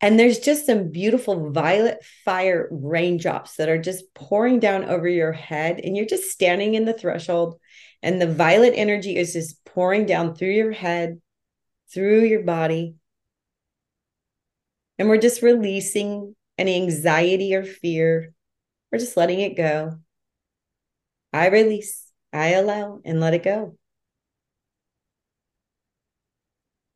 And 0.00 0.18
there's 0.18 0.38
just 0.38 0.64
some 0.64 0.90
beautiful 0.90 1.50
violet 1.50 2.02
fire 2.24 2.68
raindrops 2.70 3.56
that 3.56 3.68
are 3.68 3.80
just 3.80 4.14
pouring 4.14 4.58
down 4.58 4.86
over 4.86 5.06
your 5.06 5.32
head. 5.32 5.78
And 5.80 5.94
you're 5.94 6.06
just 6.06 6.30
standing 6.30 6.74
in 6.74 6.86
the 6.86 6.94
threshold, 6.94 7.60
and 8.02 8.18
the 8.18 8.32
violet 8.32 8.72
energy 8.74 9.16
is 9.16 9.34
just 9.34 9.62
pouring 9.66 10.06
down 10.06 10.34
through 10.34 10.52
your 10.52 10.72
head, 10.72 11.20
through 11.92 12.24
your 12.24 12.42
body. 12.42 12.94
And 14.98 15.08
we're 15.08 15.18
just 15.18 15.42
releasing 15.42 16.36
any 16.58 16.76
anxiety 16.76 17.54
or 17.54 17.64
fear. 17.64 18.32
We're 18.90 18.98
just 18.98 19.16
letting 19.16 19.40
it 19.40 19.56
go. 19.56 19.98
I 21.32 21.48
release, 21.48 22.06
I 22.32 22.48
allow, 22.48 23.00
and 23.04 23.20
let 23.20 23.34
it 23.34 23.42
go. 23.42 23.76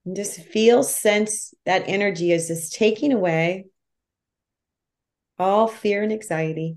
And 0.05 0.15
just 0.15 0.41
feel, 0.41 0.83
sense 0.83 1.55
that 1.65 1.85
energy 1.87 2.33
is 2.33 2.49
just 2.49 2.75
taking 2.75 3.13
away 3.13 3.67
all 5.39 5.67
fear 5.67 6.03
and 6.03 6.13
anxiety. 6.13 6.77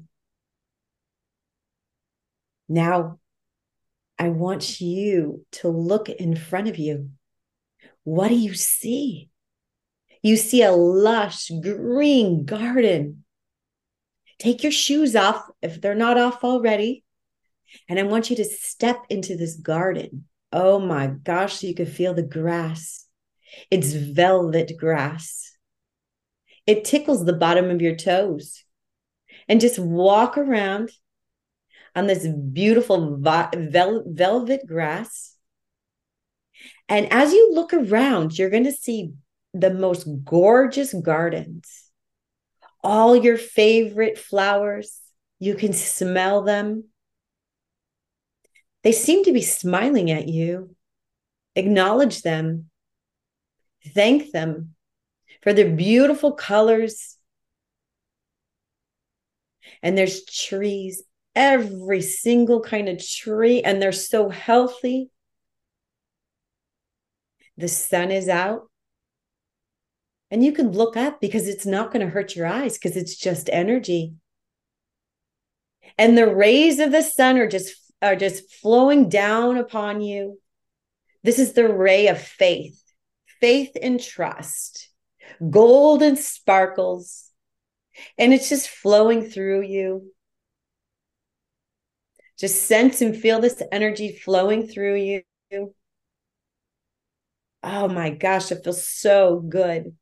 Now, 2.70 3.20
I 4.20 4.30
want 4.30 4.82
you 4.82 5.46
to 5.54 5.70
look 5.70 6.10
in 6.10 6.36
front 6.36 6.68
of 6.68 6.78
you. 6.78 7.12
What 8.08 8.30
do 8.30 8.36
you 8.36 8.54
see? 8.54 9.30
You 10.22 10.38
see 10.38 10.64
a 10.64 10.72
lush 10.72 11.52
green 11.62 12.46
garden. 12.46 13.26
Take 14.40 14.64
your 14.64 14.72
shoes 14.72 15.16
off 15.16 15.44
if 15.62 15.82
they're 15.82 15.96
not 15.96 16.18
off 16.18 16.44
already. 16.44 17.04
And 17.90 18.00
I 18.00 18.04
want 18.04 18.30
you 18.30 18.38
to 18.38 18.46
step 18.46 18.98
into 19.10 19.36
this 19.36 19.56
garden. 19.56 20.26
Oh 20.54 20.80
my 20.80 21.08
gosh, 21.08 21.64
you 21.64 21.76
can 21.76 21.86
feel 21.86 22.14
the 22.14 22.24
grass 22.24 23.08
it's 23.72 23.94
velvet 23.94 24.74
grass. 24.78 25.56
It 26.66 26.86
tickles 26.86 27.26
the 27.26 27.34
bottom 27.34 27.70
of 27.70 27.82
your 27.82 27.96
toes. 27.96 28.64
And 29.48 29.62
just 29.62 29.80
walk 29.80 30.38
around 30.38 30.92
on 31.96 32.08
this 32.08 32.28
beautiful 32.28 33.18
vel- 33.18 34.04
velvet 34.06 34.68
grass. 34.68 35.37
And 36.90 37.12
as 37.12 37.34
you 37.34 37.54
look 37.54 37.74
around, 37.74 38.38
you're 38.38 38.50
going 38.50 38.64
to 38.64 38.72
see 38.72 39.14
the 39.54 39.72
most 39.72 40.08
gorgeous 40.24 40.94
gardens. 40.94 41.84
All 42.84 43.16
your 43.16 43.38
favorite 43.38 44.18
flowers, 44.18 45.00
you 45.40 45.56
can 45.56 45.74
smell 45.74 46.44
them. 46.44 46.86
They 48.84 48.92
seem 48.92 49.24
to 49.26 49.34
be 49.34 49.42
smiling 49.42 50.12
at 50.12 50.28
you. 50.28 50.76
Acknowledge 51.56 52.22
them 52.22 52.70
Thank 53.94 54.32
them 54.32 54.76
for 55.42 55.54
their 55.54 55.70
beautiful 55.70 56.34
colors. 56.34 57.18
And 59.82 59.98
there's 59.98 60.26
trees, 60.26 61.04
every 61.36 62.02
single 62.02 62.62
kind 62.62 62.90
of 62.90 63.06
tree, 63.06 63.62
and 63.62 63.82
they're 63.82 63.92
so 63.92 64.30
healthy. 64.30 65.10
The 67.58 67.68
sun 67.68 68.12
is 68.12 68.30
out. 68.30 68.70
And 70.30 70.44
you 70.44 70.52
can 70.52 70.72
look 70.72 70.98
up 70.98 71.22
because 71.22 71.48
it's 71.48 71.66
not 71.66 71.92
going 71.92 72.06
to 72.06 72.12
hurt 72.12 72.36
your 72.36 72.48
eyes 72.48 72.78
because 72.78 72.98
it's 72.98 73.16
just 73.16 73.50
energy. 73.52 74.14
And 75.98 76.18
the 76.18 76.34
rays 76.34 76.80
of 76.80 76.92
the 76.92 77.02
sun 77.02 77.38
are 77.38 77.48
just 77.48 77.76
are 78.02 78.16
just 78.16 78.54
flowing 78.54 79.10
down 79.10 79.58
upon 79.58 80.02
you. 80.02 80.40
This 81.24 81.40
is 81.40 81.54
the 81.54 81.68
ray 81.68 82.08
of 82.08 82.22
faith 82.22 82.82
faith 83.40 83.78
and 83.82 84.02
trust, 84.02 84.90
golden 85.50 86.16
sparkles, 86.16 87.30
and 88.18 88.34
it's 88.34 88.50
just 88.50 88.70
flowing 88.70 89.30
through 89.30 89.62
you. 89.62 90.12
Just 92.40 92.66
sense 92.66 93.02
and 93.02 93.16
feel 93.16 93.40
this 93.40 93.62
energy 93.72 94.16
flowing 94.16 94.68
through 94.68 94.96
you. 94.96 95.74
Oh 97.64 97.88
my 97.88 98.10
gosh, 98.10 98.52
it 98.52 98.64
feels 98.64 98.88
so 98.88 99.40
good. 99.40 99.96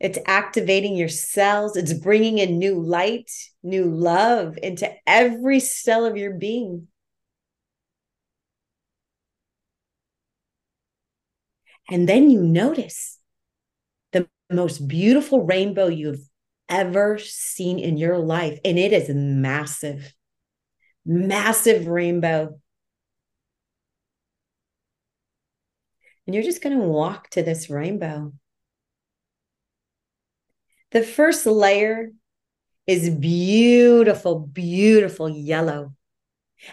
It's 0.00 0.18
activating 0.26 0.96
your 0.96 1.08
cells. 1.08 1.76
It's 1.76 1.92
bringing 1.92 2.38
in 2.38 2.58
new 2.58 2.80
light, 2.80 3.30
new 3.62 3.84
love 3.84 4.58
into 4.62 4.90
every 5.06 5.60
cell 5.60 6.04
of 6.04 6.16
your 6.16 6.34
being. 6.34 6.88
And 11.90 12.08
then 12.08 12.30
you 12.30 12.40
notice 12.40 13.18
the 14.12 14.28
most 14.50 14.88
beautiful 14.88 15.42
rainbow 15.44 15.88
you've 15.88 16.28
ever 16.68 17.18
seen 17.18 17.78
in 17.78 17.96
your 17.96 18.18
life. 18.18 18.58
And 18.64 18.78
it 18.78 18.92
is 18.92 19.10
massive, 19.10 20.14
massive 21.06 21.86
rainbow. 21.88 22.60
And 26.26 26.34
you're 26.34 26.44
just 26.44 26.62
going 26.62 26.78
to 26.78 26.84
walk 26.84 27.30
to 27.30 27.42
this 27.42 27.68
rainbow. 27.68 28.32
The 30.92 31.02
first 31.02 31.44
layer 31.44 32.10
is 32.86 33.10
beautiful, 33.10 34.38
beautiful 34.38 35.28
yellow. 35.28 35.94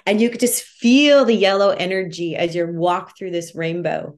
And 0.06 0.22
you 0.22 0.30
could 0.30 0.40
just 0.40 0.64
feel 0.64 1.26
the 1.26 1.34
yellow 1.34 1.70
energy 1.70 2.36
as 2.36 2.56
you 2.56 2.66
walk 2.68 3.18
through 3.18 3.32
this 3.32 3.56
rainbow. 3.56 4.18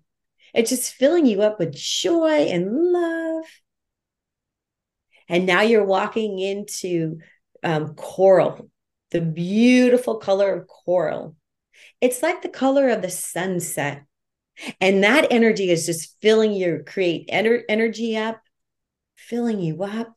It's 0.54 0.70
just 0.70 0.94
filling 0.94 1.26
you 1.26 1.42
up 1.42 1.58
with 1.58 1.74
joy 1.74 2.46
and 2.48 2.92
love. 2.92 3.46
And 5.30 5.46
now 5.46 5.62
you're 5.62 5.86
walking 5.86 6.38
into 6.38 7.20
um, 7.64 7.96
coral, 7.96 8.70
the 9.12 9.22
beautiful 9.22 10.18
color 10.18 10.54
of 10.54 10.68
coral. 10.68 11.36
It's 12.02 12.22
like 12.22 12.42
the 12.42 12.50
color 12.50 12.90
of 12.90 13.02
the 13.02 13.10
sunset. 13.10 14.04
And 14.80 15.04
that 15.04 15.28
energy 15.32 15.70
is 15.70 15.86
just 15.86 16.16
filling 16.22 16.54
your 16.54 16.84
create 16.84 17.30
ener- 17.30 17.64
energy 17.68 18.16
up, 18.18 18.42
filling 19.16 19.60
you 19.60 19.84
up. 19.84 20.16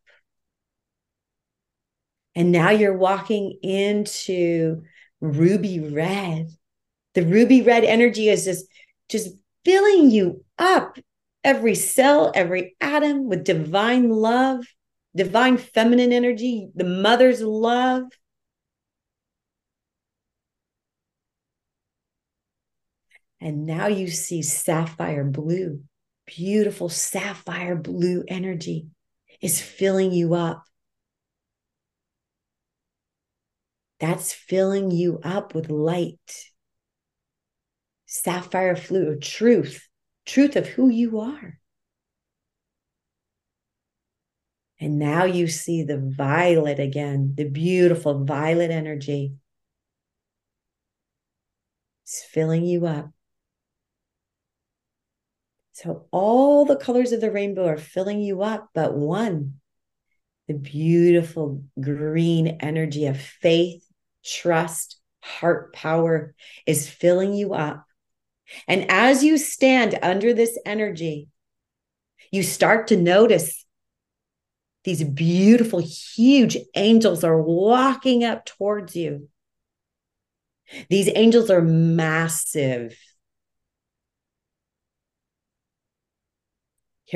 And 2.34 2.52
now 2.52 2.70
you're 2.70 2.96
walking 2.96 3.58
into 3.62 4.82
ruby 5.20 5.80
red. 5.80 6.50
The 7.14 7.22
ruby 7.22 7.62
red 7.62 7.84
energy 7.84 8.28
is 8.28 8.44
just, 8.44 8.66
just 9.08 9.30
filling 9.64 10.10
you 10.10 10.44
up, 10.58 10.98
every 11.42 11.74
cell, 11.74 12.30
every 12.34 12.76
atom 12.80 13.28
with 13.28 13.44
divine 13.44 14.10
love, 14.10 14.66
divine 15.14 15.56
feminine 15.56 16.12
energy, 16.12 16.68
the 16.74 16.84
mother's 16.84 17.40
love. 17.40 18.02
And 23.40 23.66
now 23.66 23.86
you 23.86 24.08
see 24.08 24.42
sapphire 24.42 25.24
blue, 25.24 25.82
beautiful 26.26 26.88
sapphire 26.88 27.76
blue 27.76 28.24
energy 28.28 28.88
is 29.40 29.60
filling 29.60 30.12
you 30.12 30.34
up. 30.34 30.64
That's 34.00 34.32
filling 34.32 34.90
you 34.90 35.20
up 35.22 35.54
with 35.54 35.70
light. 35.70 36.50
Sapphire 38.06 38.76
blue, 38.88 39.18
truth, 39.18 39.88
truth 40.24 40.56
of 40.56 40.66
who 40.66 40.88
you 40.88 41.20
are. 41.20 41.58
And 44.78 44.98
now 44.98 45.24
you 45.24 45.48
see 45.48 45.82
the 45.82 45.98
violet 45.98 46.78
again, 46.78 47.34
the 47.36 47.48
beautiful 47.48 48.24
violet 48.24 48.70
energy. 48.70 49.32
It's 52.04 52.22
filling 52.22 52.64
you 52.64 52.86
up. 52.86 53.10
So 55.76 56.06
all 56.10 56.64
the 56.64 56.76
colors 56.76 57.12
of 57.12 57.20
the 57.20 57.30
rainbow 57.30 57.66
are 57.66 57.76
filling 57.76 58.22
you 58.22 58.40
up, 58.40 58.70
but 58.72 58.94
one, 58.94 59.60
the 60.48 60.54
beautiful 60.54 61.64
green 61.78 62.46
energy 62.60 63.04
of 63.04 63.20
faith, 63.20 63.84
trust, 64.24 64.98
heart 65.22 65.74
power 65.74 66.34
is 66.64 66.88
filling 66.88 67.34
you 67.34 67.52
up. 67.52 67.84
And 68.66 68.90
as 68.90 69.22
you 69.22 69.36
stand 69.36 69.98
under 70.00 70.32
this 70.32 70.58
energy, 70.64 71.28
you 72.32 72.42
start 72.42 72.86
to 72.86 72.96
notice 72.96 73.66
these 74.84 75.04
beautiful, 75.04 75.80
huge 75.80 76.56
angels 76.74 77.22
are 77.22 77.42
walking 77.42 78.24
up 78.24 78.46
towards 78.46 78.96
you. 78.96 79.28
These 80.88 81.10
angels 81.14 81.50
are 81.50 81.60
massive. 81.60 82.96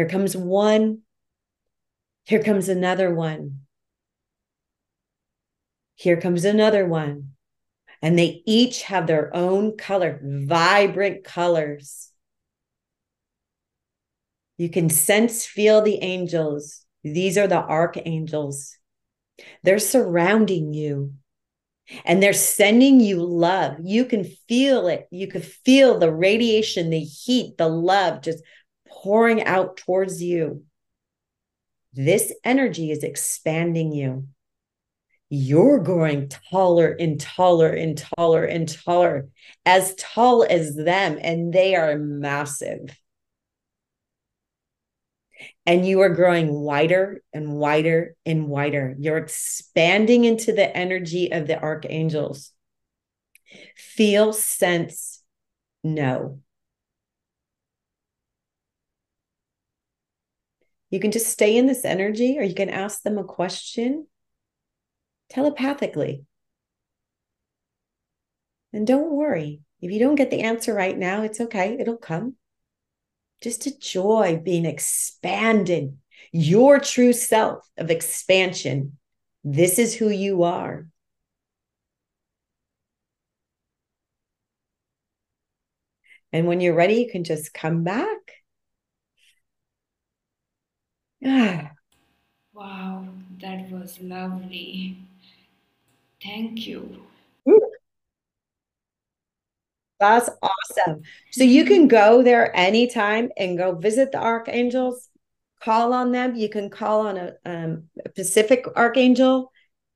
Here 0.01 0.09
comes 0.09 0.35
one. 0.35 1.01
Here 2.25 2.43
comes 2.43 2.71
another 2.71 3.15
one. 3.15 3.67
Here 5.95 6.19
comes 6.19 6.47
another 6.47 6.87
one. 6.87 7.33
And 8.01 8.19
they 8.19 8.43
each 8.47 8.85
have 8.85 9.07
their 9.07 9.31
own 9.37 9.77
color, 9.77 10.19
vibrant 10.23 11.23
colors. 11.23 12.13
You 14.57 14.71
can 14.71 14.89
sense, 14.89 15.45
feel 15.45 15.83
the 15.83 16.03
angels. 16.03 16.87
These 17.05 17.37
are 17.37 17.47
the 17.47 17.63
archangels. 17.63 18.79
They're 19.63 19.79
surrounding 19.79 20.73
you 20.73 21.13
and 22.07 22.23
they're 22.23 22.33
sending 22.33 23.01
you 23.01 23.23
love. 23.23 23.77
You 23.83 24.07
can 24.07 24.25
feel 24.25 24.87
it. 24.87 25.09
You 25.11 25.27
can 25.27 25.43
feel 25.43 25.99
the 25.99 26.11
radiation, 26.11 26.89
the 26.89 27.01
heat, 27.01 27.59
the 27.59 27.69
love 27.69 28.23
just 28.23 28.43
pouring 29.03 29.45
out 29.45 29.77
towards 29.77 30.23
you. 30.23 30.65
This 31.93 32.33
energy 32.45 32.91
is 32.91 33.03
expanding 33.03 33.93
you 33.93 34.29
you're 35.31 35.79
growing 35.79 36.29
taller 36.29 36.91
and 36.91 37.21
taller 37.21 37.69
and 37.69 37.97
taller 37.97 38.45
and 38.45 38.69
taller, 38.69 39.29
as 39.65 39.95
tall 39.95 40.45
as 40.49 40.75
them, 40.75 41.19
and 41.23 41.53
they 41.53 41.77
are 41.77 41.97
massive. 41.97 42.99
And 45.65 45.87
you 45.87 46.01
are 46.01 46.09
growing 46.09 46.53
wider 46.53 47.23
and 47.33 47.53
wider 47.53 48.17
and 48.27 48.49
wider. 48.49 48.97
You're 48.99 49.19
expanding 49.19 50.25
into 50.25 50.53
the 50.53 50.77
energy 50.77 51.33
of 51.33 51.47
the 51.47 51.63
archangels. 51.63 52.51
Feel, 53.77 54.33
sense, 54.33 55.23
know. 55.85 56.41
You 60.91 60.99
can 61.01 61.13
just 61.13 61.29
stay 61.29 61.57
in 61.57 61.67
this 61.67 61.85
energy, 61.85 62.37
or 62.39 62.43
you 62.43 62.55
can 62.55 62.69
ask 62.69 63.03
them 63.03 63.17
a 63.17 63.25
question 63.25 64.07
telepathically. 65.29 66.25
And 68.73 68.87
don't 68.87 69.13
worry. 69.13 69.61
If 69.81 69.91
you 69.91 69.99
don't 69.99 70.17
get 70.17 70.31
the 70.31 70.43
answer 70.43 70.75
right 70.75 70.97
now, 70.97 71.23
it's 71.23 71.41
okay. 71.41 71.77
It'll 71.79 71.97
come. 71.97 72.35
Just 73.41 73.67
enjoy 73.67 74.41
being 74.45 74.67
expanded, 74.67 75.97
your 76.33 76.79
true 76.79 77.13
self 77.13 77.69
of 77.79 77.91
expansion. 77.91 78.99
This 79.43 79.79
is 79.79 79.95
who 79.95 80.11
you 80.11 80.43
are. 80.43 80.87
And 86.33 86.47
when 86.47 86.61
you're 86.61 86.75
ready, 86.75 86.95
you 86.95 87.11
can 87.11 87.25
just 87.25 87.55
come 87.55 87.83
back. 87.83 88.40
Wow, 92.55 93.09
that 93.41 93.71
was 93.71 94.01
lovely. 94.01 94.99
Thank 96.23 96.67
you. 96.67 97.03
That's 99.99 100.31
awesome. 100.43 101.03
So 101.31 101.45
you 101.45 101.65
can 101.65 101.87
go 101.87 102.23
there 102.23 102.55
anytime 102.57 103.31
and 103.37 103.59
go 103.59 103.75
visit 103.75 104.13
the 104.13 104.19
archangels, 104.19 105.09
call 105.63 105.93
on 105.93 106.13
them. 106.13 106.37
You 106.37 106.49
can 106.49 106.71
call 106.71 107.07
on 107.07 107.19
a, 107.19 107.35
um, 107.45 107.85
a 108.05 108.09
Pacific 108.09 108.65
archangel, 108.77 109.50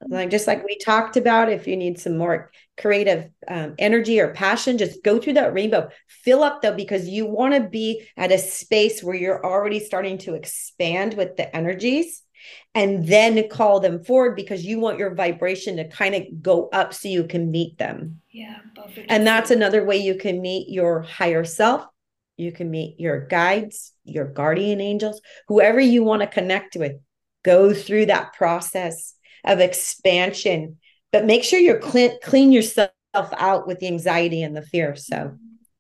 like 0.09 0.31
just 0.31 0.47
like 0.47 0.65
we 0.65 0.77
talked 0.79 1.17
about. 1.17 1.51
If 1.51 1.67
you 1.67 1.77
need 1.77 1.99
some 1.99 2.17
more 2.17 2.51
creative 2.77 3.31
um, 3.49 3.75
energy 3.79 4.21
or 4.21 4.33
passion, 4.33 4.79
just 4.79 5.03
go 5.03 5.19
through 5.19 5.35
that 5.35 5.55
rainbow. 5.55 5.89
Fill 6.09 6.43
up 6.43 6.63
though, 6.63 6.75
because 6.75 7.09
you 7.09 7.27
want 7.27 7.55
to 7.55 7.69
be 7.69 8.07
at 8.17 8.33
a 8.33 8.39
space 8.39 9.03
where 9.03 9.15
you're 9.15 9.45
already 9.45 9.81
starting 9.81 10.19
to 10.19 10.35
expand 10.35 11.15
with 11.15 11.37
the 11.37 11.55
energies 11.55 12.23
and 12.75 13.07
then 13.07 13.49
call 13.49 13.81
them 13.81 14.05
forward 14.05 14.37
because 14.37 14.65
you 14.65 14.81
want 14.81 14.99
your 14.99 15.15
vibration 15.15 15.77
to 15.77 15.89
kind 15.89 16.15
of 16.15 16.43
go 16.43 16.69
up 16.73 16.93
so 16.93 17.09
you 17.09 17.25
can 17.25 17.51
meet 17.51 17.79
them. 17.79 18.21
Yeah, 18.31 18.59
perfect. 18.75 19.11
And 19.11 19.27
that's 19.27 19.51
another 19.51 19.85
way 19.85 19.97
you 19.97 20.17
can 20.17 20.43
meet 20.43 20.69
your 20.69 21.03
higher 21.03 21.45
self. 21.45 21.87
You 22.37 22.51
can 22.51 22.71
meet 22.71 22.99
your 22.99 23.27
guides, 23.27 23.93
your 24.05 24.27
guardian 24.27 24.81
angels, 24.81 25.21
whoever 25.47 25.81
you 25.81 26.03
want 26.03 26.23
to 26.23 26.27
connect 26.27 26.77
with. 26.77 26.95
Go 27.45 27.73
through 27.73 28.07
that 28.07 28.33
process 28.33 29.14
of 29.45 29.61
expansion, 29.61 30.79
but 31.13 31.25
make 31.25 31.45
sure 31.45 31.59
you're 31.59 31.79
clean, 31.79 32.19
clean 32.23 32.53
yourself 32.53 32.91
out 33.15 33.67
with 33.67 33.79
the 33.79 33.87
anxiety 33.87 34.43
and 34.43 34.57
the 34.57 34.63
fear. 34.63 34.97
So 34.97 35.37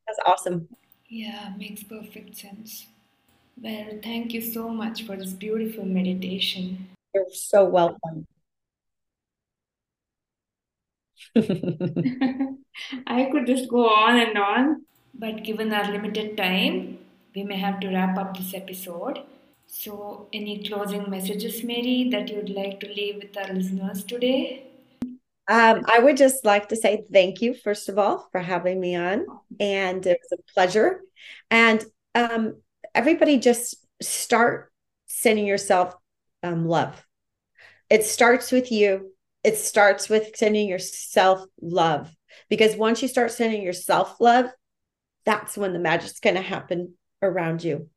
that's 0.07 0.19
awesome. 0.27 0.69
Yeah, 1.09 1.53
makes 1.57 1.83
perfect 1.83 2.37
sense. 2.37 2.87
Well, 3.61 3.99
thank 4.03 4.33
you 4.33 4.41
so 4.41 4.69
much 4.69 5.05
for 5.05 5.17
this 5.17 5.33
beautiful 5.33 5.85
meditation. 5.85 6.89
You're 7.15 7.27
so 7.33 7.65
welcome. 7.65 8.27
I 13.07 13.29
could 13.31 13.47
just 13.47 13.69
go 13.69 13.89
on 13.89 14.19
and 14.19 14.37
on, 14.37 14.85
but 15.15 15.45
given 15.45 15.73
our 15.73 15.91
limited 15.91 16.37
time, 16.37 16.99
we 17.35 17.45
may 17.45 17.57
have 17.59 17.81
to 17.81 17.89
wrap 17.89 18.19
up 18.19 18.37
this 18.37 18.55
episode. 18.55 19.21
So, 19.77 20.29
any 20.33 20.62
closing 20.62 21.11
messages, 21.11 21.64
Mary, 21.64 22.09
that 22.12 22.29
you'd 22.29 22.49
like 22.49 22.79
to 22.79 22.87
leave 22.87 23.16
with 23.16 23.37
our 23.37 23.53
listeners 23.53 24.05
today? 24.05 24.68
Um, 25.49 25.85
I 25.93 25.99
would 25.99 26.16
just 26.16 26.45
like 26.45 26.68
to 26.68 26.77
say 26.77 27.03
thank 27.12 27.43
you, 27.43 27.55
first 27.55 27.89
of 27.89 27.99
all, 27.99 28.29
for 28.31 28.41
having 28.41 28.81
me 28.81 28.95
on. 28.95 29.27
And 29.59 30.07
it 30.07 30.20
was 30.22 30.39
a 30.39 30.53
pleasure. 30.55 31.01
And 31.51 31.85
um, 32.14 32.62
everybody 32.95 33.39
just 33.39 33.75
start 34.01 34.72
sending 35.07 35.45
yourself 35.45 35.93
um, 36.45 36.68
love. 36.68 37.05
It 37.91 38.05
starts 38.05 38.53
with 38.53 38.70
you. 38.70 39.12
It 39.43 39.59
starts 39.59 40.09
with 40.09 40.37
sending 40.37 40.68
yourself 40.68 41.45
love. 41.61 42.14
Because 42.49 42.77
once 42.77 43.03
you 43.03 43.09
start 43.09 43.33
sending 43.33 43.62
yourself 43.62 44.20
love, 44.20 44.47
that's 45.25 45.59
when 45.59 45.72
the 45.72 45.81
magic's 45.81 46.20
going 46.20 46.37
to 46.37 46.43
happen 46.43 46.95
around 47.20 47.64
you. 47.64 47.91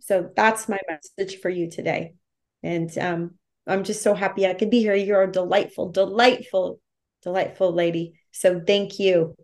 So 0.00 0.30
that's 0.34 0.68
my 0.68 0.78
message 0.88 1.40
for 1.40 1.48
you 1.48 1.70
today. 1.70 2.14
And 2.62 2.96
um, 2.98 3.34
I'm 3.66 3.84
just 3.84 4.02
so 4.02 4.14
happy 4.14 4.46
I 4.46 4.54
could 4.54 4.70
be 4.70 4.80
here. 4.80 4.94
You're 4.94 5.24
a 5.24 5.32
delightful, 5.32 5.90
delightful, 5.90 6.80
delightful 7.22 7.72
lady. 7.72 8.20
So 8.32 8.60
thank 8.64 8.98
you. 8.98 9.34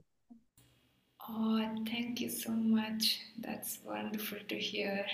Oh, 1.29 1.67
thank 1.89 2.21
you 2.21 2.29
so 2.29 2.51
much. 2.53 3.21
That's 3.39 3.79
wonderful 3.85 4.39
to 4.49 4.59
hear. 4.59 5.07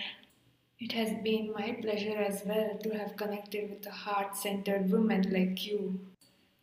It 0.81 0.93
has 0.93 1.11
been 1.25 1.53
my 1.53 1.77
pleasure 1.81 2.19
as 2.19 2.43
well 2.47 2.79
to 2.83 2.91
have 2.91 3.17
connected 3.17 3.71
with 3.71 3.87
a 3.87 3.91
heart 3.91 4.37
centered 4.37 4.91
woman 4.91 5.23
like 5.33 5.67
you. 5.67 6.01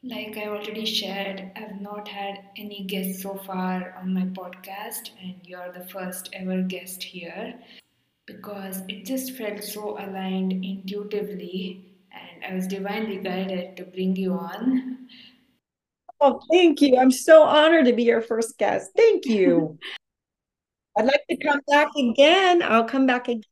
Like 0.03 0.38
I 0.38 0.47
already 0.47 0.86
shared, 0.86 1.51
I've 1.55 1.82
not 1.82 2.07
had 2.07 2.39
any 2.55 2.84
guests 2.84 3.24
so 3.24 3.36
far 3.36 3.95
on 3.99 4.13
my 4.13 4.22
podcast, 4.22 5.09
and 5.22 5.36
you're 5.43 5.72
the 5.72 5.86
first 5.88 6.30
ever 6.34 6.61
guest 6.61 7.01
here 7.01 7.59
because 8.26 8.82
it 8.88 9.06
just 9.06 9.34
felt 9.34 9.64
so 9.64 9.98
aligned 10.00 10.52
intuitively, 10.52 11.86
and 12.12 12.44
I 12.44 12.56
was 12.56 12.68
divinely 12.68 13.18
guided 13.18 13.78
to 13.78 13.84
bring 13.86 14.16
you 14.16 14.34
on. 14.34 15.08
Oh, 16.22 16.40
thank 16.52 16.82
you. 16.82 16.98
I'm 16.98 17.12
so 17.12 17.44
honored 17.44 17.86
to 17.86 17.94
be 17.94 18.04
your 18.04 18.22
first 18.22 18.58
guest. 18.58 18.92
Thank 18.96 19.26
you. 19.26 19.78
I'd 20.98 21.06
like 21.06 21.22
to 21.30 21.38
come 21.38 21.60
back 21.68 21.90
again. 21.98 22.64
I'll 22.64 22.86
come 22.86 23.06
back 23.06 23.28
again. 23.28 23.44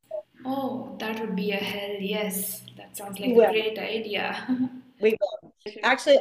Oh, 0.46 0.96
that 1.00 1.20
would 1.20 1.36
be 1.36 1.52
a 1.52 1.58
hell 1.58 1.98
yes. 2.00 2.64
That 2.78 2.96
sounds 2.96 3.20
like 3.20 3.32
a 3.32 3.52
great 3.52 3.78
idea. 3.78 4.48
we 5.02 5.18
will. 5.20 5.54
Actually, 5.84 6.20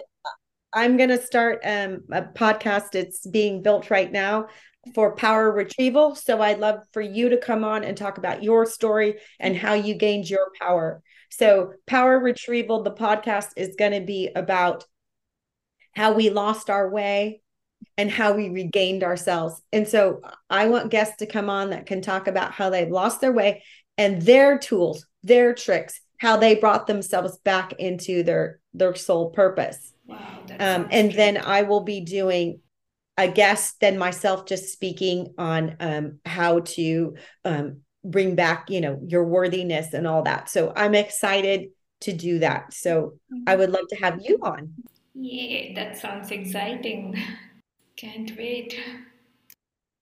I'm 0.73 0.97
going 0.97 1.11
to 1.11 1.23
start 1.23 1.61
um, 1.65 2.03
a 2.11 2.23
podcast. 2.23 2.95
It's 2.95 3.27
being 3.27 3.63
built 3.63 3.91
right 3.91 4.11
now 4.11 4.49
for 4.95 5.15
power 5.15 5.51
retrieval. 5.51 6.15
So 6.15 6.41
I'd 6.43 6.59
love 6.59 6.81
for 6.93 7.01
you 7.01 7.29
to 7.31 7.37
come 7.37 7.65
on 7.65 7.85
and 7.85 7.97
talk 7.97 8.19
about 8.19 8.43
your 8.43 8.67
story 8.67 9.17
and 9.39 9.57
how 9.57 9.75
you 9.75 9.95
gained 9.95 10.29
your 10.29 10.49
power. 10.61 11.03
So, 11.31 11.73
power 11.87 12.19
retrieval, 12.19 12.83
the 12.83 12.93
podcast 12.93 13.51
is 13.57 13.77
going 13.79 13.93
to 13.93 14.05
be 14.05 14.29
about 14.37 14.85
how 15.93 16.13
we 16.13 16.29
lost 16.29 16.69
our 16.69 16.91
way 16.91 17.41
and 17.97 18.11
how 18.11 18.35
we 18.35 18.51
regained 18.51 19.03
ourselves. 19.03 19.63
And 19.73 19.89
so, 19.89 20.21
I 20.51 20.67
want 20.67 20.91
guests 20.91 21.17
to 21.19 21.27
come 21.27 21.49
on 21.49 21.71
that 21.71 21.87
can 21.87 22.03
talk 22.03 22.27
about 22.27 22.53
how 22.53 22.69
they've 22.69 22.91
lost 22.91 23.23
their 23.23 23.33
way 23.33 23.63
and 23.97 24.21
their 24.21 24.59
tools, 24.59 25.07
their 25.23 25.55
tricks, 25.55 26.03
how 26.19 26.37
they 26.37 26.55
brought 26.55 26.87
themselves 26.87 27.39
back 27.39 27.73
into 27.79 28.23
their 28.23 28.61
their 28.75 28.95
soul 28.95 29.31
purpose. 29.31 29.95
Wow, 30.07 30.19
um, 30.61 30.89
and 30.91 31.13
then 31.13 31.39
I 31.39 31.63
will 31.63 31.83
be 31.83 32.03
doing 32.03 32.61
a 33.17 33.29
guest 33.29 33.81
than 33.81 33.99
myself 33.99 34.47
just 34.47 34.73
speaking 34.73 35.35
on 35.39 35.77
um, 35.81 36.19
how 36.25 36.61
to 36.61 37.15
um, 37.45 37.81
bring 38.05 38.35
back 38.35 38.71
you 38.71 38.81
know 38.81 39.01
your 39.07 39.25
worthiness 39.25 39.93
and 39.93 40.07
all 40.07 40.23
that. 40.23 40.49
So 40.49 40.73
i'm 40.75 40.95
excited 40.95 41.69
to 42.01 42.13
do 42.13 42.41
that. 42.41 42.73
So 42.73 43.15
i 43.47 43.55
would 43.55 43.71
love 43.71 43.87
to 43.91 43.97
have 43.97 44.21
you 44.23 44.39
on. 44.43 44.75
Yeah 45.15 45.75
that 45.75 45.99
sounds 45.99 46.31
exciting. 46.31 47.17
Can't 47.97 48.37
wait. 48.37 48.81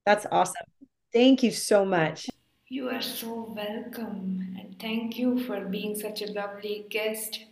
That's 0.06 0.26
awesome. 0.30 0.66
Thank 1.12 1.42
you 1.42 1.50
so 1.50 1.84
much. 1.84 2.28
You 2.68 2.88
are 2.88 3.02
so 3.02 3.52
welcome. 3.54 4.56
And 4.58 4.78
thank 4.78 5.18
you 5.18 5.44
for 5.44 5.64
being 5.66 5.98
such 5.98 6.22
a 6.22 6.32
lovely 6.32 6.86
guest 6.88 7.44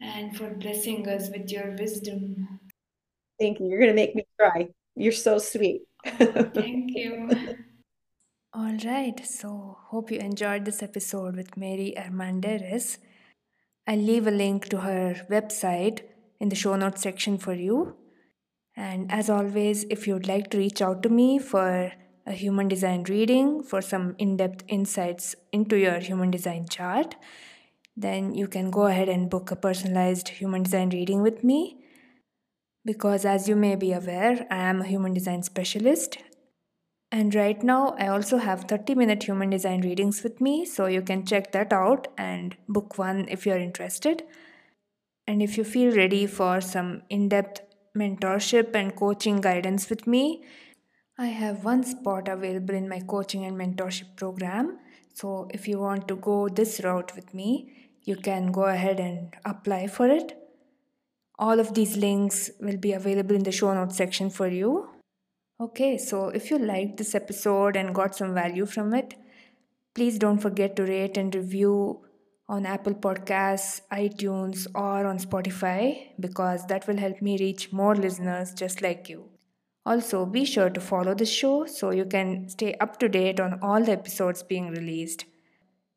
and 0.00 0.36
for 0.36 0.50
blessing 0.50 1.08
us 1.08 1.30
with 1.30 1.50
your 1.50 1.74
wisdom. 1.78 2.60
Thank 3.40 3.58
you. 3.58 3.66
You're 3.66 3.78
going 3.80 3.90
to 3.90 3.94
make 3.94 4.14
me 4.14 4.26
cry 4.38 4.68
you're 4.96 5.12
so 5.12 5.38
sweet. 5.38 5.82
Thank 6.04 6.96
you. 6.96 7.30
All 8.54 8.76
right, 8.84 9.20
so 9.26 9.76
hope 9.88 10.10
you 10.10 10.18
enjoyed 10.18 10.64
this 10.64 10.82
episode 10.82 11.36
with 11.36 11.56
Mary 11.56 11.92
Armendarez. 11.96 12.96
I'll 13.86 13.98
leave 13.98 14.26
a 14.26 14.30
link 14.30 14.68
to 14.70 14.78
her 14.78 15.26
website 15.30 16.00
in 16.40 16.48
the 16.48 16.56
show 16.56 16.74
notes 16.74 17.02
section 17.02 17.36
for 17.36 17.52
you. 17.52 17.96
And 18.74 19.12
as 19.12 19.28
always, 19.28 19.84
if 19.90 20.06
you'd 20.06 20.26
like 20.26 20.50
to 20.50 20.58
reach 20.58 20.80
out 20.80 21.02
to 21.02 21.08
me 21.08 21.38
for 21.38 21.92
a 22.26 22.32
human 22.32 22.68
design 22.68 23.04
reading, 23.04 23.62
for 23.62 23.82
some 23.82 24.14
in 24.18 24.38
depth 24.38 24.64
insights 24.68 25.36
into 25.52 25.76
your 25.76 25.98
human 25.98 26.30
design 26.30 26.66
chart, 26.68 27.14
then 27.96 28.34
you 28.34 28.48
can 28.48 28.70
go 28.70 28.86
ahead 28.86 29.08
and 29.08 29.30
book 29.30 29.50
a 29.50 29.56
personalized 29.56 30.28
human 30.28 30.62
design 30.62 30.88
reading 30.90 31.22
with 31.22 31.44
me 31.44 31.78
because, 32.86 33.24
as 33.24 33.48
you 33.48 33.56
may 33.56 33.74
be 33.74 33.92
aware, 33.92 34.46
I 34.48 34.58
am 34.58 34.80
a 34.80 34.86
human 34.86 35.12
design 35.12 35.42
specialist. 35.42 36.18
And 37.10 37.34
right 37.34 37.62
now, 37.62 37.96
I 37.98 38.06
also 38.06 38.38
have 38.38 38.64
30 38.64 38.94
minute 38.94 39.24
human 39.24 39.50
design 39.50 39.80
readings 39.80 40.22
with 40.22 40.40
me, 40.40 40.64
so 40.64 40.86
you 40.86 41.02
can 41.02 41.26
check 41.26 41.52
that 41.52 41.72
out 41.72 42.08
and 42.16 42.56
book 42.68 42.96
one 42.96 43.26
if 43.28 43.44
you're 43.44 43.58
interested. 43.58 44.22
And 45.26 45.42
if 45.42 45.58
you 45.58 45.64
feel 45.64 45.96
ready 45.96 46.26
for 46.26 46.60
some 46.60 47.02
in 47.10 47.28
depth 47.28 47.60
mentorship 47.96 48.74
and 48.76 48.94
coaching 48.94 49.40
guidance 49.40 49.90
with 49.90 50.06
me, 50.06 50.44
I 51.18 51.26
have 51.26 51.64
one 51.64 51.82
spot 51.82 52.28
available 52.28 52.74
in 52.74 52.88
my 52.88 53.00
coaching 53.00 53.44
and 53.44 53.56
mentorship 53.56 54.14
program. 54.16 54.78
So 55.14 55.48
if 55.50 55.66
you 55.66 55.78
want 55.80 56.06
to 56.08 56.16
go 56.16 56.48
this 56.48 56.80
route 56.84 57.16
with 57.16 57.34
me, 57.34 57.90
you 58.04 58.16
can 58.16 58.52
go 58.52 58.64
ahead 58.64 59.00
and 59.00 59.34
apply 59.44 59.88
for 59.88 60.06
it. 60.06 60.45
All 61.38 61.60
of 61.60 61.74
these 61.74 61.96
links 61.96 62.50
will 62.60 62.78
be 62.78 62.92
available 62.92 63.34
in 63.34 63.42
the 63.42 63.52
show 63.52 63.74
notes 63.74 63.96
section 63.96 64.30
for 64.30 64.48
you. 64.48 64.88
Okay, 65.60 65.98
so 65.98 66.28
if 66.28 66.50
you 66.50 66.58
liked 66.58 66.96
this 66.96 67.14
episode 67.14 67.76
and 67.76 67.94
got 67.94 68.14
some 68.14 68.34
value 68.34 68.66
from 68.66 68.94
it, 68.94 69.14
please 69.94 70.18
don't 70.18 70.38
forget 70.38 70.76
to 70.76 70.84
rate 70.84 71.16
and 71.16 71.34
review 71.34 72.02
on 72.48 72.64
Apple 72.64 72.94
Podcasts, 72.94 73.80
iTunes, 73.92 74.66
or 74.74 75.06
on 75.06 75.18
Spotify 75.18 76.08
because 76.20 76.66
that 76.66 76.86
will 76.86 76.96
help 76.96 77.20
me 77.20 77.36
reach 77.38 77.72
more 77.72 77.94
listeners 77.94 78.52
just 78.52 78.82
like 78.82 79.08
you. 79.08 79.28
Also, 79.84 80.26
be 80.26 80.44
sure 80.44 80.70
to 80.70 80.80
follow 80.80 81.14
the 81.14 81.26
show 81.26 81.64
so 81.66 81.90
you 81.90 82.04
can 82.04 82.48
stay 82.48 82.74
up 82.74 82.98
to 82.98 83.08
date 83.08 83.40
on 83.40 83.58
all 83.62 83.82
the 83.82 83.92
episodes 83.92 84.42
being 84.42 84.70
released. 84.70 85.24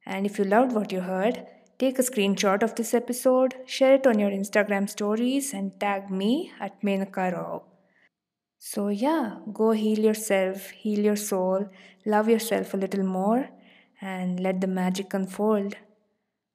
And 0.06 0.26
if 0.26 0.38
you 0.38 0.46
loved 0.46 0.74
what 0.74 0.92
you 0.92 1.02
heard, 1.02 1.46
Take 1.80 1.98
a 1.98 2.04
screenshot 2.04 2.62
of 2.62 2.76
this 2.76 2.94
episode, 2.94 3.56
share 3.66 3.96
it 3.96 4.06
on 4.06 4.20
your 4.20 4.30
Instagram 4.30 4.88
stories, 4.90 5.54
and 5.54 5.80
tag 5.80 6.12
me 6.12 6.52
at 6.60 6.82
Menaka 6.84 7.32
Rao. 7.34 7.64
So, 8.60 8.90
yeah, 8.90 9.38
go 9.54 9.72
heal 9.72 10.00
yourself, 10.00 10.70
heal 10.72 11.00
your 11.00 11.16
soul, 11.16 11.70
love 12.06 12.28
yourself 12.30 12.74
a 12.74 12.78
little 12.78 13.06
more, 13.06 13.50
and 14.02 14.40
let 14.40 14.60
the 14.60 14.68
magic 14.68 15.14
unfold. 15.14 15.76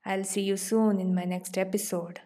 I'll 0.05 0.25
see 0.25 0.43
you 0.43 0.59
soon 0.59 1.01
in 1.01 1.15
my 1.15 1.25
next 1.25 1.57
episode. 1.57 2.21